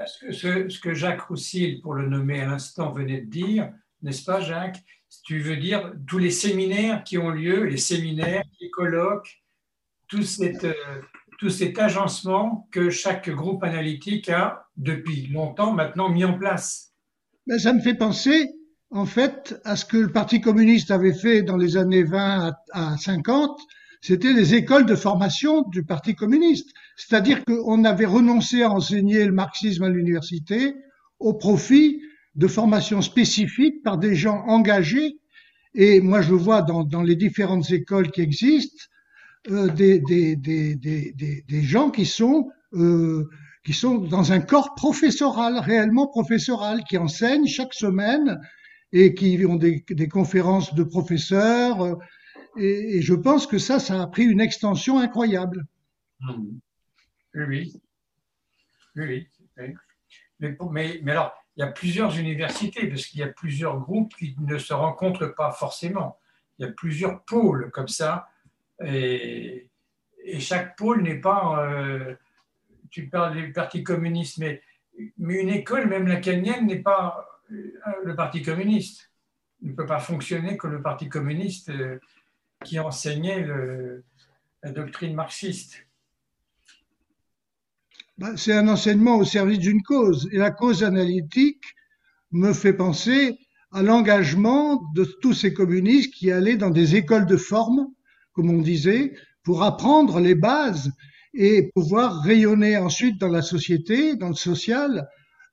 [0.04, 3.72] Ce que, Jacques Roussil, pour le nommer à l'instant, venait de dire,
[4.02, 4.82] n'est-ce pas, Jacques?
[5.24, 9.42] Tu veux dire tous les séminaires qui ont lieu, les séminaires, les colloques,
[10.08, 16.94] tout, euh, cet agencement que chaque groupe analytique a depuis longtemps maintenant mis en place.
[17.46, 18.52] Ben, ça me fait penser,
[18.92, 22.96] en fait, à ce que le Parti communiste avait fait dans les années 20 à
[22.98, 23.58] 50,
[24.02, 26.68] c'était les écoles de formation du Parti communiste.
[26.96, 30.74] C'est-à-dire qu'on avait renoncé à enseigner le marxisme à l'université
[31.20, 32.02] au profit
[32.34, 35.16] de formations spécifiques par des gens engagés.
[35.74, 38.84] Et moi, je vois dans, dans les différentes écoles qui existent
[39.50, 43.26] euh, des, des, des, des, gens qui sont, euh,
[43.64, 48.38] qui sont dans un corps professoral, réellement professoral, qui enseignent chaque semaine
[48.92, 51.98] et qui ont des, conférences de professeurs.
[52.58, 55.66] Et, et, je pense que ça, ça a pris une extension incroyable.
[56.20, 56.58] Mmh.
[57.34, 57.80] Oui,
[58.96, 59.28] oui.
[60.40, 60.56] Mais,
[61.02, 64.58] mais, alors, il y a plusieurs universités, parce qu'il y a plusieurs groupes qui ne
[64.58, 66.18] se rencontrent pas forcément.
[66.58, 68.28] Il y a plusieurs pôles comme ça.
[68.84, 69.68] Et,
[70.38, 71.66] chaque pôle n'est pas.
[71.66, 72.14] Euh,
[72.90, 74.62] tu parles du Parti communiste, mais,
[75.18, 77.31] mais une école, même la kenyenne, n'est pas euh,
[78.04, 79.10] le Parti communiste.
[79.62, 81.98] Ne peut pas fonctionner que le Parti communiste euh,
[82.64, 83.46] qui enseignait
[84.62, 85.86] la doctrine marxiste.
[88.18, 90.28] Ben, c'est un enseignement au service d'une cause.
[90.32, 91.64] Et la cause analytique
[92.30, 93.38] me fait penser
[93.72, 97.88] à l'engagement de tous ces communistes qui allaient dans des écoles de forme,
[98.32, 100.92] comme on disait, pour apprendre les bases
[101.34, 105.08] et pouvoir rayonner ensuite dans la société, dans le social,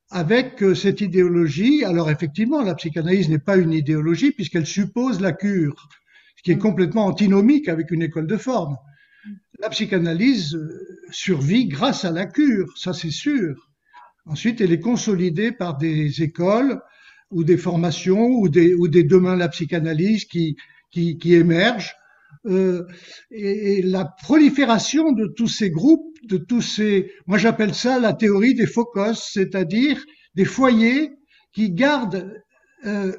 [0.10, 1.84] avec euh, cette idéologie.
[1.84, 5.90] Alors effectivement, la psychanalyse n'est pas une idéologie puisqu'elle suppose la cure,
[6.36, 8.78] ce qui est complètement antinomique avec une école de forme
[9.60, 13.70] la psychanalyse euh, survit grâce à la cure, ça c'est sûr.
[14.26, 16.82] Ensuite, elle est consolidée par des écoles
[17.32, 20.56] ou des formations ou des, ou des demain la psychanalyse qui,
[20.92, 21.96] qui, qui émergent.
[22.46, 22.86] Euh,
[23.32, 28.54] et, la prolifération de tous ces groupes, de tous ces, moi j'appelle ça la théorie
[28.54, 30.02] des focos, c'est-à-dire
[30.36, 31.12] des foyers
[31.52, 32.34] qui gardent
[32.86, 33.12] euh,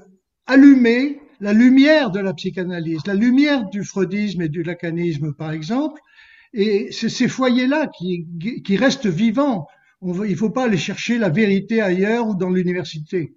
[0.46, 6.00] allumée la lumière de la psychanalyse, la lumière du freudisme et du lacanisme par exemple,
[6.52, 8.26] et c'est ces foyers-là qui,
[8.64, 9.66] qui, restent vivants.
[10.00, 13.36] On il ne faut pas aller chercher la vérité ailleurs ou dans l'université.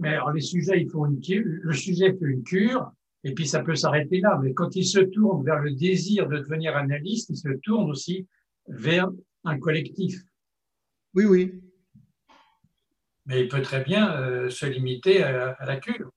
[0.00, 2.92] Mais alors, les sujets, il faut une le sujet fait une cure,
[3.24, 4.38] et puis ça peut s'arrêter là.
[4.42, 8.26] Mais quand il se tourne vers le désir de devenir analyste, il se tourne aussi
[8.68, 9.10] vers
[9.44, 10.22] un collectif.
[11.14, 11.60] Oui, oui.
[13.26, 16.10] Mais il peut très bien euh, se limiter à la cure.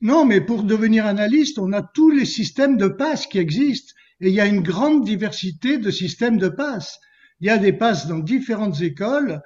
[0.00, 3.94] Non, mais pour devenir analyste, on a tous les systèmes de passe qui existent.
[4.20, 6.98] Et il y a une grande diversité de systèmes de passe.
[7.40, 9.42] Il y a des passes dans différentes écoles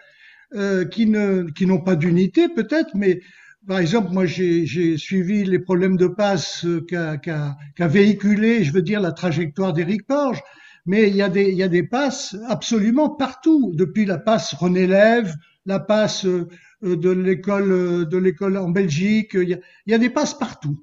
[0.54, 3.20] euh, qui n'ont pas d'unité peut-être, mais
[3.66, 9.00] par exemple, moi j'ai suivi les problèmes de passe qu'a qu véhiculé, je veux dire,
[9.00, 10.40] la trajectoire d'Éric Porge.
[10.86, 14.54] Mais il y, a des, il y a des passes absolument partout, depuis la passe
[14.54, 15.34] René Lève,
[15.66, 16.48] la passe euh,
[16.82, 19.32] euh, de l'école euh, de l'école en Belgique.
[19.34, 20.80] Il y, a, il y, a, des passes partout.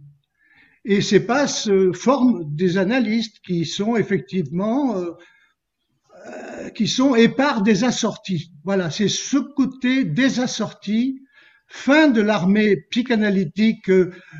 [0.85, 7.83] Et ces passes euh, forment des analystes qui sont effectivement euh, qui sont épars des
[7.83, 8.51] assortis.
[8.63, 11.21] Voilà, c'est ce côté des assortis,
[11.67, 13.91] fin de l'armée psychanalytique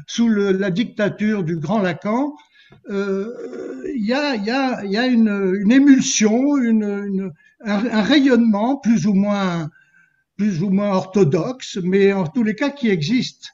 [0.08, 2.34] sous le, la dictature du grand Lacan.
[2.90, 6.56] Il y, a, une, émulsion,
[7.62, 9.70] un, rayonnement plus ou moins
[10.92, 13.50] orthodoxes, mais en tous les cas qui existent.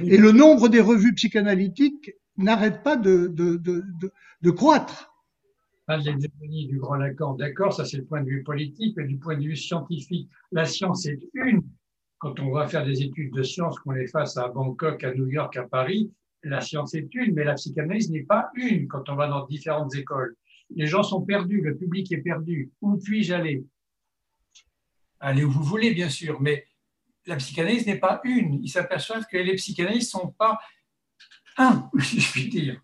[0.00, 5.12] Et le nombre des revues psychanalytiques n'arrête pas de, croître.
[5.86, 9.16] Pas l'hégémonie du grand Lacan, d'accord, ça c'est le point de vue politique, mais du
[9.16, 11.62] point de vue scientifique, la science est une.
[12.18, 15.28] Quand on va faire des études de science, qu'on les fasse à Bangkok, à New
[15.28, 16.12] York, à Paris,
[16.42, 19.94] la science est une, mais la psychanalyse n'est pas une quand on va dans différentes
[19.94, 20.36] écoles.
[20.74, 22.70] Les gens sont perdus, le public est perdu.
[22.80, 23.64] Où puis-je aller?
[25.20, 26.66] Allez où vous voulez, bien sûr, mais
[27.26, 28.60] la psychanalyse n'est pas une.
[28.62, 30.58] Ils s'aperçoivent que les psychanalystes ne sont pas
[31.56, 32.80] un, si je puis dire.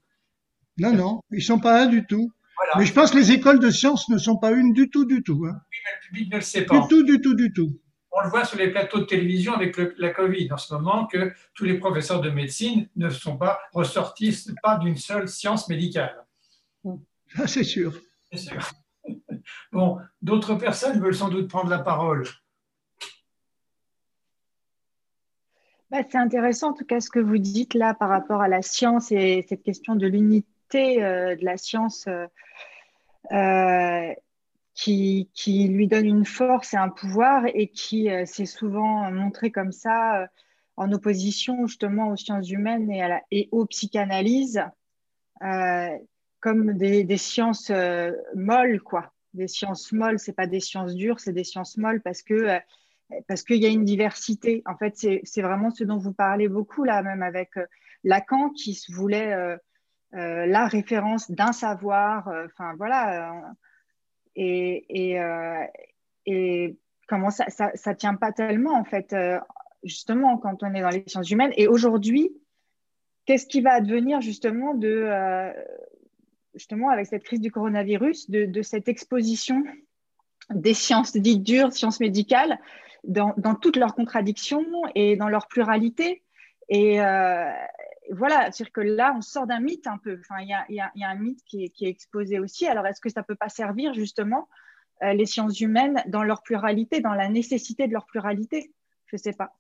[0.78, 2.32] Non, non, ils ne sont pas un du tout.
[2.76, 5.22] Mais je pense que les écoles de sciences ne sont pas une du tout, du
[5.22, 5.44] tout.
[5.46, 5.54] Hein.
[5.70, 6.80] Oui, mais le public ne le sait pas.
[6.80, 7.80] Du tout, du tout, du tout.
[8.16, 11.32] On le voit sur les plateaux de télévision avec la Covid en ce moment, que
[11.54, 16.24] tous les professeurs de médecine ne sont pas ressortis pas d'une seule science médicale.
[17.36, 17.92] Ah, c'est sûr.
[18.30, 18.60] C'est sûr.
[19.72, 22.24] Bon, d'autres personnes veulent sans doute prendre la parole.
[25.90, 28.62] Bah, c'est intéressant en tout cas ce que vous dites là par rapport à la
[28.62, 32.26] science et cette question de l'unité euh, de la science euh,
[33.32, 34.14] euh,
[34.74, 39.72] qui, qui, lui donne une force et un pouvoir et qui s'est souvent montré comme
[39.72, 40.28] ça
[40.76, 44.64] en opposition justement aux sciences humaines et, à la, et aux psychanalyses
[46.40, 47.70] comme des, des sciences
[48.34, 49.12] molles, quoi.
[49.32, 52.58] Des sciences molles, c'est pas des sciences dures, c'est des sciences molles parce que
[53.28, 54.62] parce qu'il y a une diversité.
[54.66, 57.50] En fait, c'est vraiment ce dont vous parlez beaucoup là, même avec
[58.02, 59.58] Lacan qui se voulait
[60.14, 63.52] euh, la référence d'un savoir, euh, enfin voilà,
[64.38, 65.18] euh, et,
[66.26, 66.76] et,
[67.08, 69.14] comment ça, ça, tient pas tellement en fait,
[69.82, 71.52] justement quand on est dans les sciences humaines.
[71.56, 72.30] Et aujourd'hui,
[73.26, 75.52] qu'est-ce qui va advenir justement de
[76.54, 79.64] justement avec cette crise du coronavirus, de, cette exposition
[80.50, 82.58] des sciences dites dures, sciences médicales,
[83.02, 86.22] dans, dans, toutes leurs contradictions et dans leur pluralité?
[86.68, 87.00] Et,
[88.10, 90.18] voilà, c'est-à-dire que là, on sort d'un mythe un peu.
[90.20, 92.66] Enfin, il y a, un mythe qui est, exposé aussi.
[92.66, 94.48] Alors, est-ce que ça ne peut pas servir justement
[95.02, 98.72] euh, les sciences humaines dans leur pluralité, dans la nécessité de leur pluralité?
[99.06, 99.56] Je ne sais pas.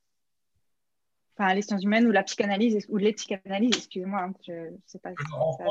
[1.36, 5.00] Enfin, les sciences humaines ou la psychanalyse, ou les psychanalyses, excusez-moi, hein, je ne sais
[5.00, 5.10] pas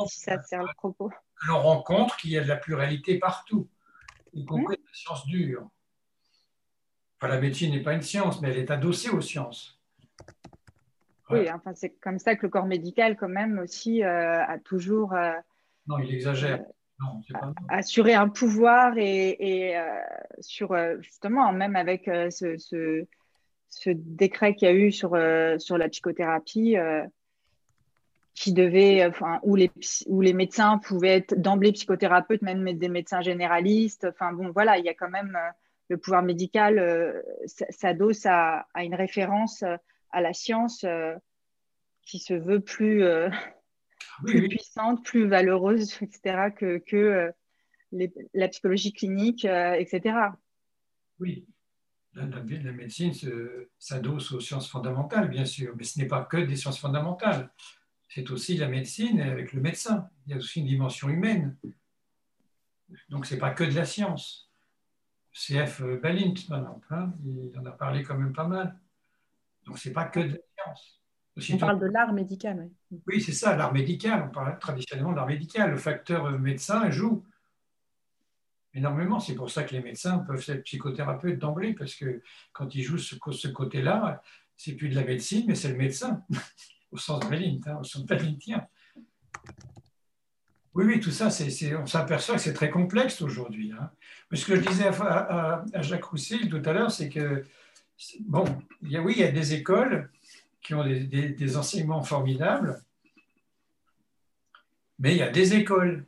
[0.07, 1.09] si ça, sert le propos.
[1.49, 3.69] On rencontre qu'il y a de la pluralité partout,
[4.33, 4.85] y compris mmh.
[4.85, 5.69] la science dure.
[7.17, 9.81] Enfin, la médecine n'est pas une science, mais elle est adossée aux sciences.
[11.29, 15.13] Oui, enfin, c'est comme ça que le corps médical, quand même, aussi, euh, a toujours.
[15.13, 15.33] Euh,
[15.87, 16.61] non, il exagère.
[17.01, 19.75] Euh, assurer un pouvoir et,
[20.39, 25.17] sur justement même avec ce, ce, décret qu'il y a eu sur,
[25.57, 26.77] sur la psychothérapie
[28.35, 29.71] qui devait enfin où les
[30.07, 34.85] où les médecins pouvaient être d'emblée psychothérapeutes même des médecins généralistes enfin bon voilà il
[34.85, 35.37] y a quand même
[35.89, 39.65] le pouvoir médical s'adosse à, à, une référence
[40.13, 41.15] à la science euh,
[42.05, 43.29] qui se veut plus, euh,
[44.25, 47.31] puissante, plus valeureuse, etc., que, que euh,
[48.33, 50.17] la psychologie clinique, etc.
[51.19, 51.45] Oui,
[52.15, 52.25] la,
[52.71, 53.11] médecine
[53.77, 57.51] s'adosse aux sciences fondamentales, bien sûr, mais ce n'est pas que des sciences fondamentales.
[58.09, 60.09] C'est aussi la médecine avec le médecin.
[60.25, 61.55] Il y a aussi une dimension humaine.
[63.09, 64.51] Donc, ce n'est pas que de la science.
[65.31, 68.75] CF Balint, par exemple, hein, il en a parlé quand même pas mal.
[69.65, 70.75] Donc, ce n'est pas que de la
[71.35, 71.53] science.
[71.53, 72.69] on parle de l'art médical.
[72.91, 74.27] Oui, oui c'est ça, l'art médical.
[74.27, 75.71] On parle traditionnellement de l'art médical.
[75.71, 77.23] Le facteur médecin joue
[78.73, 79.19] énormément.
[79.19, 82.21] C'est pour ça que les médecins peuvent être psychothérapeutes d'emblée, parce que
[82.51, 84.21] quand ils jouent ce, ce côté-là,
[84.57, 86.23] c'est plus de la médecine, mais c'est le médecin,
[86.91, 88.05] au sens Brélin, hein, au sens.
[90.75, 93.71] Oui, oui, tout ça, on s'aperçoit que c'est très complexe aujourd'hui.
[93.79, 93.91] Hein.
[94.31, 97.45] Mais ce que je disais à, à Jacques Roussel tout à l'heure, c'est que
[98.21, 98.45] bon,
[98.81, 100.09] il y a, oui, il y a des écoles
[100.61, 102.81] qui ont des, enseignements formidables,
[104.99, 106.05] mais il y a des écoles.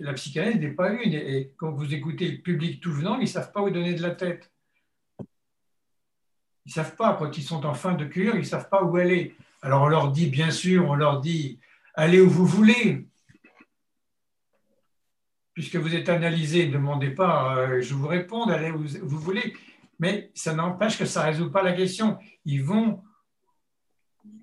[0.00, 1.14] la psychanalyse n'est pas une.
[1.14, 4.02] Et quand vous écoutez le public tout venant, ils ne savent pas où donner de
[4.02, 4.52] la tête.
[6.66, 8.82] Ils ne savent pas, quand ils sont en fin de cure, ils ne savent pas
[8.82, 9.34] où aller.
[9.62, 11.58] Alors on leur dit, bien sûr, on leur dit,
[11.94, 13.06] allez où vous voulez.
[15.54, 19.54] Puisque vous êtes analysé, ne demandez pas, euh, je vous réponds, allez où vous voulez
[19.98, 22.18] mais ça n'empêche que ça ne résout pas la question.
[22.44, 23.02] Ils vont,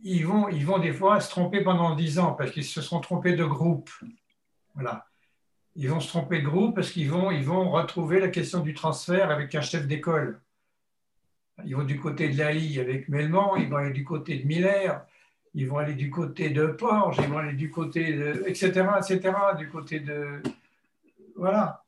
[0.04, 3.00] ils, vont, ils vont des fois se tromper pendant dix ans parce qu'ils se sont
[3.00, 3.90] trompés de groupe.
[4.74, 5.06] Voilà.
[5.76, 8.74] Ils vont se tromper de groupe parce qu'ils vont, ils vont retrouver la question du
[8.74, 10.42] transfert avec un chef d'école.
[11.64, 15.06] Ils vont du côté de l'AI avec Melman, ils vont aller du côté de Miller,
[15.54, 18.44] ils vont aller du côté de Porge, ils vont aller du côté de.
[18.46, 20.42] etc., etc., du côté de.
[21.38, 21.86] Voilà.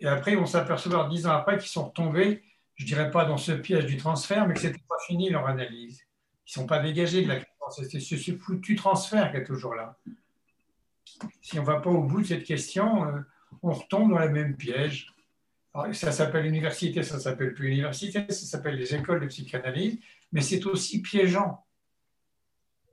[0.00, 2.42] Et après, ils vont s'apercevoir dix ans après qu'ils sont retombés
[2.74, 6.00] je dirais pas dans ce piège du transfert, mais que c'était pas fini leur analyse.
[6.46, 7.88] Ils ne sont pas dégagés de la question.
[7.88, 9.98] C'est ce foutu transfert qui est toujours là.
[11.40, 13.20] Si on ne va pas au bout de cette question, euh,
[13.62, 15.14] on retombe dans le même piège.
[15.92, 19.98] ça s'appelle université, ça ne s'appelle plus université, ça s'appelle les écoles de psychanalyse,
[20.32, 21.64] mais c'est aussi piégeant.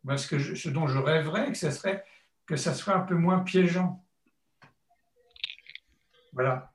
[0.05, 2.05] Parce que ce dont je rêverais, que ce serait
[2.45, 4.03] que ça soit un peu moins piégeant.
[6.33, 6.71] Voilà.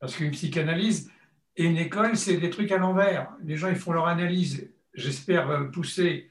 [0.00, 1.10] Parce qu'une psychanalyse,
[1.56, 3.32] et une école, c'est des trucs à l'envers.
[3.44, 6.30] Les gens, ils font leur analyse, j'espère euh, pousser,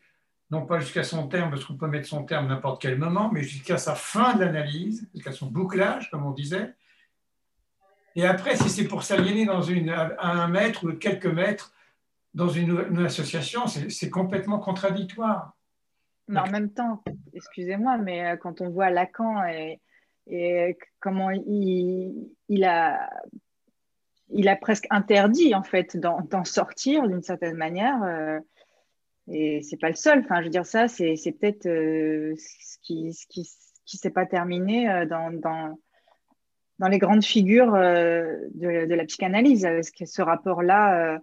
[0.52, 3.44] non pas jusqu'à son terme, parce qu'on peut mettre son terme n'importe quel moment, mais
[3.44, 6.74] jusqu'à sa fin d'analyse, jusqu'à son bouclage, comme on disait.
[8.16, 11.74] Et après, si c'est pour s'aliéner une, à un mètre ou quelques mètres
[12.34, 15.54] dans une, association, c'est complètement contradictoire.
[16.28, 19.80] Mais en même temps, excusez-moi, mais euh, quand on voit Lacan et,
[21.00, 23.10] comment il, a
[24.34, 28.02] il a presque interdit en fait d'en sortir d'une certaine manière.
[28.04, 28.40] Euh,
[29.28, 30.20] et c'est pas le seul.
[30.20, 33.48] Enfin, je veux dire ça, c'est peut-être euh, ce qui ce qui,
[33.86, 35.80] qui s'est pas terminé euh, dans, dans,
[36.80, 39.68] dans les grandes figures de, de, la psychanalyse.
[39.82, 41.20] Ce, ce rapport-là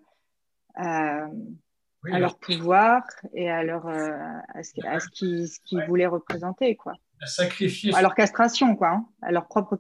[2.09, 3.03] à leur pouvoir
[3.35, 4.11] et à, leur, euh,
[4.55, 6.77] à ce, qu'ils voulaient représenter.
[6.77, 6.95] Quoi.
[7.21, 9.79] À, sacrifier à leur castration, quoi, hein, à leur propre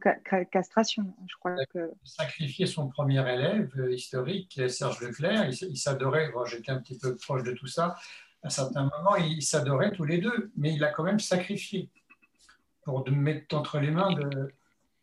[0.51, 1.15] castration.
[1.27, 1.91] Je crois que...
[2.05, 7.43] Sacrifier son premier élève euh, historique, Serge Leclerc, il, s'adorait, j'étais un petit peu proche
[7.43, 7.95] de tout ça,
[8.43, 11.91] à un certain moment, ils s'adoraient tous les deux, mais il a quand même sacrifié
[12.83, 14.53] pour mettre entre les mains de,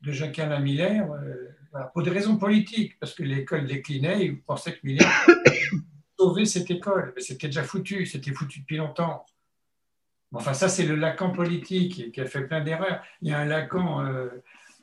[0.02, 4.80] de Jacques-Alain Miller, euh, pour des raisons politiques, parce que l'école déclinait, il pensait que
[4.84, 5.08] Miller
[6.20, 7.14] sauver cette école.
[7.16, 9.26] Mais c'était déjà foutu, c'était foutu depuis longtemps.
[10.34, 13.02] Enfin, ça, c'est le Lacan politique qui a fait plein d'erreurs.
[13.22, 14.28] Il y a un Lacan, euh,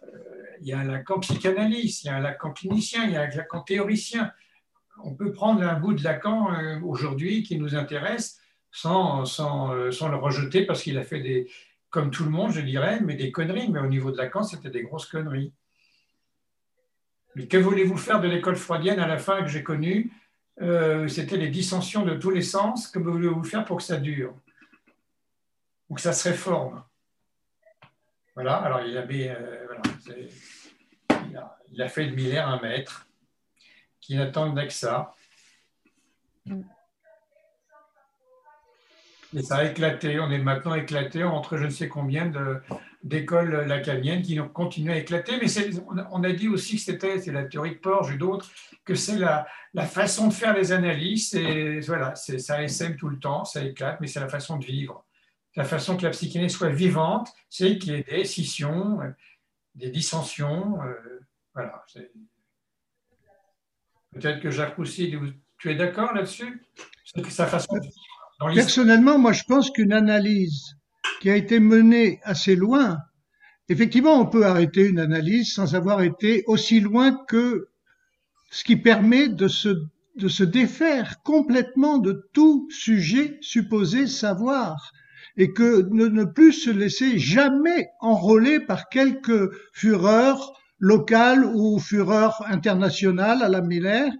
[0.02, 0.18] euh,
[0.60, 3.22] il y a un Lacan psychanalyste, il y a un Lacan clinicien, il y a
[3.22, 4.32] un Lacan théoricien.
[5.02, 8.40] On peut prendre un bout de Lacan euh, aujourd'hui qui nous intéresse
[8.70, 11.50] sans, sans, le rejeter parce qu'il a fait des,
[11.90, 13.70] comme tout le monde, je dirais, mais des conneries.
[13.70, 15.52] Mais au niveau de Lacan, c'était des grosses conneries.
[17.36, 20.12] Mais que voulez-vous faire de l'école freudienne à la fin que j'ai connue?
[21.08, 22.88] C'était les dissensions de tous les sens.
[22.88, 24.34] Que voulez-vous faire pour que ça dure?
[25.88, 26.82] Ou que ça se réforme
[28.34, 29.66] Voilà, alors il, avait, euh,
[31.72, 33.06] il, a, fait de Miller un maître
[34.00, 35.14] qui n'attendait que ça.
[39.36, 40.20] Et ça a éclaté.
[40.20, 42.30] On est maintenant éclaté entre je ne sais combien
[43.02, 45.38] d'écoles lacaniennes qui ont continué à éclater.
[45.40, 45.48] Mais
[46.10, 48.50] on a dit aussi que c'était, c'est la théorie de Porges et d'autres,
[48.84, 51.34] que c'est la, la, façon de faire les analyses.
[51.34, 55.04] Et voilà, ça essaime tout le temps, ça éclate, mais c'est la façon de vivre.
[55.56, 58.98] La façon que la psychanalyse soit vivante, c'est qu'il y ait des scissions,
[59.74, 60.82] des dissensions.
[60.82, 61.20] Euh,
[61.54, 61.84] voilà.
[64.12, 65.14] Peut-être que Jacques Roussy,
[65.58, 66.60] tu es d'accord là-dessus?
[68.54, 70.76] Personnellement, moi, je pense qu'une analyse
[71.20, 72.98] qui a été menée assez loin,
[73.68, 77.68] effectivement, on peut arrêter une analyse sans avoir été aussi loin que
[78.50, 84.92] ce qui permet de se défaire complètement de tout sujet supposé savoir
[85.36, 92.42] et que ne, ne plus se laisser jamais enrôler par quelque fureur locale ou fureur
[92.46, 94.12] internationale à la Miller.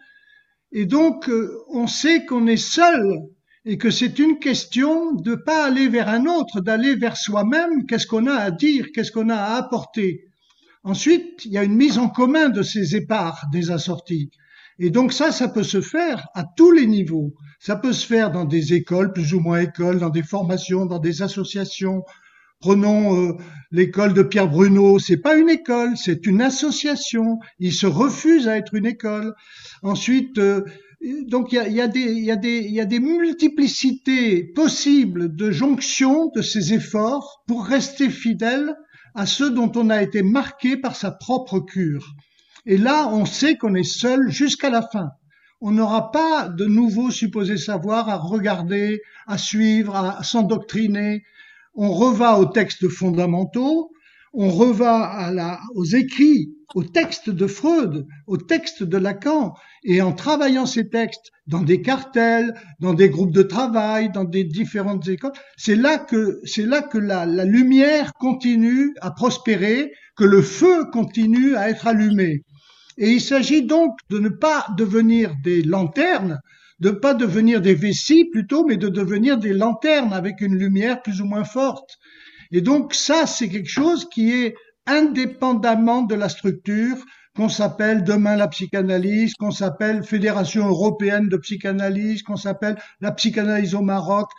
[0.73, 3.21] Et donc, euh, on sait qu'on est seul
[3.65, 7.87] et que c'est une question de pas aller vers un autre, d'aller vers soi-même.
[7.87, 8.87] Qu'est-ce qu'on a à dire?
[8.93, 10.25] Qu'est-ce qu'on a à apporter?
[10.83, 14.31] Ensuite, il y a une mise en commun de ces éparts des assortis.
[14.79, 17.35] Et donc ça, ça peut se faire à tous les niveaux.
[17.61, 20.99] Ça peut se faire dans des écoles, plus ou moins écoles, dans des formations, dans
[20.99, 22.03] des associations.
[22.61, 23.33] Prenons euh,
[23.71, 27.39] l'école de Pierre Bruno, c'est pas une école, c'est une association.
[27.59, 29.35] Il se refuse à être une école.
[29.83, 30.65] Ensuite, euh,
[31.29, 36.43] donc il y a, y, a y, y a, des multiplicités possibles de jonction de
[36.43, 38.75] ces efforts pour rester fidèle
[39.15, 42.15] à ceux dont on a été marqué par sa propre cure.
[42.67, 45.11] Et là, on sait qu'on est seul jusqu'à la fin.
[45.61, 51.23] On n'aura pas de nouveaux supposés savoirs à regarder, à suivre, à s'endoctriner.
[51.75, 53.91] On reva aux textes fondamentaux,
[54.33, 55.31] on reva
[55.75, 59.55] aux écrits, aux textes de Freud, aux textes de Lacan,
[59.85, 64.45] et en travaillant ces textes dans des cartels, dans des groupes de travail, dans des
[64.45, 70.43] différentes écoles, c'est là que c'est là que la lumière continue à prospérer, que le
[70.43, 72.43] feu continue à être allumé.
[72.97, 76.41] Et il s'agit donc de ne pas devenir des lanternes,
[76.81, 81.03] de ne pas devenir des vessies plutôt, mais de devenir des lanternes avec une lumière
[81.03, 81.99] plus ou moins forte.
[82.53, 84.55] Et donc ça, c'est quelque chose qui est
[84.87, 86.97] indépendamment de la structure
[87.37, 93.75] qu'on s'appelle demain la psychanalyse, qu'on s'appelle Fédération européenne de psychanalyse, qu'on s'appelle la psychanalyse
[93.75, 94.31] au Maroc.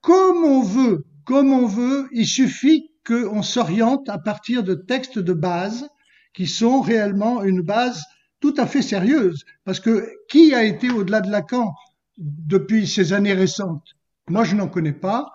[0.00, 5.32] Comme on veut, comme on veut, il suffit qu'on s'oriente à partir de textes de
[5.32, 5.86] base
[6.34, 8.02] qui sont réellement une base
[8.40, 9.44] tout à fait sérieuse.
[9.64, 11.72] Parce que qui a été au-delà de Lacan
[12.18, 13.86] depuis ces années récentes?
[14.28, 15.30] Moi, je n'en connais pas.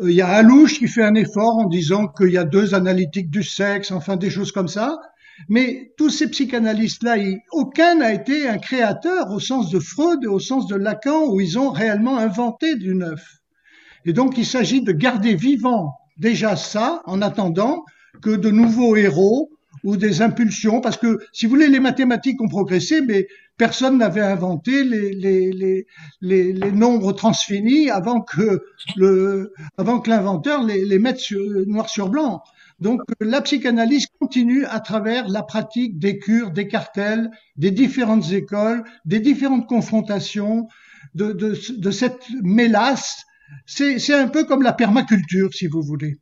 [0.00, 2.74] Euh, il y a Alouche qui fait un effort en disant qu'il y a deux
[2.74, 4.96] analytiques du sexe, enfin des choses comme ça.
[5.48, 7.16] Mais tous ces psychanalystes-là,
[7.52, 11.40] aucun n'a été un créateur au sens de Freud et au sens de Lacan où
[11.40, 13.38] ils ont réellement inventé du neuf.
[14.04, 17.84] Et donc il s'agit de garder vivant déjà ça en attendant
[18.20, 19.50] que de nouveaux héros
[19.84, 23.26] ou des impulsions, parce que si vous voulez, les mathématiques ont progressé, mais
[23.56, 25.86] personne n'avait inventé les, les,
[26.20, 28.62] les, les, nombres transfinis avant que
[28.96, 32.42] le, avant que l'inventeur les, les mette sur, noir sur blanc.
[32.80, 38.82] Donc la psychanalyse continue à travers la pratique des cures, des cartels, des différentes écoles,
[39.04, 40.66] des différentes confrontations,
[41.14, 43.24] de, de, de cette mélasse.
[43.66, 46.16] C'est un peu comme la permaculture, si vous voulez.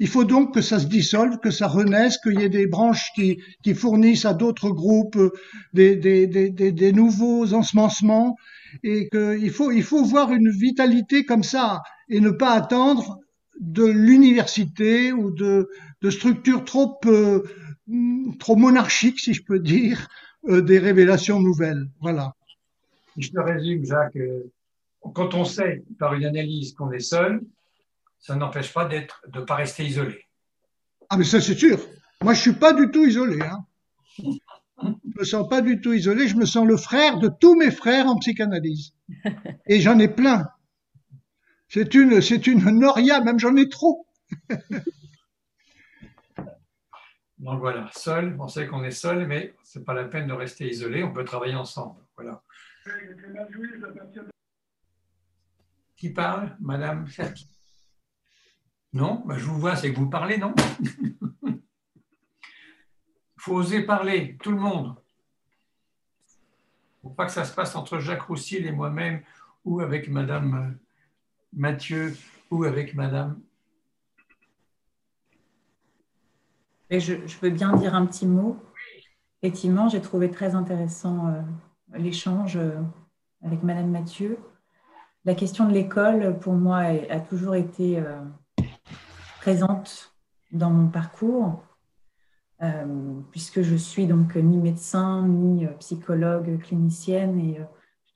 [0.00, 3.10] Il faut donc que ça se dissolve, que ça renaisse, qu'il y ait des branches
[3.14, 3.38] qui,
[3.74, 5.30] fournissent à d'autres groupes euh,
[5.74, 8.36] des, nouveaux ensemencements
[8.84, 13.18] et qu'il faut, il faut voir une vitalité comme ça et ne pas attendre
[13.60, 15.68] de l'université ou de,
[16.10, 17.42] structures trop, euh,
[18.38, 20.08] trop monarchiques, si je peux dire,
[20.48, 21.88] euh, des révélations nouvelles.
[22.00, 22.34] Voilà.
[23.16, 24.18] Je te résume, Jacques.
[25.14, 27.40] Quand on sait par une analyse qu'on est seul,
[28.28, 30.22] ça n'empêche pas d'être, de ne pas rester isolé.
[31.08, 31.78] Ah, mais ça, c'est sûr.
[32.20, 33.40] Moi, je suis pas du tout isolé.
[33.40, 33.64] Hein.
[34.18, 36.28] Je me sens pas du tout isolé.
[36.28, 38.92] Je me sens le frère de tous mes frères en psychanalyse.
[39.66, 40.46] Et j'en ai plein.
[41.68, 44.06] C'est une, c'est une noria, même j'en ai trop.
[47.38, 50.68] Donc voilà, seul, on sait qu'on est seul, mais c'est pas la peine de rester
[50.68, 52.02] isolé, on peut travailler ensemble.
[52.14, 52.42] Voilà.
[55.96, 57.06] Qui parle Madame
[58.92, 60.54] Non ben, Je vous vois, c'est que vous parlez, non
[61.02, 61.16] Il
[63.36, 64.94] faut oser parler, tout le monde.
[66.26, 69.22] Il ne faut pas que ça se passe entre Jacques Roussel et moi-même,
[69.64, 70.84] ou avec Madame euh,
[71.52, 72.16] Mathieu,
[72.50, 73.40] ou avec Madame.
[76.90, 78.56] Et je, je, veux bien dire un petit mot?
[79.42, 81.42] Effectivement, j'ai trouvé très intéressant euh,
[81.96, 82.80] l'échange euh,
[83.44, 84.38] avec Madame Mathieu.
[85.24, 88.18] La question de l'école, pour moi, a toujours été euh,
[89.48, 90.14] présente
[90.52, 91.62] dans mon parcours,
[92.62, 97.60] euh, puisque je suis donc ni médecin, ni psychologue clinicienne, et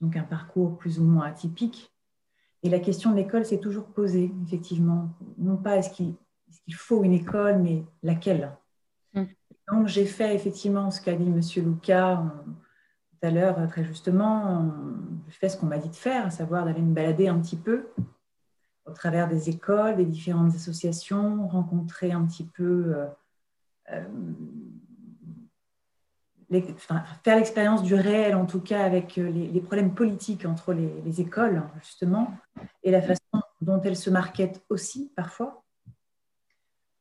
[0.02, 1.90] donc un parcours plus ou moins atypique.
[2.62, 5.08] Et la question de l'école s'est toujours posée, effectivement.
[5.38, 6.14] Non pas est-ce qu'il
[6.74, 8.52] faut une école, mais laquelle?
[9.14, 9.24] Mm.
[9.72, 11.40] Donc j'ai fait effectivement ce qu'a dit M.
[11.64, 12.22] Lucas
[13.22, 14.70] à l'heure, euh, très justement,
[15.28, 17.56] je fais ce qu'on m'a dit de faire, à savoir d'aller me balader un petit
[17.56, 17.86] peu
[18.92, 23.06] au travers des écoles, des différentes associations, rencontrer un petit peu, euh,
[23.90, 24.04] euh,
[27.24, 32.34] faire l'expérience du réel, en tout cas avec les, problèmes politiques entre les, écoles, justement,
[32.82, 35.64] et la façon dont elles se marquettent aussi parfois.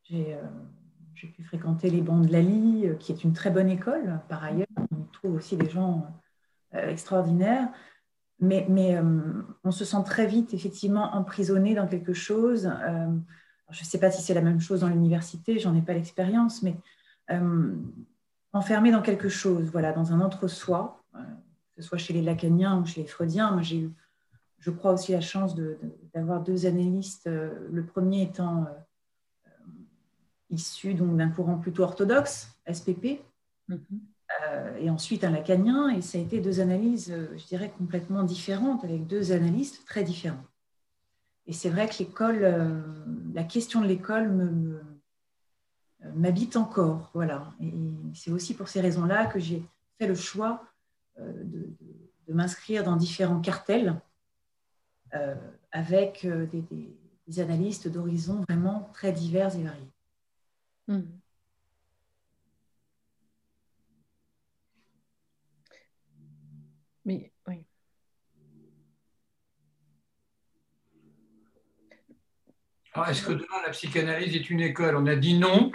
[0.04, 0.38] J'ai
[1.28, 4.66] pu fréquenter les bancs de Lali, euh, qui est une très bonne école par ailleurs.
[4.90, 6.06] On trouve aussi des gens
[6.74, 7.68] euh, extraordinaires.
[8.42, 8.66] Mais,
[8.96, 9.02] euh,
[9.64, 12.70] on se sent très vite effectivement emprisonné dans quelque chose.
[13.70, 16.62] je ne sais pas si c'est la même chose dans l'université, j'en ai pas l'expérience,
[16.62, 16.76] mais
[18.52, 22.84] enfermé dans quelque chose, voilà, dans un entre-soi, que ce soit chez les lacaniens ou
[22.84, 23.52] chez les freudiens.
[23.52, 23.92] Moi, j'ai eu,
[24.58, 25.54] je crois aussi la chance
[26.12, 28.66] d'avoir deux analystes, le premier étant
[30.50, 33.20] issu d'un courant plutôt orthodoxe, SPP.
[34.48, 38.22] Euh, et ensuite un lacanien, et ça a été deux analyses, euh, je dirais, complètement
[38.22, 40.44] différentes, avec deux analystes très différents.
[41.46, 42.80] Et c'est vrai que l'école, euh,
[43.34, 44.80] la question de l'école me,
[46.14, 47.52] m'habite encore, voilà.
[47.60, 47.72] Et
[48.14, 49.62] c'est aussi pour ces raisons-là que j'ai
[49.98, 50.64] fait le choix
[51.18, 51.68] de,
[52.28, 54.00] m'inscrire dans différents cartels
[55.70, 59.92] avec des, analystes d'horizons vraiment très divers et variés.
[60.88, 61.02] Hmm.
[67.04, 67.64] Mais oui.
[72.94, 74.96] Alors, est-ce que demain la psychanalyse est une école?
[74.96, 75.72] On a dit non.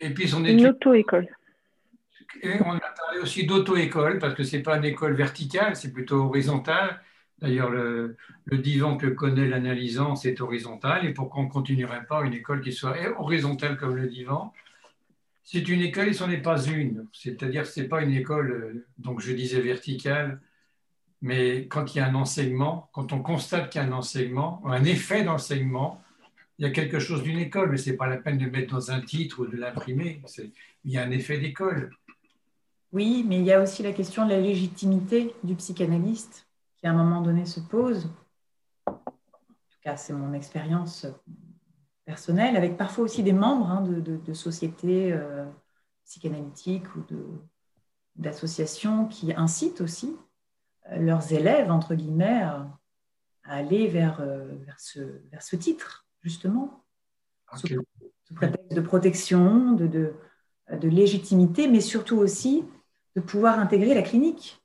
[0.00, 1.28] Et puis on est une auto-école.
[2.42, 5.92] Et on a parlé aussi d'auto-école parce que ce n'est pas une école verticale, c'est
[5.92, 7.00] plutôt horizontal.
[7.40, 8.16] D'ailleurs, le,
[8.52, 11.06] divan que connaît l'analysant, c'est horizontal.
[11.06, 14.52] Et pourquoi on ne continuerait pas une école qui soit horizontale comme le divan?
[15.44, 17.06] C'est une école et ce n'est pas une.
[17.12, 20.40] C'est-à-dire que ce n'est pas une école, euh, donc je disais verticale,
[21.20, 24.62] mais quand il y a un enseignement, quand on constate qu'il y a un enseignement,
[24.66, 26.02] un effet d'enseignement,
[26.58, 28.72] il y a quelque chose d'une école, mais ce n'est pas la peine de mettre
[28.74, 30.22] dans un titre ou de l'imprimer.
[30.84, 31.90] Il y a un effet d'école.
[32.92, 36.90] Oui, mais il y a aussi la question de la légitimité du psychanalyste qui à
[36.90, 38.08] un moment donné se pose.
[38.86, 41.06] En tout cas, c'est mon expérience
[42.04, 45.44] personnelle, avec parfois aussi des membres hein, de, sociétés euh,
[46.04, 47.04] psychanalytiques ou
[48.16, 50.16] d'associations qui incitent aussi
[50.96, 52.78] leurs élèves, entre guillemets, à,
[53.44, 55.00] aller vers, euh, vers, ce,
[55.30, 56.84] vers, ce, titre, justement,
[57.54, 57.82] sous,
[58.34, 60.12] prétexte de protection, de, de,
[60.70, 62.64] de légitimité, mais surtout aussi
[63.16, 64.60] de pouvoir intégrer la clinique.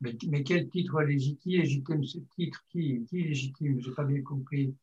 [0.00, 1.64] Mais, quel titre légitime
[2.04, 3.80] ce titre Qui, qui est légitime?
[3.80, 4.74] Je n'ai pas bien compris.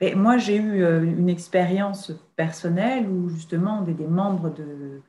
[0.00, 5.02] Mais moi, j'ai eu euh, une expérience personnelle où justement des, membres de,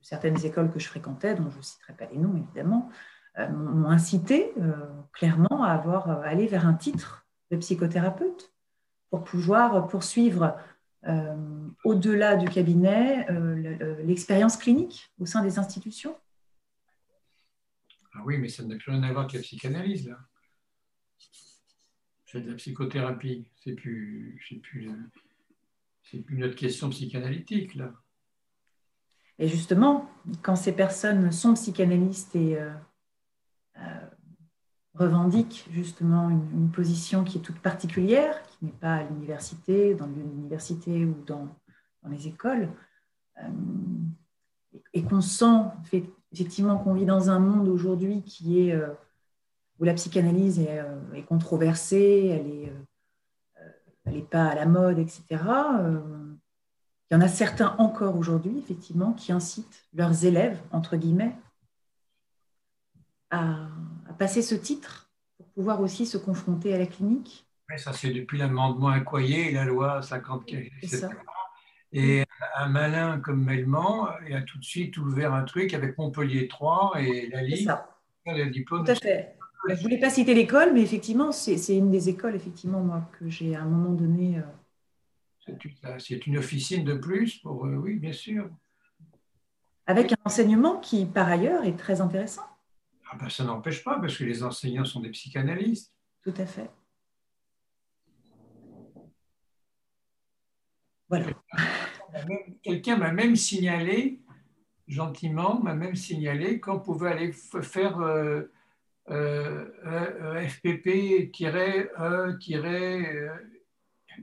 [0.00, 2.90] certaines écoles que je fréquentais, dont je ne citerai pas les noms évidemment,
[3.38, 4.72] m'ont incité euh,
[5.12, 8.52] clairement à avoir aller vers un titre de psychothérapeute
[9.10, 10.56] pour pouvoir poursuivre
[11.84, 13.26] au-delà du cabinet
[14.04, 16.14] l'expérience clinique au sein des institutions
[18.14, 20.18] ah oui, mais ça n'a plus rien à voir avec la psychanalyse, là.
[22.26, 23.46] C'est de la psychothérapie.
[23.56, 24.90] C'est plus, plus,
[26.02, 27.92] c'est plus notre question psychanalytique, là.
[29.38, 30.10] Et justement,
[30.42, 32.70] quand ces personnes sont psychanalystes et euh,
[33.78, 34.06] euh,
[34.94, 41.04] revendiquent justement une, position qui est toute particulière, qui n'est pas à l'université, dans l'université
[41.04, 41.48] ou dans,
[42.02, 42.68] dans, les écoles,
[43.38, 43.48] euh,
[44.92, 45.64] et qu'on sent
[46.32, 48.74] effectivement qu'on vit dans un monde aujourd'hui qui est
[49.78, 50.82] où la psychanalyse est,
[51.14, 52.72] est controversée, elle est,
[54.04, 55.22] elle n'est pas à la mode, etc.
[57.12, 61.36] Il y en a certains encore aujourd'hui, effectivement, qui incitent leurs élèves, entre guillemets,
[63.32, 63.68] à,
[64.18, 67.46] passer ce titre pour pouvoir aussi se confronter à la clinique.
[67.68, 71.10] Oui, ça c'est depuis l'amendement Accoyer et la loi 54.
[71.94, 72.24] Et
[72.56, 77.28] un malin comme Melman a tout de suite ouvert un truc avec Montpellier 3 et
[77.28, 77.68] la Ligue.
[78.26, 78.84] Le diplôme.
[78.84, 79.34] Tout à fait.
[79.68, 83.28] Je ne voulais pas citer l'école, mais effectivement, c'est une des écoles, effectivement, moi, que
[83.28, 84.42] j'ai à un moment donné euh,
[85.98, 88.48] c'est une officine de plus pour, euh, oui, bien sûr.
[89.86, 92.42] Avec un enseignement qui, par ailleurs, est très intéressant.
[93.12, 95.92] Ah ben, ça n'empêche pas, parce que les enseignants sont des psychanalystes.
[96.22, 96.70] Tout à fait.
[101.10, 101.26] Voilà.
[102.62, 104.18] Quelqu'un m'a même signalé,
[104.88, 108.50] gentiment, m'a même signalé qu'on pouvait aller faire euh,
[109.10, 111.30] euh, euh FPP-E-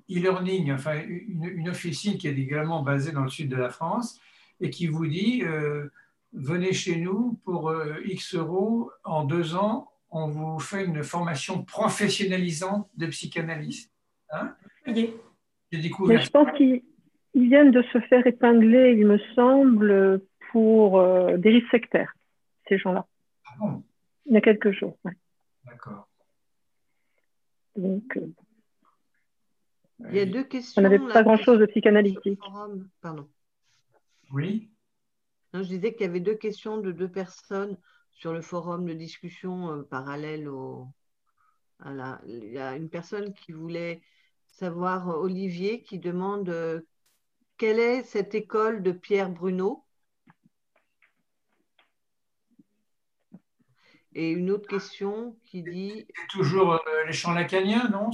[0.10, 4.20] e-learning, enfin une, officine qui est également basée dans le sud de la France
[4.60, 5.90] et qui vous dit euh,
[6.34, 11.64] venez chez nous pour euh, X euros en deux ans, on vous fait une formation
[11.64, 13.92] professionnalisante de psychanalyste.
[14.32, 15.14] Hein J'ai
[15.72, 16.22] découvert.
[16.22, 16.84] je pense qu'ils
[17.36, 22.14] viennent de se faire épingler, il me semble, pour euh, dérive sectaire,
[22.68, 23.06] ces gens-là.
[23.46, 23.84] Ah bon?
[24.26, 24.98] Il y a quelques jours.
[25.66, 26.08] D'accord.
[27.76, 28.20] Donc,
[30.08, 30.80] il y a deux questions.
[30.80, 32.40] On n'avait pas grand-chose de psychanalytique.
[33.02, 33.28] Pardon.
[34.32, 34.70] Oui.
[35.54, 37.78] Je disais qu'il y avait deux questions de deux personnes
[38.12, 40.88] sur le forum de discussion euh, parallèle au.
[41.86, 44.02] Il y a une personne qui voulait
[44.48, 46.82] savoir, euh, Olivier, qui demande euh,
[47.58, 49.86] quelle est cette école de Pierre Bruno?
[54.14, 56.06] Et une autre question qui dit.
[56.30, 58.10] Toujours les champs lacaniens, non?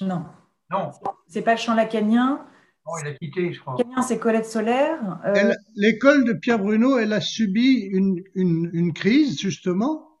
[0.00, 0.24] Non.
[0.70, 0.90] Non.
[1.26, 2.46] C'est pas le champ lacanien.
[2.86, 3.76] Non, il a quitté, je crois.
[4.06, 5.20] C'est Colette Solaire.
[5.24, 10.18] Euh, l'école de Pierre Bruno, elle a subi une, une, crise, justement,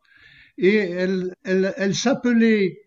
[0.58, 2.78] et elle, elle, elle s'appelait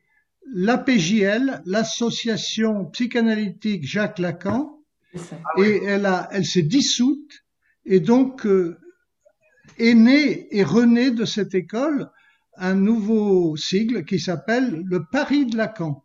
[0.54, 4.80] l'APJL, l'Association psychanalytique Jacques Lacan,
[5.16, 7.44] ah et elle, a, elle s'est dissoute,
[7.86, 8.78] et donc euh,
[9.78, 12.10] est né et rené de cette école
[12.58, 16.04] un nouveau sigle qui s'appelle le Paris de Lacan.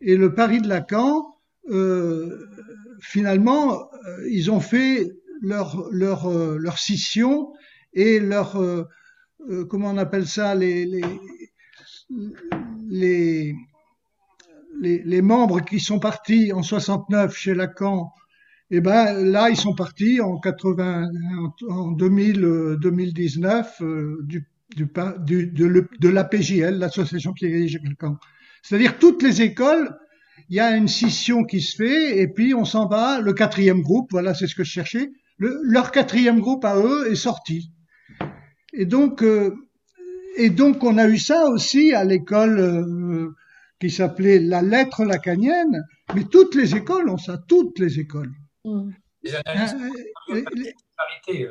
[0.00, 1.33] Et le Paris de Lacan,
[1.70, 2.46] euh,
[3.00, 5.10] finalement, euh, ils ont fait
[5.40, 7.52] leur, leur, euh, leur scission
[7.92, 8.84] et leur, euh,
[9.68, 11.02] comment on appelle ça, les, les,
[14.80, 18.12] les, les, membres qui sont partis en 69 chez Lacan,
[18.70, 21.10] et eh ben là, ils sont partis en 80,
[21.68, 23.82] en 2000, 2019
[24.22, 24.88] du, du,
[25.18, 28.18] du, de, de l'APJL, l'association qui dirige Lacan.
[28.62, 29.94] C'est-à-dire toutes les écoles,
[30.48, 33.20] il y a une scission qui se fait et puis on s'en va.
[33.20, 35.10] Le quatrième groupe, voilà, c'est ce que je cherchais.
[35.38, 37.70] Le, leur quatrième groupe à eux est sorti.
[38.72, 39.54] Et donc, euh,
[40.36, 43.34] et donc on a eu ça aussi à l'école euh,
[43.80, 45.84] qui s'appelait la lettre lacanienne.
[46.14, 48.32] Mais toutes les écoles ont ça, toutes les écoles.
[48.64, 48.90] Mm.
[49.22, 49.76] Les analystes,
[50.30, 51.48] euh,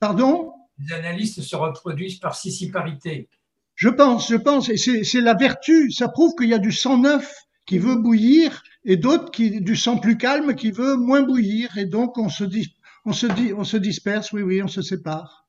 [0.00, 0.52] Pardon?
[0.78, 3.28] Les analystes se reproduisent par sissiparité.
[3.76, 5.90] Je pense, je pense, et c'est la vertu.
[5.92, 7.32] Ça prouve qu'il y a du sang neuf
[7.66, 11.86] qui veut bouillir et d'autres qui du sang plus calme qui veut moins bouillir et
[11.86, 12.74] donc on se dit,
[13.04, 14.32] on se dit, on se disperse.
[14.32, 15.42] Oui, oui, on se sépare.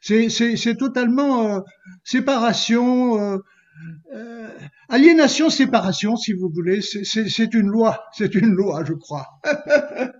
[0.00, 1.60] C'est totalement euh,
[2.04, 3.20] séparation.
[3.20, 3.38] Euh,
[4.12, 4.48] euh,
[4.88, 9.26] aliénation, séparation, si vous voulez, c'est une loi, c'est une loi, je crois.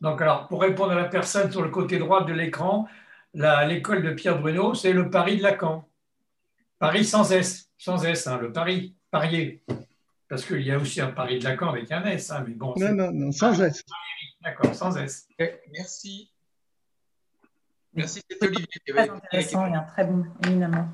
[0.00, 2.86] Donc, alors, pour répondre à la personne sur le côté droit de l'écran,
[3.34, 5.88] l'école de Pierre Bruno, c'est le Paris de Lacan.
[6.82, 9.62] Paris sans S, sans S, hein, le pari, parier.
[10.28, 12.74] Parce qu'il y a aussi un pari de Lacan avec un S, hein, mais bon.
[12.76, 13.84] Non, non, non, sans S.
[13.88, 13.94] Ah,
[14.42, 15.28] d'accord, sans S.
[15.38, 16.32] Eh, merci.
[17.94, 18.66] Merci, c'est Olivier.
[18.84, 20.88] Très intéressant et un très bon, éminemment,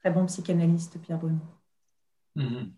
[0.00, 1.40] très bon psychanalyste, Pierre Bruno.
[2.34, 2.74] Mhm.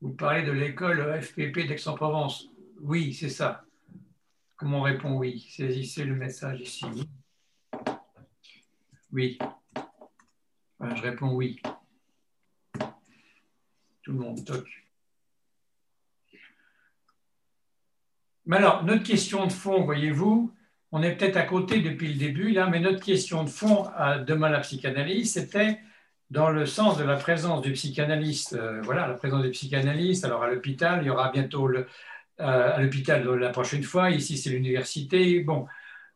[0.00, 2.48] Vous parlez de l'école FPP d'Aix-en-Provence.
[2.80, 3.66] Oui, c'est ça.
[4.56, 5.46] Comment on répond oui?
[5.54, 6.86] Saisissez le message ici.
[9.12, 9.38] Oui.
[10.80, 11.60] je réponds oui.
[14.02, 14.68] Tout le monde toque.
[18.46, 20.52] Mais alors, notre question de fond, voyez-vous,
[20.92, 24.18] on est peut-être à côté depuis le début, là, mais notre question de fond à
[24.18, 25.78] Demain la psychanalyse, c'était
[26.30, 28.54] dans le sens de la présence du psychanalyste.
[28.54, 30.24] Euh, voilà, la présence du psychanalyste.
[30.24, 31.84] Alors, à l'hôpital, il y aura bientôt euh,
[32.38, 34.10] à l'hôpital la prochaine fois.
[34.10, 35.40] Ici, c'est l'université.
[35.40, 35.66] Bon,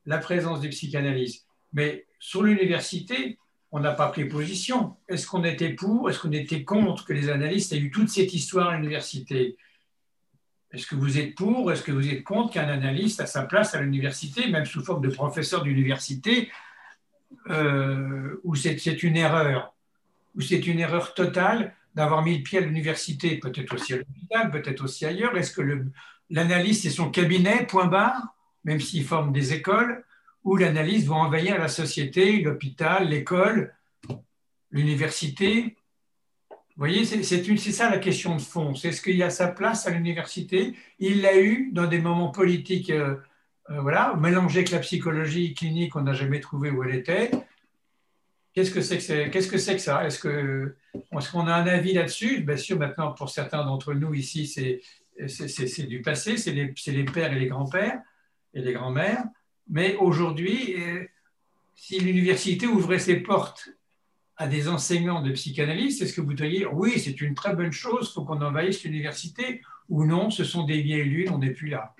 [0.06, 1.46] la présence du psychanalyste.
[1.72, 3.38] Mais sur l'université,
[3.70, 4.96] on n'a pas pris position.
[5.10, 8.32] Est-ce qu'on était pour Est-ce qu'on était contre que les analystes aient eu toute cette
[8.32, 9.58] histoire à l'université?
[10.72, 13.74] Est-ce que vous êtes pour Est-ce que vous êtes contre qu'un analyste a sa place
[13.74, 16.50] à l'université, même sous forme de professeur d'université,
[17.50, 19.74] euh, où c'est une erreur?
[20.34, 24.50] Ou c'est une erreur totale d'avoir mis le pied à l'université, peut-être aussi à l'hôpital,
[24.50, 25.36] peut-être aussi ailleurs?
[25.36, 25.84] Est-ce que
[26.30, 28.34] l'analyste est son cabinet, point barre,
[28.64, 30.06] même s'il forme des écoles,
[30.44, 33.74] où l'analyste va envahir la société, l'hôpital, l'école,
[34.70, 35.76] l'université.
[36.50, 38.74] Vous voyez, c'est ça la question de fond.
[38.74, 42.30] C'est est-ce qu'il y a sa place à l'université Il l'a eu dans des moments
[42.30, 43.16] politiques, euh,
[43.70, 47.30] euh, voilà, mélangé avec la psychologie clinique, on n'a jamais trouvé où elle était.
[48.52, 50.06] Qu'est-ce que c'est que, ça?
[50.06, 52.42] Est-ce qu'on a un avis là-dessus?
[52.42, 54.80] Bien sûr, maintenant, pour certains d'entre nous ici, c'est
[55.88, 58.00] du passé, c'est les, pères et les grands-pères
[58.52, 59.24] et les grands-mères.
[59.68, 61.04] Mais aujourd'hui, euh,
[61.74, 63.68] si l'université ouvrait ses portes
[64.36, 68.08] à des enseignants de psychanalyse, est-ce que vous diriez oui, c'est une très bonne chose,
[68.10, 71.68] il faut qu'on envahisse l'université Ou non, ce sont des vieilles lunes, on n'est plus
[71.68, 71.94] là?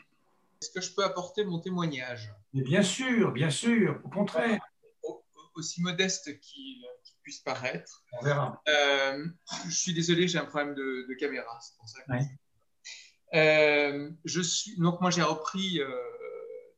[0.61, 2.33] Est-ce que je peux apporter mon témoignage?
[2.53, 4.61] Mais Bien sûr, bien sûr, au contraire.
[5.57, 6.83] Aussi modeste qu'il
[7.23, 8.03] puisse paraître.
[8.21, 8.61] On verra.
[8.69, 9.25] Euh,
[9.69, 12.13] je suis désolé, j'ai un problème de, caméra, c'est pour ça que
[13.35, 15.91] euh, je suis, donc moi j'ai repris euh,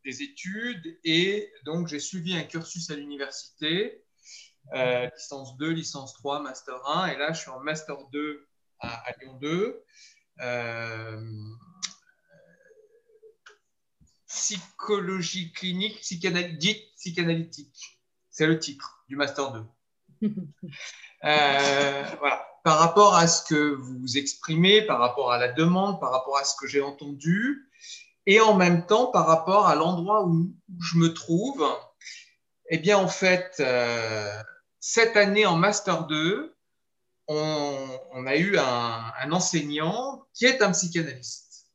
[0.06, 4.02] des études et donc j'ai suivi un cursus à l'université,
[4.74, 8.48] euh, licence 2, licence 3, master 1 et là je suis en master 2
[8.80, 9.84] à, Lyon 2.
[14.26, 18.00] psychologie clinique psychanalytique, psychanalytique.
[18.30, 19.64] C'est le titre du master 2.
[21.22, 26.36] voilà par rapport à ce que vous exprimez, par rapport à la demande, par rapport
[26.36, 27.70] à ce que j'ai entendu,
[28.26, 31.64] et en même temps par rapport à l'endroit où, je me trouve.
[32.68, 34.42] Eh bien, en fait, euh,
[34.80, 36.54] cette année en Master 2,
[37.28, 41.66] on, a eu un, enseignant qui est un psychanalyste.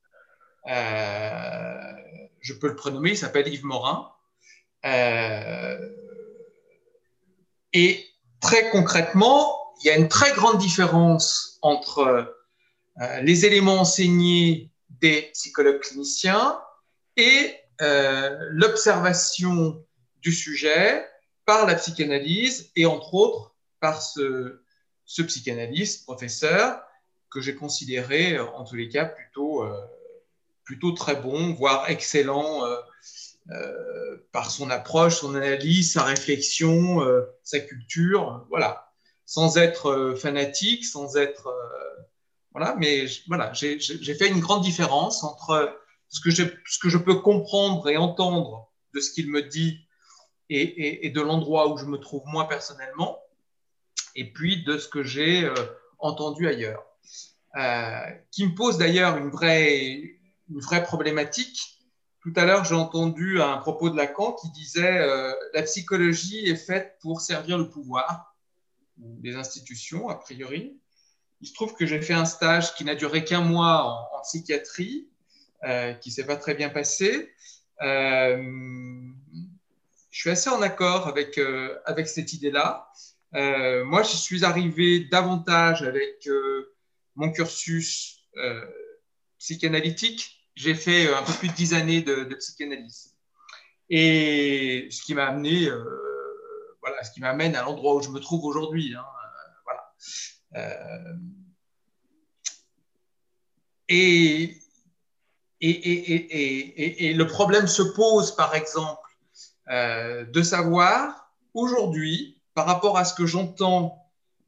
[0.69, 1.93] Euh,
[2.41, 4.11] je peux le prénommer, il s'appelle Yves Morin.
[4.85, 5.89] Euh,
[7.73, 8.05] et
[8.41, 12.37] très concrètement, il y a une très grande différence entre
[13.21, 14.70] les éléments enseignés
[15.01, 16.59] des psychologues cliniciens
[17.17, 19.85] et euh, l'observation
[20.21, 21.05] du sujet
[21.45, 24.61] par la psychanalyse et entre autres par ce,
[25.05, 26.81] psychanalyste, professeur,
[27.29, 29.75] que j'ai considéré en tous les cas plutôt, euh,
[30.63, 32.63] plutôt très bon, voire excellent
[34.31, 37.01] par son approche, son analyse, sa réflexion,
[37.43, 38.45] sa culture.
[38.49, 38.91] Voilà
[39.31, 42.03] sans être euh, fanatique, sans être euh,
[42.51, 43.79] voilà, mais voilà, j'ai
[44.15, 45.77] fait une grande différence entre
[46.09, 49.87] ce que, je, peux comprendre et entendre de ce qu'il me dit
[50.49, 53.17] et, de l'endroit où je me trouve moi personnellement,
[54.15, 55.55] et puis de ce que j'ai euh,
[55.99, 56.83] entendu ailleurs,
[58.31, 60.17] qui me pose d'ailleurs une vraie,
[60.83, 61.79] problématique.
[62.21, 64.99] Tout à l'heure, j'ai entendu un propos de Lacan qui disait
[65.53, 68.35] la psychologie est faite pour servir le pouvoir
[68.97, 70.77] des institutions, a priori.
[71.41, 75.09] Il se trouve que j'ai fait un stage qui n'a duré qu'un mois en, psychiatrie,
[75.63, 77.33] euh, qui s'est pas très bien passé.
[77.81, 78.37] Euh,
[80.11, 82.91] je suis assez en accord avec, euh, avec cette idée-là.
[83.33, 86.29] moi, je suis arrivé davantage avec
[87.15, 88.23] mon cursus
[89.39, 90.47] psychanalytique.
[90.55, 93.15] J'ai fait un peu plus de dix années de, psychanalyse.
[93.89, 95.69] Et ce qui m'a amené
[96.81, 98.93] voilà, ce qui m'amène à l'endroit où je me trouve aujourd'hui.
[98.95, 99.93] Hein, euh, voilà.
[100.55, 101.13] Euh,
[103.87, 104.57] et,
[105.59, 109.09] et, et, et, le problème se pose, par exemple,
[109.69, 113.97] euh, de savoir aujourd'hui, par rapport à ce que j'entends,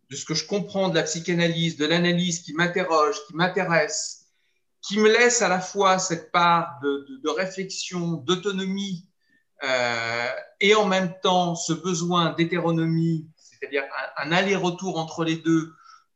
[0.09, 4.23] de ce que je comprends de la psychanalyse, de l'analyse qui m'interroge, qui m'intéresse,
[4.81, 9.07] qui me laisse à la fois cette part de, de, réflexion, d'autonomie
[9.63, 10.27] euh,
[10.59, 13.83] et en même temps ce besoin d'hétéronomie, c'est-à-dire
[14.17, 15.73] un, aller-retour entre les deux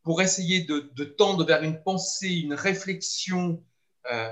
[0.08, 3.62] pour essayer de, tendre vers une pensée, une réflexion,
[4.10, 4.30] euh,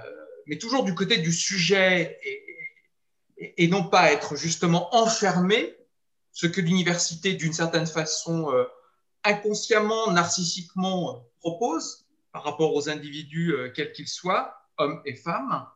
[0.48, 2.18] mais toujours du côté du sujet
[3.38, 5.76] et, non pas être justement enfermé,
[6.32, 8.64] ce que l'université, d'une certaine façon, euh,
[9.26, 15.68] inconsciemment, narcissiquement propose par rapport aux individus, quels qu'ils soient, hommes et femmes.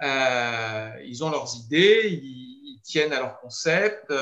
[0.00, 4.12] ils ont leurs idées, ils, tiennent à leurs concepts,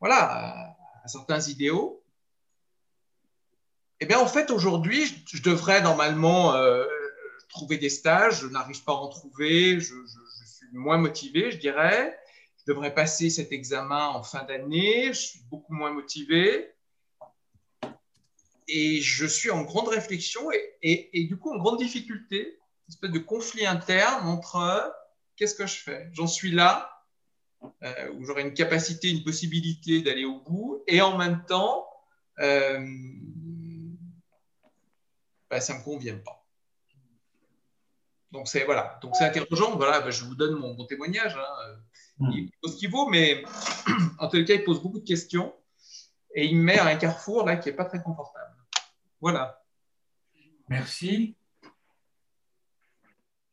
[0.00, 0.74] voilà,
[1.04, 2.01] à certains idéaux.
[4.02, 6.84] Eh bien, en fait, aujourd'hui, je, devrais normalement euh,
[7.48, 8.40] trouver des stages.
[8.40, 9.78] Je n'arrive pas à en trouver.
[9.78, 9.94] Je,
[10.44, 12.18] suis moins motivé, je dirais.
[12.58, 15.12] Je devrais passer cet examen en fin d'année.
[15.12, 16.72] Je suis beaucoup moins motivé.
[18.66, 20.48] Et je suis en grande réflexion
[20.82, 22.58] et, du coup en grande difficulté,
[22.88, 24.92] une espèce de conflit interne entre
[25.36, 26.08] qu'est-ce que je fais?
[26.12, 26.90] J'en suis là,
[27.84, 31.86] euh, où j'aurai une capacité, une possibilité d'aller au bout, et en même temps,
[32.40, 32.84] euh,
[35.52, 36.46] ben, ça ne me convient pas.
[38.30, 39.76] Donc c'est voilà, donc c'est interrogeant.
[39.76, 41.36] Voilà, ben, je vous donne mon, témoignage.
[41.36, 41.76] Hein.
[42.18, 42.30] Hmm.
[42.32, 43.44] Il pose ce qu'il vaut, mais
[44.18, 45.54] en tout cas, il pose beaucoup de questions
[46.34, 48.56] et il me met à un carrefour là qui n'est pas très confortable.
[49.20, 49.62] Voilà.
[50.68, 51.36] Merci.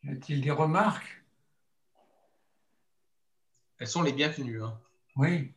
[0.04, 1.22] Y a-t-il des remarques?
[3.78, 4.64] Elles sont les bienvenues.
[4.64, 4.80] Hein.
[5.18, 5.54] Oui.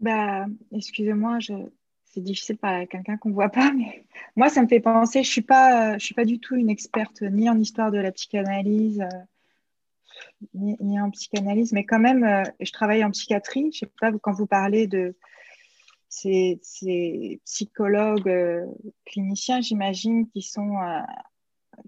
[0.00, 1.54] Bah, excusez-moi, je,
[2.14, 5.28] c'est difficile à quelqu'un qu'on ne voit pas, mais moi, ça me fait penser, je
[5.28, 8.12] ne suis, pas, je suis pas du tout une experte ni en histoire de la
[8.12, 9.08] psychanalyse, euh,
[10.54, 13.72] ni, en psychanalyse, mais quand même, euh, je travaille en psychiatrie.
[13.72, 15.16] Je ne sais pas, quand vous parlez de
[16.08, 16.60] ces,
[17.44, 18.64] psychologues euh,
[19.06, 20.76] cliniciens, j'imagine, qui sont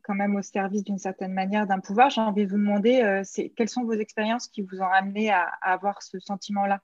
[0.02, 3.22] quand même au service d'une certaine manière d'un pouvoir, j'ai envie de vous demander
[3.54, 6.82] quelles sont vos expériences qui vous ont amené à, avoir ce sentiment-là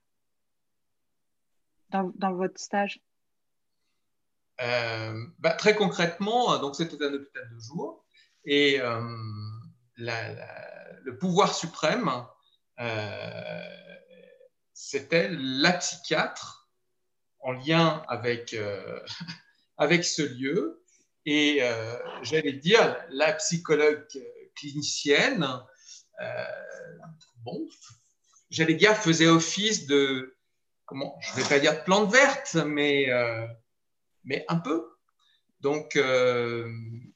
[1.91, 3.01] dans votre stage?
[3.01, 3.12] euh,
[5.39, 8.05] bah, très concrètement, donc c'était un hôpital de jour
[8.45, 9.01] et euh,
[9.97, 12.11] le pouvoir suprême,
[12.81, 13.63] euh,
[14.73, 16.71] c'était la psychiatre
[17.41, 18.57] en lien avec,
[19.79, 20.85] avec ce lieu
[21.25, 21.61] et
[22.23, 24.07] j'allais dire la psychologue
[24.57, 25.47] clinicienne,
[27.45, 27.69] bon,
[28.51, 30.37] j'allais dire faisait office de,
[30.85, 33.09] comment, je ne vais pas dire de plante verte, mais
[34.25, 34.93] mais un peu.
[35.63, 36.69] Donc, euh,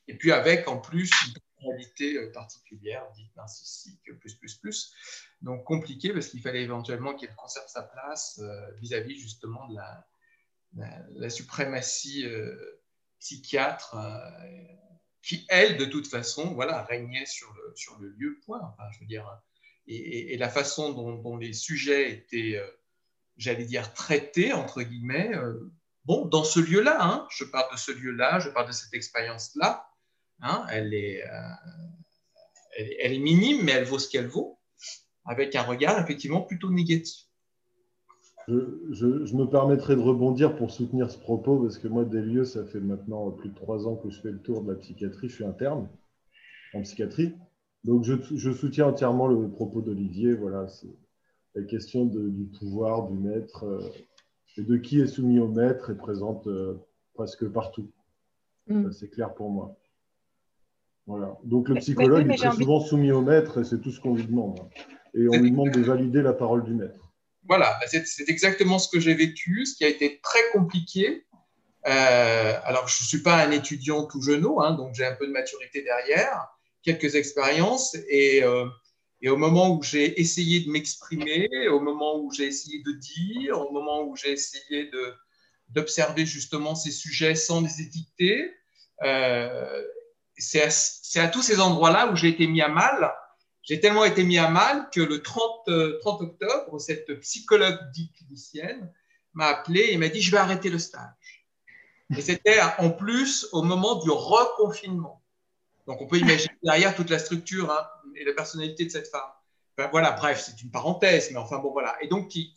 [0.06, 4.94] et puis avec en plus une personnalité euh, particulière, dite narcissique, plus, plus, plus.
[5.42, 10.06] Donc compliqué parce qu'il fallait éventuellement qu'elle conserve sa place euh, vis-à-vis justement de la,
[11.16, 12.24] la, suprématie
[13.18, 13.96] psychiatre
[15.22, 18.76] qui, elle, de toute façon, voilà, régnait sur le, sur le lieu, point.
[18.92, 19.26] Je veux dire,
[19.88, 22.62] et, la façon dont, les sujets étaient,
[23.38, 25.32] j'allais dire, traités, entre guillemets,
[26.06, 29.84] Bon, dans ce lieu-là, hein, je parle de ce lieu-là, je parle de cette expérience-là,
[30.40, 34.60] hein, elle, est, euh, elle, est minime, mais elle vaut ce qu'elle vaut,
[35.24, 37.24] avec un regard effectivement plutôt négatif.
[38.46, 42.64] Je, me permettrai de rebondir pour soutenir ce propos, parce que moi, des lieux, ça
[42.64, 45.34] fait maintenant plus de trois ans que je fais le tour de la psychiatrie, je
[45.34, 45.88] suis interne
[46.72, 47.34] en psychiatrie.
[47.82, 50.34] Donc, je, soutiens entièrement le propos d'Olivier.
[50.34, 50.94] Voilà, c'est
[51.56, 53.64] la question du pouvoir, du maître.
[53.64, 53.80] Euh,
[54.58, 56.74] et de qui est soumis au maître est présente euh,
[57.14, 57.90] presque partout.
[58.68, 58.90] Mm.
[58.92, 59.76] C'est clair pour moi.
[61.06, 61.36] Voilà.
[61.44, 64.26] Donc le psychologue est très souvent soumis au maître et c'est tout ce qu'on lui
[64.26, 64.60] demande.
[65.14, 67.12] Et on lui demande de valider la parole du maître.
[67.48, 71.24] Voilà, bah, c'est exactement ce que j'ai vécu, ce qui a été très compliqué.
[71.86, 75.26] Euh, alors, je ne suis pas un étudiant tout genou, hein, donc j'ai un peu
[75.26, 76.48] de maturité derrière,
[76.82, 78.66] quelques expériences, et euh,
[79.22, 83.60] et au moment où j'ai essayé de m'exprimer, au moment où j'ai essayé de dire,
[83.60, 84.90] au moment où j'ai essayé
[85.70, 88.52] d'observer justement ces sujets sans les étiqueter,
[89.02, 89.82] euh,
[90.36, 90.60] c'est
[91.20, 93.10] à, tous ces endroits-là où j'ai été mis à mal.
[93.62, 98.12] J'ai tellement été mis à mal que le 30, 30 euh, octobre, cette psychologue dite
[98.16, 98.92] clinicienne
[99.32, 101.46] m'a appelé et m'a dit Je vais arrêter le stage.
[102.16, 105.22] Et c'était en plus au moment du reconfinement.
[105.86, 107.86] Donc on peut imaginer derrière toute la structure hein,
[108.16, 109.30] et la personnalité de cette femme.
[109.92, 111.96] voilà, bref, c'est une parenthèse, mais enfin bon, voilà.
[112.02, 112.54] Et donc qui,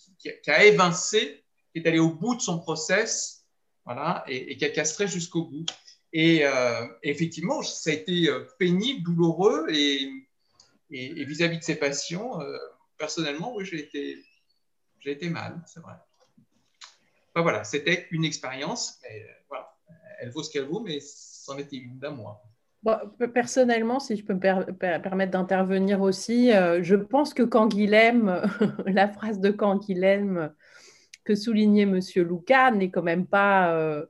[0.47, 3.45] a évincé, qui est allé au bout de son process,
[3.85, 5.65] voilà, et, qui a castré jusqu'au bout.
[6.11, 10.09] Et euh, effectivement, ça a été euh, pénible, douloureux, et
[10.89, 12.57] vis-à-vis de ses patients, euh,
[12.97, 14.25] personnellement, oui, j'ai été,
[15.05, 15.93] été mal, c'est vrai.
[17.29, 19.71] Enfin, voilà, c'était une expérience, mais voilà,
[20.19, 22.11] elle vaut ce qu'elle vaut, mais c'en était une d'un
[23.33, 28.41] personnellement, si je peux me permettre d'intervenir aussi, euh, je pense que Canguilhem,
[28.85, 30.51] la phrase de Canguilhem
[31.29, 31.99] que soulignait M.
[32.15, 34.05] Louka n'est quand même pas, euh,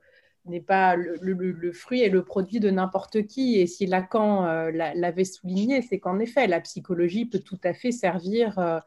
[0.46, 3.58] le, fruit et le produit de n'importe qui.
[3.58, 7.92] Et si Lacan euh, l'avait souligné, c'est qu'en effet, la psychologie peut tout à fait
[7.92, 8.80] servir euh,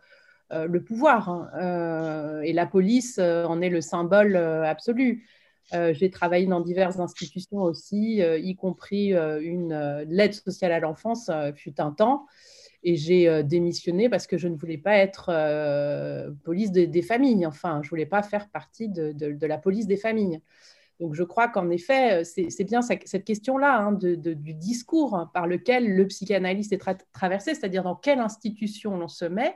[0.52, 1.30] euh, le pouvoir.
[1.30, 2.42] Hein.
[2.44, 5.28] et la police en est le symbole absolu.
[5.72, 11.92] J'ai travaillé dans diverses institutions aussi, y compris une l'aide sociale à l'enfance, fut un
[11.92, 12.28] temps.
[12.84, 15.32] Et j'ai démissionné parce que je ne voulais pas être
[16.44, 17.46] police des familles.
[17.48, 20.42] Enfin, je voulais pas faire partie de la police des familles.
[21.00, 25.96] Donc je crois qu'en effet, euh, c'est bien cette question-là hein, du discours par lequel
[25.96, 26.82] le psychanalyste est
[27.12, 29.56] traversé, c'est-à-dire dans quelle institution l'on se met.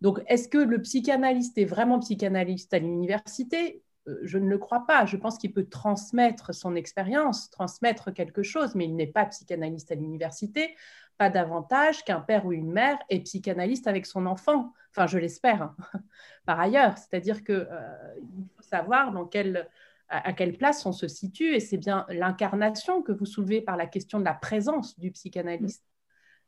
[0.00, 3.82] Donc est-ce que le psychanalyste est vraiment psychanalyste à l'université?
[3.84, 3.85] euh,
[4.22, 5.06] Je ne le crois pas.
[5.06, 9.90] Je pense qu'il peut transmettre son expérience, transmettre quelque chose, mais il n'est pas psychanalyste
[9.92, 10.76] à l'université,
[11.18, 14.72] pas davantage qu'un père ou une mère est psychanalyste avec son enfant.
[14.90, 15.76] Enfin, je l'espère, hein,
[16.46, 16.96] par ailleurs.
[16.98, 18.14] C'est-à-dire qu'il euh,
[18.56, 19.68] faut savoir dans quel
[20.08, 23.86] à, quelle place on se situe, et c'est bien l'incarnation que vous soulevez par la
[23.86, 25.84] question de la présence du psychanalyste.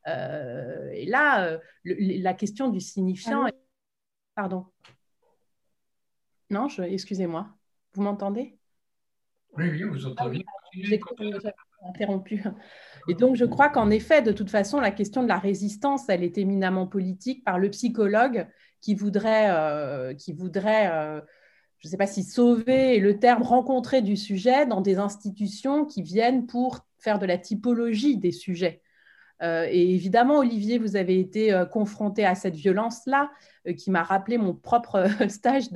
[0.06, 3.46] Euh, et là, euh, la question du signifiant.
[4.34, 4.66] Pardon.
[6.50, 7.48] Non, excusez-moi.
[7.92, 8.58] Vous m'entendez?
[9.56, 10.44] Oui, oui, vous entendez.
[10.72, 11.00] J'ai
[11.86, 12.42] interrompu.
[13.08, 16.22] Et donc, je crois qu'en effet, de toute façon, la question de la résistance, elle
[16.22, 18.46] est éminemment politique par le psychologue
[18.80, 21.22] qui voudrait, euh, qui voudrait
[21.78, 25.84] je ne sais pas si sauver est le terme rencontré du sujet dans des institutions
[25.84, 28.82] qui viennent pour faire de la typologie des sujets.
[29.42, 33.30] Euh, et évidemment, Olivier, vous avez été euh, confronté à cette violence-là,
[33.66, 35.66] euh, qui m'a rappelé mon propre stage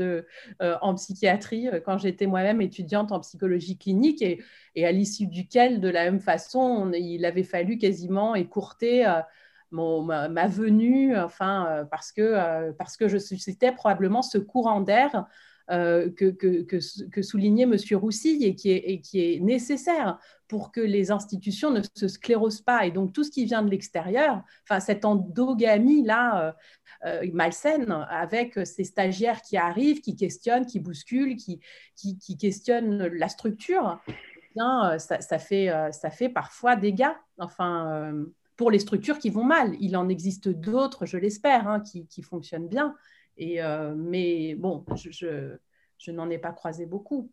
[0.61, 4.43] en psychiatrie quand j'étais moi-même étudiante en psychologie clinique, et,
[4.85, 9.05] à l'issue duquel, de la même façon, il avait fallu quasiment écourter
[9.71, 15.27] ma, venue, enfin, parce que, parce que je suscitais probablement ce courant d'air
[15.73, 17.77] euh, que, soulignait M.
[17.93, 22.85] Roussy et qui, est, nécessaire pour que les institutions ne se sclérosent pas.
[22.85, 26.55] Et donc, tout ce qui vient de l'extérieur, enfin, cette endogamie-là
[27.05, 31.61] euh, euh, malsaine avec ces stagiaires qui arrivent, qui questionnent, qui bousculent, qui,
[31.97, 33.99] qui, questionnent la structure,
[34.55, 37.15] eh ça, fait, parfois dégâts.
[37.39, 38.13] Enfin,
[38.57, 39.75] pour les structures qui vont mal.
[39.81, 42.95] Il en existe d'autres, je l'espère, hein, qui fonctionnent bien.
[43.37, 45.59] Et, euh, mais bon, je,
[45.99, 47.31] je, n'en ai pas croisé beaucoup.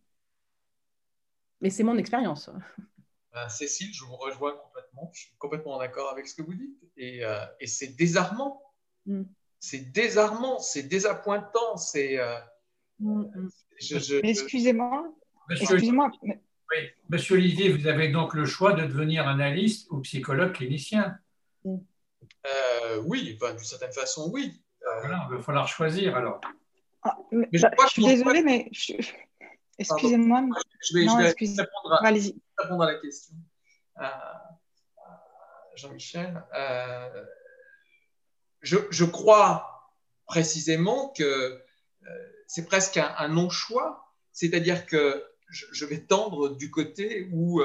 [1.61, 2.49] Mais c'est mon expérience.
[3.33, 5.11] Ben, Cécile, je vous rejoins complètement.
[5.13, 6.77] Je suis complètement d'accord avec ce que vous dites.
[6.97, 8.61] Et, euh, et c'est désarmant.
[9.05, 9.23] Mm.
[9.59, 11.75] C'est désarmant, c'est désappointant.
[11.75, 12.17] C'est.
[12.17, 12.39] Euh,
[12.99, 13.49] mm, mm.
[14.23, 15.13] Excusez-moi.
[15.49, 16.11] Excusez-moi.
[16.23, 16.77] Oui.
[17.09, 21.17] Monsieur Olivier, vous avez donc le choix de devenir analyste ou psychologue clinicien.
[23.03, 24.61] oui, d'une certaine façon, oui.
[25.01, 26.41] Voilà, il va falloir choisir alors.
[27.03, 28.69] Ah, je, bah, suis désolée, mais
[29.77, 30.45] excusez-moi.
[30.81, 33.35] Je vais, répondre, à, répondre, à, la question.
[34.01, 34.05] Euh,
[35.75, 37.25] Jean-Michel, euh,
[38.61, 39.93] je, crois
[40.25, 41.61] précisément que euh,
[42.47, 47.61] c'est presque un, non-choix, c'est-à-dire que je, vais tendre du côté où,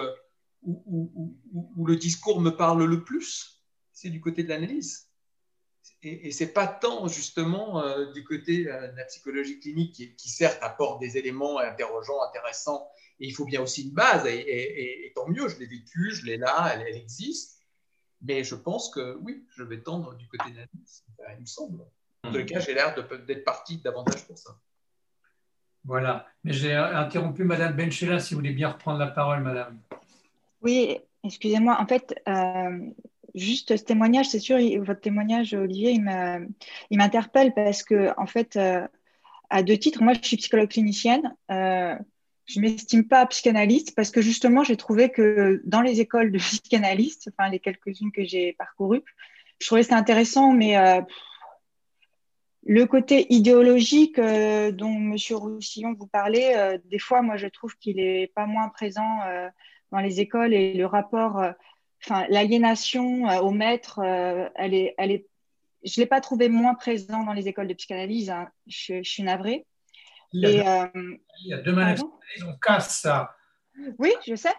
[0.62, 1.36] où,
[1.76, 3.62] où, le discours me parle le plus,
[3.92, 5.08] c'est du côté de l'analyse
[6.04, 10.28] et, et c'est pas tant justement euh, du côté euh, de la psychologie clinique qui,
[10.28, 12.88] certes apporte des éléments interrogeants, intéressants,
[13.20, 16.36] et il faut bien aussi une base, et, tant mieux, je l'ai vécu, je l'ai
[16.36, 17.60] là, elle, existe,
[18.22, 21.04] mais je pense que oui, je vais tendre du côté de l'analyse,
[21.36, 21.84] il me semble.
[22.24, 24.58] En tout cas, j'ai l'air d'être parti davantage pour ça.
[25.84, 29.78] Voilà, mais j'ai interrompu Madame Benchela, si vous voulez bien reprendre la parole, Madame.
[30.62, 32.90] Oui, excusez-moi, en fait, euh,
[33.34, 38.86] juste ce témoignage, c'est sûr, votre témoignage, Olivier, il m'interpelle parce que, en fait, euh,
[39.50, 41.34] à deux titres, moi, je suis psychologue clinicienne.
[41.50, 41.94] Euh,
[42.46, 46.38] je ne m'estime pas psychanalyste parce que justement, j'ai trouvé que dans les écoles de
[46.38, 49.02] psychanalystes, enfin les quelques-unes que j'ai parcourues,
[49.60, 51.00] je trouvais ça intéressant, mais euh,
[52.66, 55.16] le côté idéologique dont M.
[55.30, 59.20] Roussillon vous parlait, des fois, moi, je trouve qu'il n'est pas moins présent
[59.92, 61.42] dans les écoles et le rapport
[62.04, 65.26] enfin, l'aliénation euh, au maître, euh, elle est, elle est,
[65.84, 68.30] je l'ai pas trouvé moins présent dans les écoles de psychanalyse.
[68.30, 68.48] Hein.
[68.66, 69.66] Je, suis navrée.
[70.32, 70.90] Il y a,
[71.58, 71.76] deux,
[72.36, 73.34] il on casse ça.
[73.98, 74.54] Oui, je sais.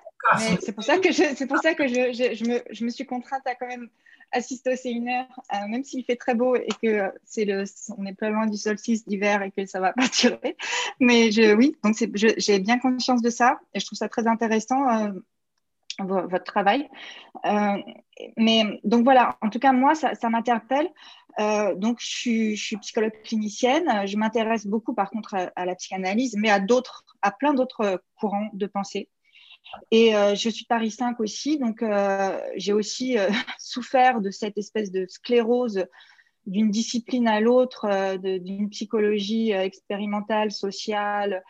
[0.62, 3.46] c'est pour ça que je, pour ça que je, je, me, je, me, suis contrainte
[3.46, 3.90] à quand même
[4.32, 7.64] assister au séminaire, euh, même s'il fait très beau et que c'est le,
[7.98, 10.58] on est pas loin du solstice d'hiver et que ça va pas durer.
[11.00, 15.14] Mais je, oui, donc j'ai bien conscience de ça et je trouve ça très intéressant
[16.04, 16.90] votre travail.
[17.46, 17.78] Euh,
[18.38, 20.90] mais donc voilà, en tout cas, moi, ça, m'interpelle.
[21.40, 22.08] Euh, donc, je
[22.56, 24.08] suis, psychologue clinicienne.
[24.08, 28.50] Je m'intéresse beaucoup, par contre, à, la psychanalyse, mais à d'autres, à plein d'autres courants
[28.54, 29.10] de pensée.
[29.92, 31.84] Et je suis Paris 5 aussi, donc
[32.56, 33.18] j'ai aussi
[33.60, 35.86] souffert de cette espèce de sclérose
[36.46, 41.44] d'une discipline à l'autre, d'une psychologie expérimentale, sociale,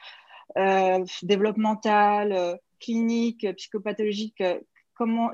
[1.23, 4.43] développementale, clinique, psychopathologique.
[4.93, 5.31] Comment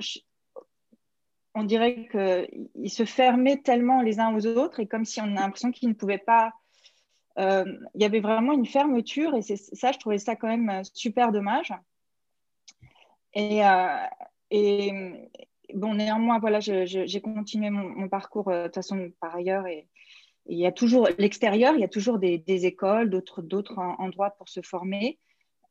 [1.53, 5.41] on dirait qu'ils se fermaient tellement les uns aux autres et comme si on a
[5.41, 6.53] l'impression qu'ils ne pouvaient pas.
[7.39, 7.65] Euh,
[7.95, 11.31] il y avait vraiment une fermeture et ça, je trouvais ça quand même euh, super
[11.31, 11.73] dommage.
[13.33, 15.11] Et, euh,
[15.73, 19.87] bon, néanmoins, voilà, j'ai continué mon, parcours de toute façon par ailleurs et,
[20.47, 24.61] il y a toujours l'extérieur, il y a toujours des, écoles, d'autres endroits pour se
[24.61, 25.19] former.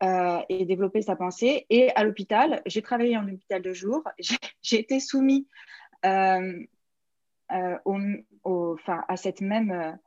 [0.03, 1.67] Et développer sa pensée.
[1.69, 4.03] Et à l'hôpital, j'ai travaillé en hôpital de jour.
[4.63, 5.47] J'ai été soumis
[6.05, 6.65] euh,
[7.53, 7.79] euh,
[8.45, 9.99] au, à cette même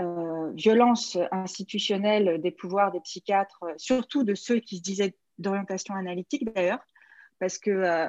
[0.00, 6.52] euh, violence institutionnelle des pouvoirs des psychiatres, surtout de ceux qui se disaient d'orientation analytique
[6.52, 6.84] d'ailleurs,
[7.38, 8.08] parce que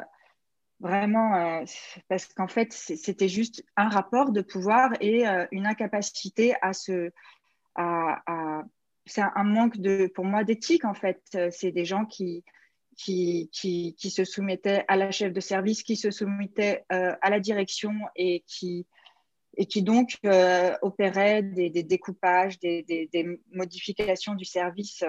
[0.79, 1.63] vraiment,
[2.09, 7.11] parce qu'en fait, c'était juste un rapport de pouvoir et une incapacité à se.
[7.75, 8.63] À,
[9.05, 11.21] c'est un manque de, pour moi d'éthique en fait.
[11.51, 12.43] C'est des gens qui,
[12.97, 17.39] qui, qui, se soumettait à la chef de service, qui se soumettait euh, à la
[17.39, 18.87] direction et qui,
[19.57, 25.03] et qui donc euh, opérait des, découpages, des, des, modifications du service,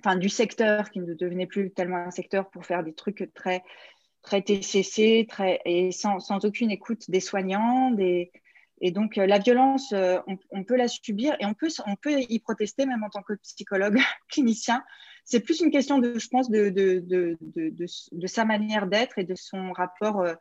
[0.00, 3.62] enfin du secteur qui ne devenait plus tellement un secteur pour faire des trucs très,
[4.22, 7.90] très TCC très, et sans, sans aucune écoute des soignants.
[7.90, 8.30] Des,
[8.80, 12.20] et donc euh, la violence, on, on, peut la subir et on peut, on peut
[12.20, 13.98] y protester même en tant que psychologue
[14.30, 14.82] clinicien
[15.28, 17.04] c'est plus une question, de, je pense, de, de,
[17.42, 20.34] de, sa manière d'être et de son rapport euh,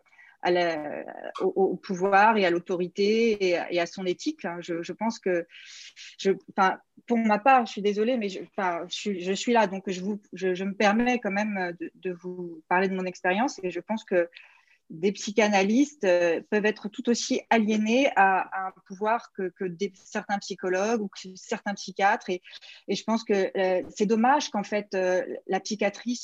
[1.41, 4.45] au, pouvoir et à l'autorité et, à son éthique.
[4.45, 4.59] Hein.
[4.61, 5.45] Je, pense que,
[6.17, 6.31] je,
[7.05, 8.39] pour ma part, je suis désolée, mais je,
[8.87, 12.87] je, je suis là, donc je, vous, je, me permets quand même de, vous parler
[12.87, 14.29] de mon expérience et je pense que
[14.89, 19.51] des psychanalystes euh, peuvent être tout aussi aliénés à, un pouvoir que,
[19.93, 22.29] certains psychologues ou que certains psychiatres.
[22.29, 22.41] Et,
[22.87, 26.19] je pense que euh, c'est dommage qu'en fait, euh, la psychiatrie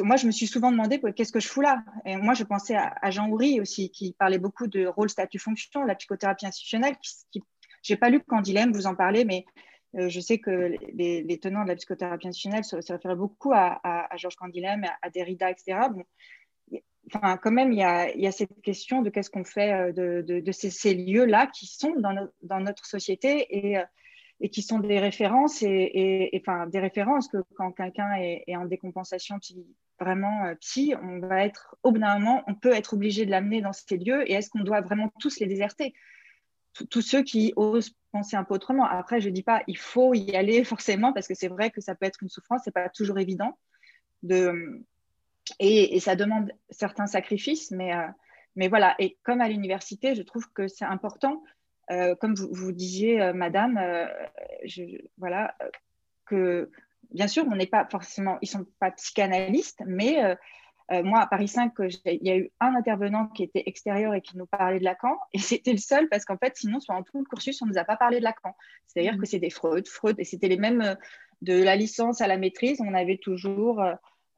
[0.00, 1.84] moi, je me suis souvent demandé qu'est-ce que je fous là?
[2.06, 5.84] Et moi, je pensais à, Jean Houry aussi, qui parlait beaucoup de rôle, statut, fonction,
[5.84, 6.96] la psychothérapie institutionnelle.
[7.30, 7.42] Qui,
[7.90, 9.44] n'ai pas lu Candilem, vous en parlez, mais
[9.92, 14.84] je sais que les, tenants de la psychothérapie institutionnelle se, référaient beaucoup à, Georges Candilem,
[15.02, 15.80] à, Derrida, etc
[17.12, 17.82] enfin, quand même, il y
[18.26, 22.86] a, cette question de qu'est-ce qu'on fait euh, de, ces, lieux-là qui sont dans, notre
[22.86, 23.84] société euh,
[24.40, 29.38] et, qui sont des références et, enfin, des références que quand quelqu'un est, en décompensation
[30.00, 33.30] vraiment euh, psy, on va être, au bout d'un moment, on peut être obligé de
[33.30, 35.94] l'amener dans ces lieux et est-ce qu'on doit vraiment tous les déserter?
[36.90, 38.84] Tous ceux qui osent penser un peu autrement.
[38.84, 41.80] Après, je ne dis pas il faut y aller forcément parce que c'est vrai que
[41.80, 43.56] ça peut être une souffrance, c'est pas toujours évident
[44.24, 44.84] de,
[45.58, 48.06] et, ça demande certains sacrifices, mais, euh,
[48.56, 48.94] mais voilà.
[48.98, 51.42] Et comme à l'université, je trouve que c'est important,
[51.90, 53.80] euh, comme vous, vous disiez, euh, madame,
[54.64, 54.82] je,
[55.18, 55.54] voilà,
[56.26, 56.70] que
[57.10, 60.36] bien sûr, on n'est pas forcément, ils ne sont pas psychanalystes, mais
[60.90, 61.72] moi, à Paris 5,
[62.06, 65.18] il y a eu un intervenant qui était extérieur et qui nous parlait de Lacan,
[65.32, 67.78] et c'était le seul parce qu'en fait, sinon, sur tout le cursus, on ne nous
[67.78, 68.54] a pas parlé de Lacan.
[68.86, 69.20] C'est-à-dire mmh.
[69.20, 70.96] que c'était Freud, Freud, et c'était les mêmes,
[71.42, 73.82] de la licence à la maîtrise, on avait toujours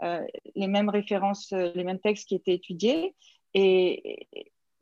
[0.00, 3.14] les mêmes références, euh, les mêmes textes qui étaient étudiés.
[3.54, 4.28] Et,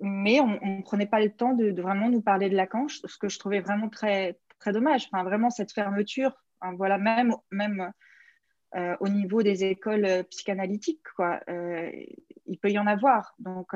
[0.00, 3.28] mais on ne prenait pas le temps de, vraiment nous parler de Lacan, ce que
[3.28, 5.08] je trouvais vraiment très, très dommage.
[5.10, 6.32] Enfin, vraiment, cette fermeture,
[6.76, 7.92] voilà, même, même
[8.74, 13.34] euh, au niveau des écoles psychanalytiques, quoi, il peut y en avoir.
[13.38, 13.68] Donc,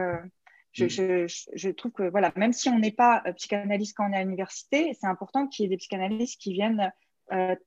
[0.73, 0.89] je, mm.
[0.89, 4.25] je, je, trouve que, voilà, même si on n'est pas psychanalyste quand on est à
[4.25, 6.93] l'université, c'est important qu'il y ait des psychanalystes qui viennent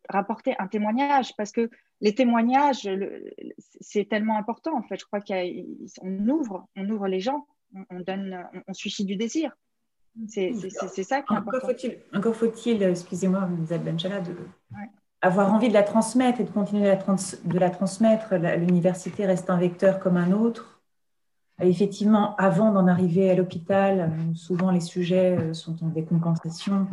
[0.09, 1.69] rapporter un témoignage parce que
[2.01, 2.89] les témoignages,
[3.79, 4.75] c'est tellement important.
[4.75, 7.45] En fait, je crois qu'on ouvre, on ouvre les gens,
[7.89, 9.55] on, donne, on, suscite du désir.
[10.27, 10.53] C'est
[11.03, 14.35] ça qui est encore Faut-il, encore faut-il, excusez-moi, Isabelle Benchala, de,
[15.21, 18.33] avoir envie de la transmettre et de continuer de la transmettre.
[18.35, 20.81] L'université reste un vecteur comme un autre.
[21.61, 26.87] Effectivement, avant d'en arriver à l'hôpital, souvent les sujets euh, sont en décompensation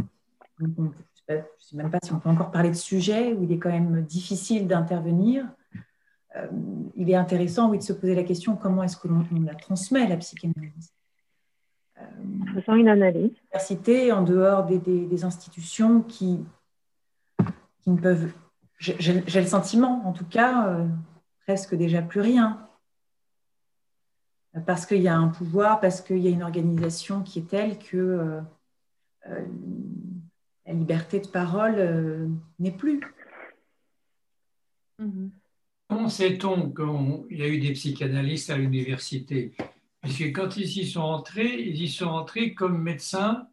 [1.28, 3.58] je ne sais même pas si on peut encore parler de sujet où il est
[3.58, 5.46] quand même difficile d'intervenir.
[6.36, 6.46] Euh,
[6.94, 10.06] il est intéressant, oui, de se poser la question comment est-ce que l'on la transmet,
[10.06, 10.92] la psychanalyse?
[11.98, 12.02] Euh,
[12.54, 13.30] Faisant une analyse.
[13.30, 16.44] L'université, en dehors des, institutions qui,
[17.80, 18.32] qui, ne peuvent.
[18.78, 20.86] J'ai le sentiment, en tout cas, euh,
[21.46, 22.64] presque déjà plus rien.
[24.66, 27.78] Parce qu'il y a un pouvoir, parce qu'il y a une organisation qui est telle
[27.78, 28.40] que
[30.68, 32.28] la liberté de parole euh,
[32.58, 33.00] n'est plus.
[35.00, 35.30] Mhm.
[35.88, 39.54] comment sait-on qu'il y a eu des psychanalystes à l'université?
[40.02, 43.48] Puisque quand ils y sont entrés, ils y sont entrés comme médecins,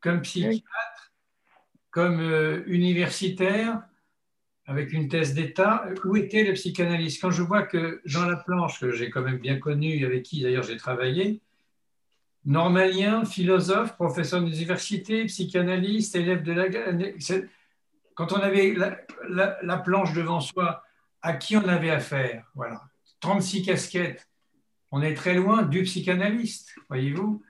[0.00, 1.12] comme psychiatres,
[1.90, 3.82] comme euh, universitaires,
[4.66, 5.88] avec une thèse d'État.
[6.04, 7.20] Où était le psychanalyste?
[7.20, 10.62] Quand je vois que Jean Laplanche, que j'ai quand même bien connu, avec qui d'ailleurs
[10.64, 11.40] j'ai travaillé,
[12.46, 16.66] normalien, philosophe, professeur d'université, psychanalyste, élève de la...
[18.14, 18.74] Quand on avait
[19.28, 20.82] la planche devant soi,
[21.22, 22.44] à qui on avait affaire?
[22.54, 22.82] Voilà.
[23.20, 24.28] 36 casquettes.
[24.92, 27.42] On est très loin du psychanalyste, voyez-vous?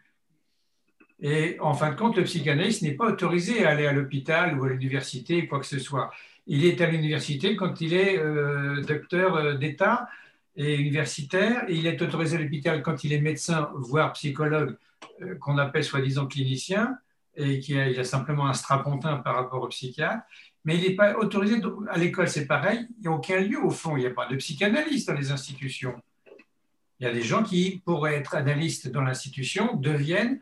[1.20, 4.64] Et en fin de compte, le psychanalyste n'est pas autorisé à aller à l'hôpital ou
[4.64, 6.10] à l'université, quoi que ce soit.
[6.46, 10.08] Il est à l'université quand il est euh, docteur euh, d'État
[10.56, 14.76] et universitaire, il est autorisé à l'hôpital quand il est médecin, voire psychologue,
[15.22, 16.98] euh, qu'on appelle soi-disant clinicien,
[17.36, 20.22] et qui a, a simplement un strapontin par rapport au psychiatre
[20.66, 21.62] mais il n'est pas autorisé.
[21.88, 22.86] À l'école, c'est pareil.
[22.98, 23.96] Il n'y a aucun lieu, au fond.
[23.96, 25.94] Il n'y a pas de psychanalyste dans les institutions.
[26.98, 30.40] Il y a des gens qui, pour être analystes dans l'institution, deviennent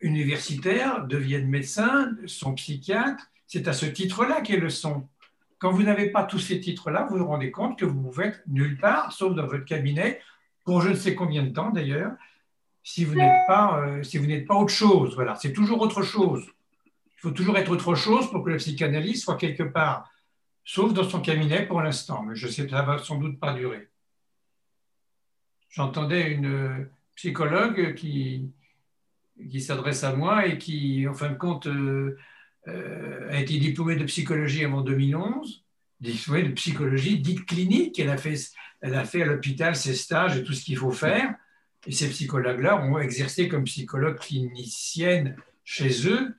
[0.00, 3.24] universitaires, deviennent médecins, sont psychiatres.
[3.46, 5.06] C'est à ce titre-là qu'ils le sont.
[5.62, 8.42] Quand vous n'avez pas tous ces titres-là, vous vous rendez compte que vous vous êtes
[8.48, 10.20] nulle part, sauf dans votre cabinet,
[10.64, 12.10] pour je ne sais combien de temps d'ailleurs,
[12.82, 15.14] si vous n'êtes pas, euh, si vous n'êtes pas autre chose.
[15.14, 16.44] Voilà, c'est toujours autre chose.
[16.84, 20.10] Il faut toujours être autre chose pour que le psychanalyste soit quelque part,
[20.64, 23.54] sauf dans son cabinet pour l'instant, mais je sais que ça va sans doute pas
[23.54, 23.88] durer.
[25.70, 28.50] J'entendais une psychologue qui,
[29.48, 32.18] qui s'adresse à moi et qui, en fin de compte, euh,
[32.68, 35.64] euh, a été diplômée de psychologie avant 2011,
[36.00, 37.98] diplômée de psychologie dite clinique.
[37.98, 38.36] Elle a fait,
[38.80, 41.34] elle a fait à l'hôpital ses stages et tout ce qu'il faut faire.
[41.86, 46.34] Et ces psychologues-là ont exercé comme psychologue clinicienne chez eux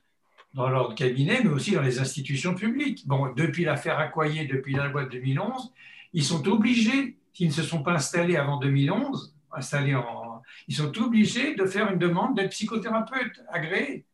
[0.54, 3.06] dans leur cabinet, mais aussi dans les institutions publiques.
[3.06, 5.72] Bon, depuis l'affaire Accoyer, depuis la loi de 2011,
[6.12, 10.96] ils sont obligés, s'ils ne se sont pas installés avant 2011, installés en, ils sont
[10.98, 14.04] obligés de faire une demande d'être psychothérapeute agréé.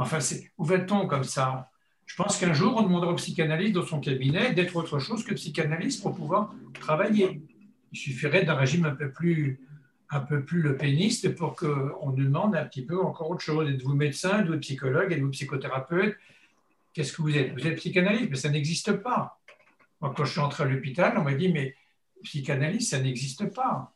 [0.00, 0.18] Enfin,
[0.56, 1.70] où va-t-on comme ça?
[2.06, 5.34] Je pense qu'un jour, on demandera au psychanalyste dans son cabinet d'être autre chose que
[5.34, 7.42] psychanalyste pour pouvoir travailler.
[7.92, 9.60] Il suffirait d'un régime un peu plus
[10.12, 13.70] un peu plus le péniste pour qu'on nous demande un petit peu encore autre chose.
[13.70, 16.16] Êtes-vous médecin, êtes-vous psychologue, êtes-vous psychothérapeute?
[16.92, 17.52] Qu'est-ce que vous êtes?
[17.52, 19.38] Vous êtes psychanalyste, mais ça n'existe pas.
[20.00, 21.76] Moi, quand je suis entré à l'hôpital, on m'a dit, mais
[22.24, 23.92] psychanalyste, ça n'existe pas.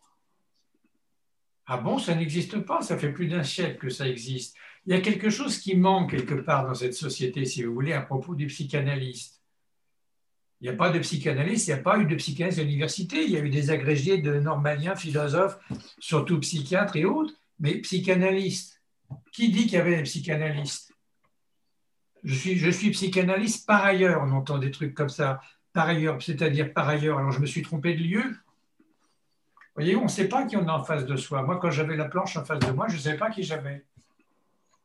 [1.66, 4.54] Ah bon, ça n'existe pas, ça fait plus d'un siècle que ça existe.
[4.86, 7.94] Il y a quelque chose qui manque quelque part dans cette société, si vous voulez,
[7.94, 9.40] à propos du psychanalyste.
[10.60, 13.24] Il n'y a pas de psychanalyste, il n'y a pas eu de psychanalyste à l'université.
[13.24, 15.58] Il y a eu des agrégés de normaliens, philosophes,
[15.98, 18.82] surtout psychiatres et autres, mais psychanalystes.
[19.32, 20.92] Qui dit qu'il y avait des psychanalystes?
[22.22, 25.40] Je suis, je suis psychanalyste par ailleurs, on entend des trucs comme ça,
[25.72, 27.18] par ailleurs, c'est-à-dire par ailleurs.
[27.18, 28.36] Alors je me suis trompé de lieu.
[29.74, 31.42] Voyez, on ne sait pas qui on a en face de soi.
[31.42, 33.84] Moi, quand j'avais la planche en face de moi, je ne savais pas qui j'avais.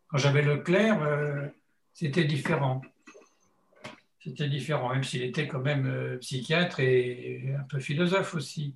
[0.09, 1.47] Quand j'avais le clair, euh,
[1.93, 2.81] c'était différent
[4.19, 8.75] c'était différent, même s'il était quand même euh, psychiatre et un peu philosophe aussi.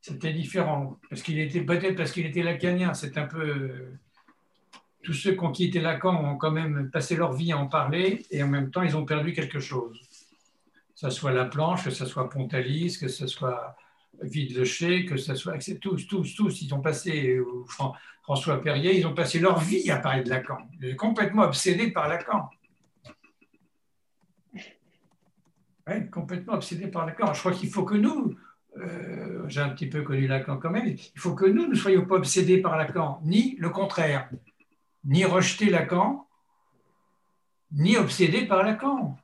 [0.00, 2.94] C'était différent, parce qu'il était peut-être parce qu'il était lacanien.
[2.94, 3.98] C'est un peu euh,
[5.02, 8.24] tous ceux qui ont quitté Lacan ont quand même passé leur vie à en parler
[8.30, 10.00] et en même temps ils ont perdu quelque chose.
[10.94, 13.76] Que ce soit la planche, que ce soit Pontalis, que ce soit
[14.22, 17.38] Vide-le-Chez, que ce soit tous, tous, tous, ils ont passé
[18.22, 20.58] François Perrier, ils ont passé leur vie à parler de Lacan.
[20.96, 22.48] Complètement obsédés par Lacan.
[26.12, 27.32] complètement obsédé par Lacan.
[27.32, 28.36] Je crois qu'il faut que nous,
[28.76, 32.06] euh, j'ai un petit peu connu Lacan quand même, il faut que nous ne soyons
[32.06, 34.30] pas obsédés par Lacan, ni le contraire,
[35.04, 36.28] ni rejeter Lacan,
[37.72, 39.16] ni obsédés par Lacan.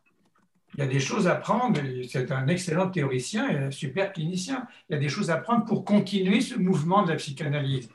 [0.77, 4.67] Il y a des choses à prendre, c'est un excellent théoricien et un super clinicien,
[4.89, 7.89] il y a des choses à prendre pour continuer ce mouvement de la psychanalyse.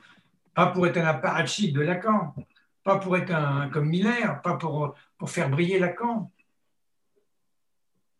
[0.52, 2.34] Pas pour être un apparatchik de Lacan,
[2.82, 4.96] pas pour être un comme Miller, pas pour,
[5.26, 6.32] faire briller Lacan.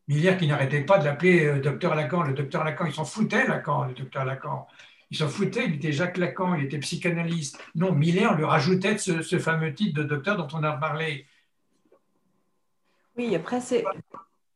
[0.06, 3.46] Miller qui n'arrêtait pas de l'appeler euh, docteur Lacan, le docteur Lacan, il s'en foutait
[3.48, 4.68] Lacan, le docteur Lacan.
[5.10, 7.58] Il s'en foutait, il était Jacques Lacan, il était psychanalyste.
[7.74, 11.26] Non, Miller lui rajoutait ce, fameux titre de docteur dont on a parlé.
[13.16, 13.84] Oui, après c'est...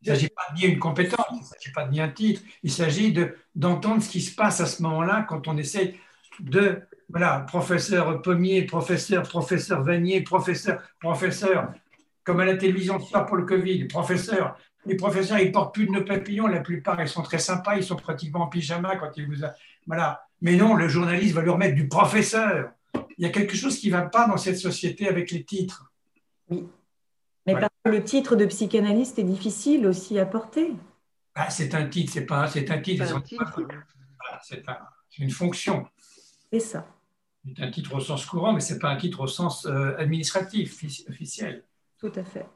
[0.03, 2.11] Il ne s'agit pas de nier une compétence, il ne s'agit pas de nier un
[2.11, 3.15] titre, il s'agit
[3.55, 5.95] d'entendre ce qui se passe à ce moment-là quand on essaie
[6.39, 11.73] de, voilà, professeur Pommier, professeur, professeur Vanier, professeur, professeur,
[12.25, 15.93] comme à la télévision, pas pour le Covid, professeur, les professeurs, ils portent plus de
[15.93, 19.27] nos papillons, la plupart, ils sont très sympas, ils sont pratiquement en pyjama quand ils
[19.27, 19.45] vous...
[19.87, 20.23] Voilà.
[20.41, 22.71] Mais non, le journaliste va leur mettre du professeur.
[23.19, 25.91] Il y a quelque chose qui ne va pas dans cette société avec les titres.
[27.87, 30.73] Le titre de psychanalyste est difficile aussi à porter.
[31.35, 33.05] Ah, c'est un titre, c'est pas c'est un titre.
[34.41, 34.63] C'est
[35.19, 35.87] une fonction.
[36.53, 36.87] C'est ça.
[37.45, 39.97] C'est un titre au sens courant, mais ce n'est pas un titre au sens euh,
[39.99, 41.63] administratif, officiel.
[41.99, 42.47] Tout à fait.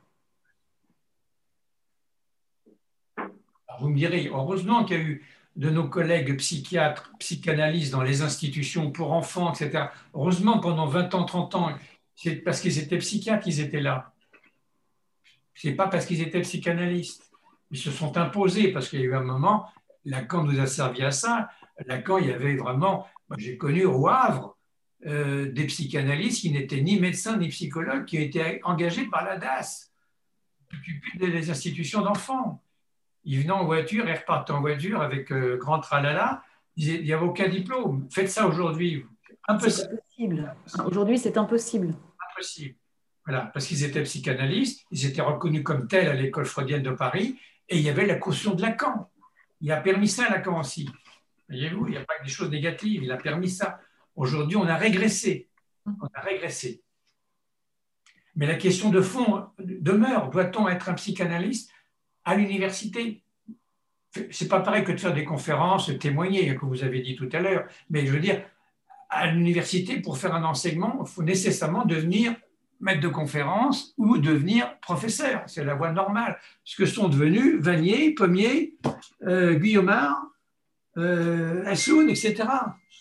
[3.78, 5.26] vous me direz, heureusement qu'il y a eu
[5.56, 9.86] de nos collègues psychiatres, psychanalystes dans les institutions pour enfants, etc.
[10.12, 11.72] Heureusement, pendant 20 ans, 30 ans,
[12.14, 14.09] c'est parce qu'ils étaient psychiatres qu'ils étaient là.
[15.60, 17.30] Ce n'est pas parce qu'ils étaient psychanalystes.
[17.70, 19.66] Ils se sont imposés parce qu'il y a eu un moment,
[20.06, 21.50] Lacan nous a servi à ça.
[21.84, 23.06] Lacan, il y avait vraiment,
[23.36, 24.56] j'ai connu au Havre
[25.06, 29.92] euh, des psychanalystes qui n'étaient ni médecins ni psychologues, qui étaient engagés par la DAS,
[31.16, 32.62] des institutions d'enfants.
[33.24, 36.42] Ils venaient en voiture et repartaient en voiture avec euh, grand tralala.
[36.76, 38.08] Il n'y avait aucun diplôme.
[38.10, 39.04] Faites ça aujourd'hui.
[39.46, 40.54] Impossible.
[40.86, 41.92] Aujourd'hui, c'est impossible.
[42.30, 42.79] Impossible.
[43.26, 47.38] Voilà, parce qu'ils étaient psychanalystes, ils étaient reconnus comme tels à l'école freudienne de Paris,
[47.68, 49.10] et il y avait la caution de Lacan.
[49.60, 50.88] Il a permis ça Lacan aussi.
[51.48, 53.80] Voyez-vous, il n'y a pas que des choses négatives, il a permis ça.
[54.16, 55.48] Aujourd'hui, on a régressé.
[55.86, 56.82] On a régressé.
[58.36, 61.70] Mais la question de fond demeure doit-on être un psychanalyste
[62.24, 63.22] à l'université?
[64.30, 67.40] C'est pas pareil que de faire des conférences, témoigner, que vous avez dit tout à
[67.40, 67.66] l'heure.
[67.90, 68.42] Mais je veux dire,
[69.08, 72.34] à l'université, pour faire un enseignement, il faut nécessairement devenir
[72.80, 75.42] maître de conférence ou devenir professeur.
[75.46, 76.38] C'est la voie normale.
[76.64, 78.76] Ce que sont devenus Vanier, Pommier,
[79.26, 80.22] euh, Guillaumard,
[80.96, 82.44] euh, Assoun, etc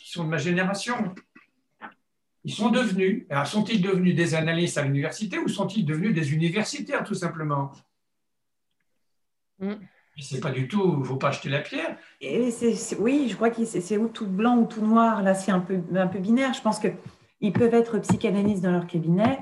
[0.09, 1.13] qui sont de ma génération.
[2.43, 7.03] Ils sont devenus, alors sont-ils devenus des analystes à l'université ou sont-ils devenus des universitaires
[7.03, 7.71] tout simplement?
[9.59, 9.73] Mm.
[10.19, 11.95] C'est pas du tout, il ne faut pas acheter la pierre.
[12.21, 12.49] Et
[12.97, 15.21] oui, je crois que c'est ou tout blanc ou tout noir.
[15.21, 16.53] Là, c'est un peu, un peu binaire.
[16.55, 19.39] Je pense qu'ils peuvent être psychanalystes dans leur cabinet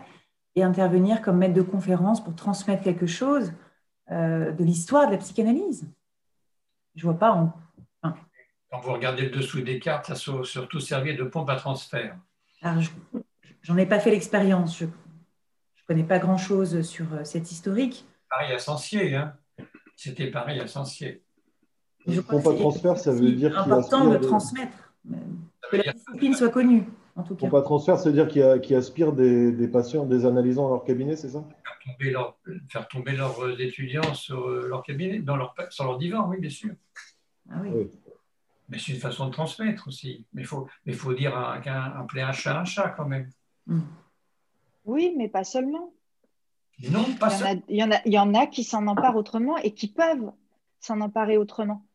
[0.57, 3.53] et intervenir comme maître de conférence pour transmettre quelque chose
[4.11, 5.87] euh, de l'histoire de la psychanalyse.
[6.95, 7.53] Je ne vois pas en
[8.69, 12.17] quand vous regardez le dessous des cartes, ça a surtout servi de pompe à transfert.
[13.61, 14.77] J'en ai pas fait l'expérience.
[14.77, 14.91] Je ne
[15.87, 18.05] connais pas grand-chose sur euh, cette historique.
[18.29, 19.15] Pareil à Sancier.
[19.15, 19.33] Hein.
[19.95, 21.23] C'était pareil à Sancier.
[22.27, 24.93] Pompe à transfert, ça veut dire qu'il important de transmettre,
[25.71, 26.83] que la discipline soit connue.
[27.17, 27.47] En tout cas.
[27.47, 30.83] Pompe à transfert, ça veut dire qu'il aspire des, des, patients, des analysants dans leur
[30.83, 31.43] cabinet, c'est ça?
[32.69, 36.49] Faire tomber, leurs étudiants sur euh, leur cabinet, dans leur, sur leur divan, oui, bien
[36.49, 36.73] sûr.
[37.49, 37.89] Ah oui.
[38.69, 40.25] Mais c'est une façon de transmettre aussi.
[40.33, 41.31] Mais il faut, mais faut dire
[41.63, 43.29] qu'un appeler un chat un chat quand même.
[43.65, 43.79] Hmm.
[44.85, 45.93] Oui, mais pas seulement.
[46.91, 47.63] Non, pas seulement.
[47.69, 50.31] Il, y en a, il y en a qui s'en emparent autrement et qui peuvent
[50.81, 51.85] s'en emparer autrement.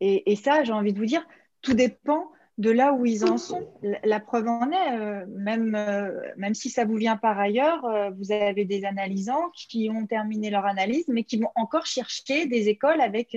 [0.00, 1.24] Et, et ça, j'ai envie de vous dire,
[1.62, 3.66] tout dépend de là où ils en sont.
[4.04, 8.10] La, preuve en est, euh, même, euh, même si ça vous vient par ailleurs, euh,
[8.10, 12.68] vous avez des analysants qui ont terminé leur analyse, mais qui vont encore chercher des
[12.68, 13.36] écoles avec,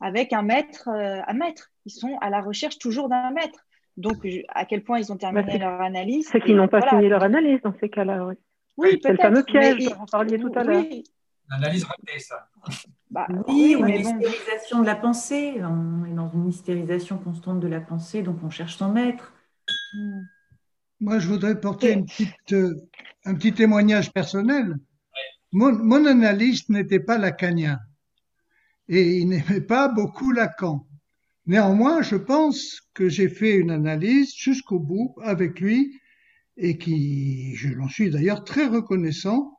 [0.00, 3.66] avec un maître à maître ils sont à la recherche toujours d'un maître.
[3.96, 7.08] Donc, à quel point ils ont terminé bah, leur analyse C'est qu'ils n'ont pas fini
[7.08, 8.30] leur analyse dans ces cas-là.
[8.76, 10.84] Oui, c'est le fameux piège dont vous parliez tout à l'heure.
[11.50, 12.48] L'analyse ratée, ça.
[13.10, 15.54] Bah, oui, ou une mystérisation de la pensée.
[15.62, 19.32] On est dans une mystérisation constante de la pensée, donc on cherche son maître.
[21.00, 22.74] Moi, je voudrais porter une petite, euh,
[23.24, 24.76] un petit témoignage personnel.
[25.52, 27.78] Mon, mon analyste n'était pas lacanien
[28.88, 30.86] et il n'aimait pas beaucoup Lacan.
[31.46, 36.00] Néanmoins, je pense que j'ai fait une analyse jusqu'au bout avec lui
[36.56, 39.53] et qui, je l'en suis d'ailleurs très reconnaissant.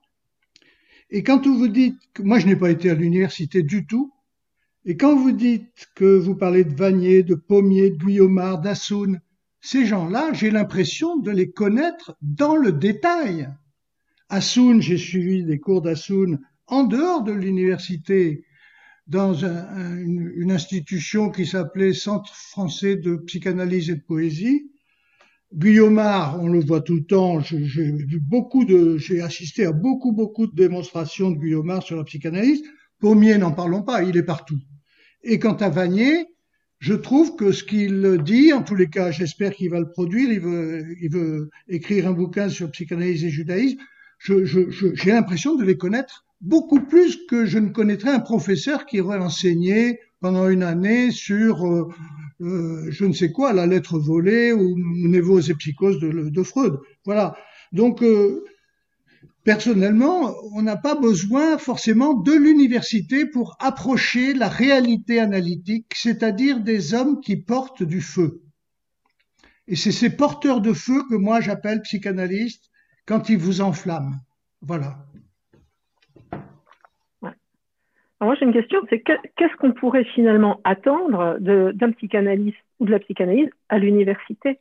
[1.09, 4.13] Et quand vous dites moi je n'ai pas été à l'université du tout,
[4.85, 9.19] et quand vous dites que vous parlez de Vanier, de Pommier, de Guillaumard, d'Assoun,
[9.59, 13.49] ces gens-là, j'ai l'impression de les connaître dans le détail.
[14.29, 18.45] Assoun, j'ai suivi des cours d'Assoun en dehors de l'université
[19.07, 24.71] dans un, une, une, institution qui s'appelait Centre français de psychanalyse et de poésie.
[25.53, 30.11] Guillaumard, on le voit tout le temps, j'ai vu beaucoup de, j'ai assisté à beaucoup,
[30.11, 32.61] beaucoup de démonstrations de Guillaumard sur la psychanalyse.
[32.99, 34.59] Pommier, n'en parlons pas, il est partout.
[35.23, 36.25] Et quant à Vanier,
[36.79, 40.31] je trouve que ce qu'il dit, en tous les cas, j'espère qu'il va le produire,
[40.31, 43.77] il veut, il veut écrire un bouquin sur psychanalyse et judaïsme,
[44.19, 48.85] j'ai je, je, l'impression de les connaître beaucoup plus que je ne connaîtrais un professeur
[48.85, 51.87] qui aurait enseigné pendant une année sur euh,
[52.41, 54.75] euh, je ne sais quoi, la lettre volée ou
[55.07, 56.79] Névos et psychose de, de, Freud.
[57.05, 57.35] Voilà.
[57.71, 58.43] Donc, euh,
[59.43, 66.93] personnellement, on n'a pas besoin forcément de l'université pour approcher la réalité analytique, c'est-à-dire des
[66.93, 68.41] hommes qui portent du feu.
[69.67, 72.69] Et c'est ces porteurs de feu que moi j'appelle psychanalystes
[73.05, 74.15] quand ils vous enflamment.
[74.61, 75.05] Voilà.
[78.25, 82.99] Moi, j'ai une question, c'est qu'est-ce qu'on pourrait finalement attendre d'un psychanalyste ou de la
[82.99, 84.59] psychanalyse à l'université?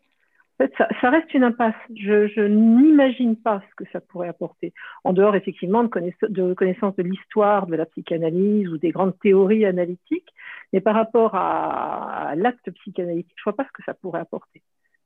[0.58, 1.74] En fait, ça, reste une impasse.
[1.96, 4.72] Je, n'imagine pas ce que ça pourrait apporter.
[5.02, 10.32] En dehors, effectivement, de, connaissance de l'histoire de la psychanalyse ou des grandes théories analytiques,
[10.72, 14.62] mais par rapport à, l'acte psychanalytique, je ne vois pas ce que ça pourrait apporter.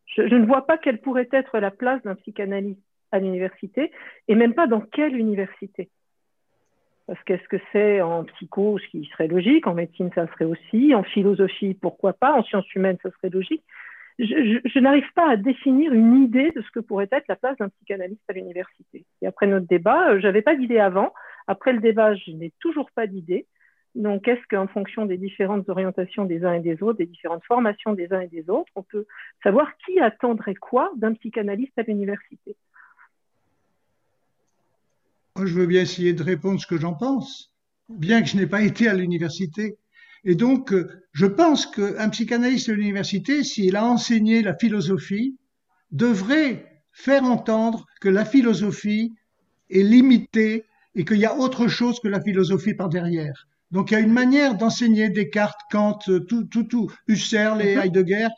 [0.06, 3.90] Je, ne vois pas quelle pourrait être la place d'un psychanalyste à l'université,
[4.26, 5.88] et même pas dans quelle université.
[7.08, 10.94] Parce qu'est-ce que c'est en psycho, ce qui serait logique, en médecine, ça serait aussi,
[10.94, 13.64] en philosophie, pourquoi pas, en sciences humaines, ça serait logique.
[14.18, 17.70] Je, n'arrive pas à définir une idée de ce que pourrait être la place d'un
[17.70, 19.06] psychanalyste à l'université.
[19.22, 21.14] Et après notre débat, euh, je n'avais pas d'idée avant.
[21.46, 23.46] Après le débat, je n'ai toujours pas d'idée.
[23.94, 27.94] Donc, est-ce qu'en fonction des différentes orientations des uns et des autres, des différentes formations
[27.94, 29.06] des uns et des autres, on peut
[29.42, 32.54] savoir qui attendrait quoi d'un psychanalyste à l'université?
[35.47, 37.52] Je veux bien essayer de répondre ce que j'en pense,
[37.89, 39.78] bien que je n'ai pas été à l'université.
[40.25, 45.36] Et donc, euh, je pense qu'un psychanalyste à l'université, s'il a enseigné la philosophie,
[45.91, 49.15] devrait faire entendre que la philosophie
[49.70, 53.47] est limitée et qu'il y a autre chose que la philosophie par derrière.
[53.70, 57.83] Donc, il y a une manière d'enseigner Descartes, Kant, tout, tout, tout, Husserl et mhm.
[57.83, 58.28] Heidegger,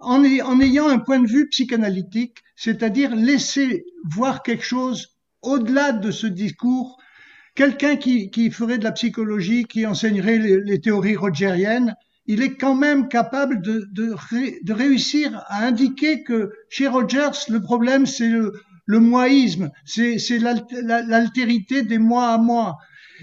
[0.00, 6.10] en, en ayant un point de vue psychanalytique, c'est-à-dire laisser voir quelque chose au-delà de
[6.10, 6.98] ce discours,
[7.54, 11.94] quelqu'un qui, ferait de la psychologie, qui enseignerait les, théories rogeriennes,
[12.26, 18.28] il est quand même capable de, réussir à indiquer que chez Rogers, le problème, c'est
[18.28, 18.52] le,
[18.86, 19.00] le
[19.84, 22.78] c'est l'altérité des mois à mois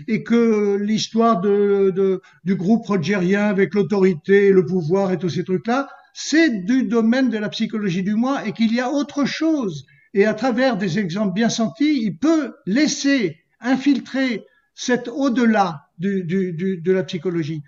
[0.08, 6.66] et que l'histoire du groupe rogerien avec l'autorité, le pouvoir et tous ces trucs-là, c'est
[6.66, 9.86] du domaine de la psychologie du moi et qu'il y a autre chose
[10.18, 17.04] et à travers des exemples bien sentis, il peut laisser infiltrer cet au-delà de la
[17.04, 17.62] psychologie.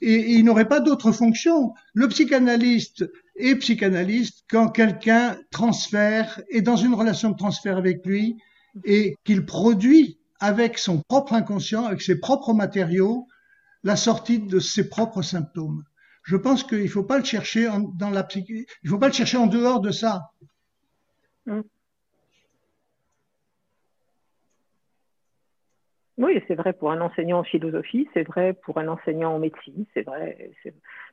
[0.00, 1.74] Et, il n'aurait pas d'autre fonction.
[1.94, 8.36] Le psychanalyste est psychanalyste quand quelqu'un transfère, est dans une relation de transfert avec lui,
[8.84, 13.26] et qu'il produit avec son propre inconscient, avec ses propres matériaux,
[13.82, 15.82] la sortie de ses propres symptômes.
[16.22, 17.68] Je pense qu'il ne faut pas le chercher
[17.98, 20.30] dans la il faut pas le chercher en dehors de ça.
[21.46, 21.62] Mmh.
[26.18, 29.84] Oui, c'est vrai pour un enseignant en philosophie, c'est vrai pour un enseignant en médecine,
[29.92, 30.50] c'est vrai.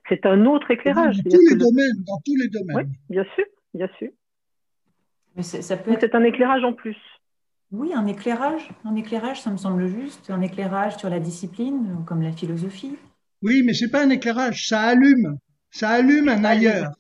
[0.07, 1.17] C'est un autre éclairage.
[1.17, 2.88] Dans tous les domaines, dans tous les domaines.
[2.88, 4.09] Oui, bien sûr, bien sûr.
[5.35, 6.95] Mais ça peut C'est un éclairage en plus.
[7.72, 12.22] Oui, un éclairage, un éclairage, ça me semble juste, un éclairage sur la discipline, comme
[12.22, 12.95] la philosophie.
[13.41, 15.38] Oui, mais c'est pas un éclairage, ça allume,
[15.72, 16.91] ça allume un ailleurs.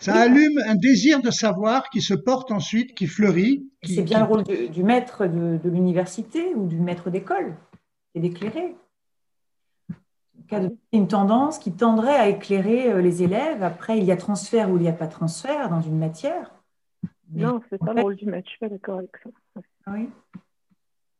[0.00, 3.68] Ça allume un désir de savoir qui se porte ensuite, qui fleurit.
[3.82, 7.56] C'est bien le rôle du, maître de, l'université ou du maître d'école,
[8.14, 8.76] c'est d'éclairer.
[10.92, 13.62] Une tendance qui tendrait à éclairer euh, les élèves.
[13.62, 16.50] Après, il y a transfert ou il n'y a pas transfert dans une matière.
[17.30, 19.30] non, c'est pas le rôle du maître, je suis pas d'accord avec ça.
[19.84, 20.08] Ah oui.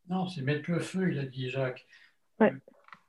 [0.09, 1.87] Non, c'est mettre le feu, il a dit Jacques.
[2.41, 2.55] Ouais.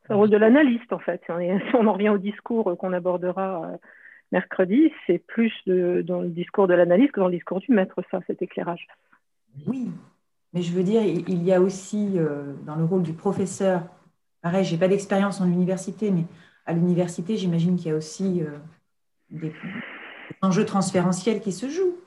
[0.02, 1.22] C'est le rôle de l'analyste, en fait.
[1.30, 3.78] On en revient au discours qu'on abordera euh,
[4.32, 8.20] mercredi, c'est plus dans le discours de l'analyse que dans le discours du maître, ça,
[8.28, 8.88] cet éclairage.
[9.66, 9.90] Oui,
[10.54, 13.84] mais je veux dire, il y a aussi euh, dans le rôle du professeur,
[14.42, 16.26] pareil, je n'ai pas d'expérience en université, mais
[16.66, 18.58] à l'université, j'imagine qu'il y a aussi euh,
[19.30, 19.54] des,
[20.42, 21.98] enjeux transférentiels qui se jouent.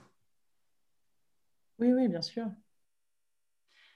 [1.79, 2.47] Oui, oui, bien sûr.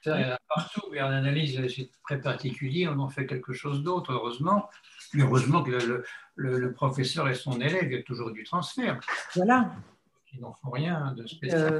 [0.03, 4.69] partout, mais en analyse, c'est très particulier, on en fait quelque chose d'autre, heureusement.
[5.13, 6.03] Mais heureusement que
[6.35, 8.99] le, professeur et son élève, il y a toujours du transfert.
[9.35, 9.73] Voilà.
[10.33, 11.73] Ils n'en font rien de spécial.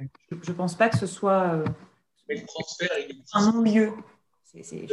[0.00, 1.64] Euh, je ne pense pas que ce soit euh,
[2.28, 3.92] mais le transfert, il un non-lieu.
[4.42, 4.88] C'est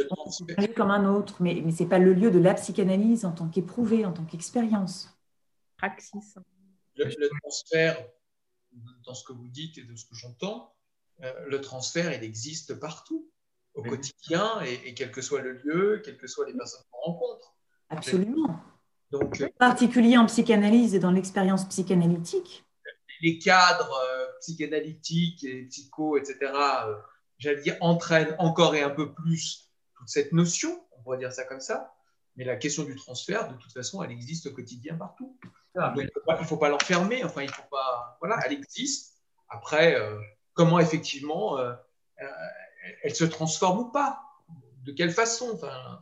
[0.58, 3.24] un lieu comme un autre, mais, mais ce n'est pas le lieu de la psychanalyse
[3.24, 5.16] en tant qu'éprouvé, en tant qu'expérience.
[5.78, 6.36] Praxis.
[6.96, 7.96] Le, transfert,
[9.04, 10.74] dans ce que vous dites et de ce que j'entends,
[11.22, 13.30] euh, le transfert, il existe partout
[13.74, 17.54] au quotidien et, quel que soit le lieu, quelles que soient les personnes qu'on rencontre.
[17.90, 18.60] Absolument.
[19.10, 22.64] Donc, en particulier en psychanalyse et dans l'expérience psychanalytique.
[23.20, 26.96] Les cadres euh, psychanalytiques et psycho, etc., euh,
[27.38, 31.44] j'allais dire, entraînent encore et un peu plus toute cette notion, on pourrait dire ça
[31.44, 31.94] comme ça.
[32.36, 35.38] Mais la question du transfert, de toute façon, elle existe au quotidien partout.
[35.76, 38.16] il ne faut pas, l'enfermer, enfin, il faut pas.
[38.20, 39.22] Voilà, elle existe.
[39.48, 40.18] Après, euh,
[40.54, 41.58] comment effectivement
[43.02, 44.20] elle se transforme ou pas?
[44.84, 45.50] De quelle façon?
[45.54, 45.98] Enfin,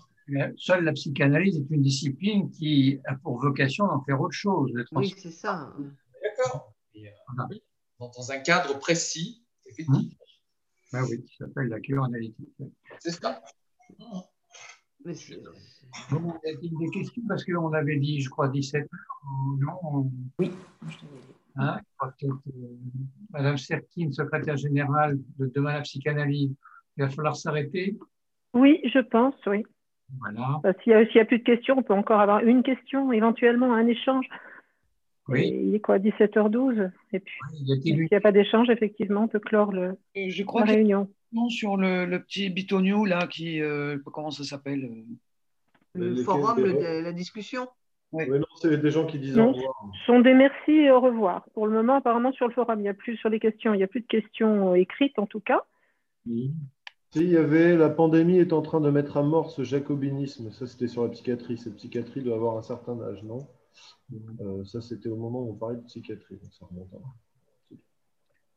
[0.57, 4.73] Seule la psychanalyse est une discipline qui a pour vocation d'en faire autre chose.
[4.93, 5.73] Oui, c'est ça.
[6.23, 6.75] D'accord.
[6.97, 7.01] Euh,
[7.99, 10.01] dans, un cadre précis, effectivement.
[10.93, 12.49] Ah oui, qui s'appelle la cure analytique.
[12.99, 13.43] C'est ça.
[15.05, 15.15] Mais
[16.11, 18.89] bon, il y a des questions parce qu'on avait dit, je crois, 17 heures,
[19.59, 20.53] non Oui.
[21.57, 21.81] Hein,
[22.23, 22.29] euh,
[23.31, 26.55] Madame Serkin, secrétaire générale de Demain la psychanalyse,
[26.97, 27.99] il va falloir s'arrêter
[28.55, 29.65] Oui, je pense, oui.
[30.19, 30.61] Voilà.
[30.67, 33.87] Euh, s'il n'y a, plus de questions, on peut encore avoir une question, éventuellement un
[33.87, 34.27] échange.
[35.29, 35.49] Oui.
[35.49, 37.39] il est quoi, 17h12 Et puis,
[37.83, 41.09] s'il n'y a pas d'échange, effectivement, on peut clore le, euh, je crois la réunion.
[41.49, 43.61] Sur le, le petit bitonio, là, qui,
[44.05, 45.05] comment ça s'appelle
[45.95, 47.69] Le forum de la discussion
[48.13, 48.29] oui.
[48.29, 49.75] non, c'est des gens qui disent au revoir.
[50.01, 51.47] Ce sont des merci et au revoir.
[51.55, 53.79] Pour le moment, apparemment, sur le forum, il n'y a plus sur les questions, il
[53.79, 55.65] n'y a plus de questions écrites en tout cas.
[56.27, 56.53] Oui.
[57.15, 60.51] Il y avait la pandémie est en train de mettre à mort ce jacobinisme.
[60.53, 61.59] Ça, c'était sur la psychiatrie.
[61.59, 63.47] Cette psychiatrie doit avoir un certain âge, non?
[64.41, 66.39] Euh, Ça, c'était au moment où on parlait de psychiatrie.
[66.59, 66.89] Ça remonte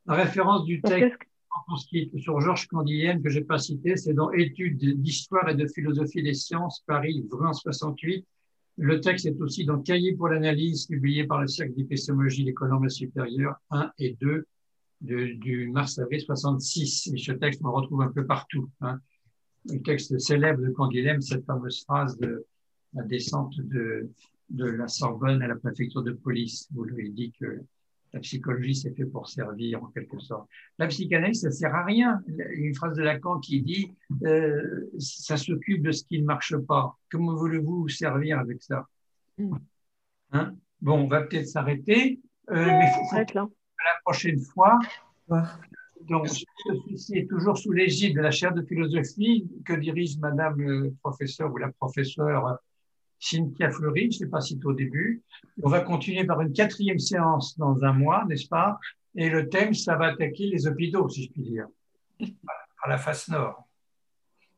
[0.06, 1.20] La référence du texte
[2.18, 6.22] sur Georges Candienne que je n'ai pas cité, c'est dans Études d'histoire et de philosophie
[6.22, 8.26] des sciences, Paris, 20 68
[8.78, 12.90] le texte est aussi dans Cahier pour l'analyse, publié par le Cercle d'épistémologie des Colombes
[12.90, 14.46] supérieures 1 et 2
[15.06, 17.12] du mars-avril 66.
[17.14, 18.70] Et ce texte, on le retrouve un peu partout.
[18.82, 19.00] Hein.
[19.66, 22.46] Le texte célèbre de Canguilhem, cette fameuse phrase de
[22.94, 24.10] la descente de,
[24.50, 27.62] de la Sorbonne à la préfecture de police, où il dit que
[28.16, 30.48] la psychologie, c'est fait pour servir, en quelque sorte.
[30.80, 32.24] La psychanalyse, ça sert à rien.
[32.54, 33.92] Une phrase de Lacan qui dit
[34.24, 36.98] euh, ça s'occupe de ce qui ne marche pas.
[37.12, 38.88] Comment voulez-vous servir avec ça?
[39.38, 39.58] Mm.
[40.32, 40.56] hein?
[40.82, 43.52] Bon, on va peut-être s'arrêter, euh, mais faut, faut,
[43.86, 44.80] la prochaine fois.
[46.02, 50.94] Donc, ceci est toujours sous l'égide de la chaire de philosophie que dirige Madame le
[51.02, 52.60] professeur ou la professeure
[53.20, 55.24] Cynthia Fleury, je ne sais pas si au début.
[55.64, 58.78] On va continuer par une quatrième séance dans un mois, n'est-ce pas?
[59.16, 61.68] Et le thème, ça va attaquer les hôpitaux, si je puis dire,
[62.20, 63.68] par la face nord.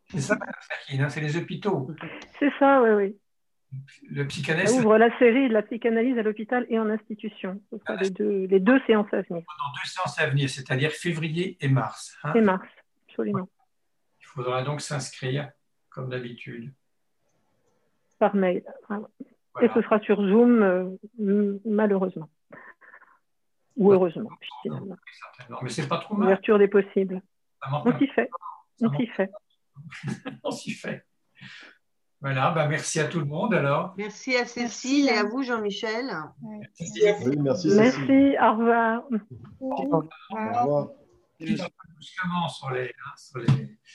[0.10, 0.38] C'est ça,
[0.90, 1.92] hein, c'est les hôpitaux.
[2.40, 3.18] C'est ça, oui, oui.
[4.10, 4.72] Le psychanalyse.
[4.72, 7.62] Ça ouvre la série de la psychanalyse à l'hôpital et en institution.
[7.70, 9.44] Ce sera les, deux, les deux séances à venir.
[9.44, 12.18] Dans deux séances à venir, c'est-à-dire février et mars.
[12.24, 12.34] Hein.
[12.34, 12.68] et mars,
[13.10, 13.50] absolument.
[14.22, 15.52] Il faudra donc s'inscrire,
[15.90, 16.72] comme d'habitude
[18.18, 18.64] par mail.
[19.62, 22.30] Et ce sera sur Zoom, euh, malheureusement.
[23.76, 24.30] Ou heureusement,
[24.64, 24.96] finalement.
[25.62, 26.28] mais c'est pas trop mal.
[26.28, 27.22] Ouverture des possibles.
[27.72, 28.30] On s'y fait.
[28.82, 29.32] On s'y fait.
[30.44, 31.06] On s'y fait.
[32.20, 33.94] Voilà, bah merci à tout le monde alors.
[33.98, 36.12] Merci à Cécile et à vous Jean-Michel.
[36.42, 37.42] Merci vous.
[37.44, 39.04] merci, merci, au revoir.
[39.60, 40.04] Au revoir.
[40.32, 40.88] Au revoir.
[42.50, 43.78] sur les, hein, sur les...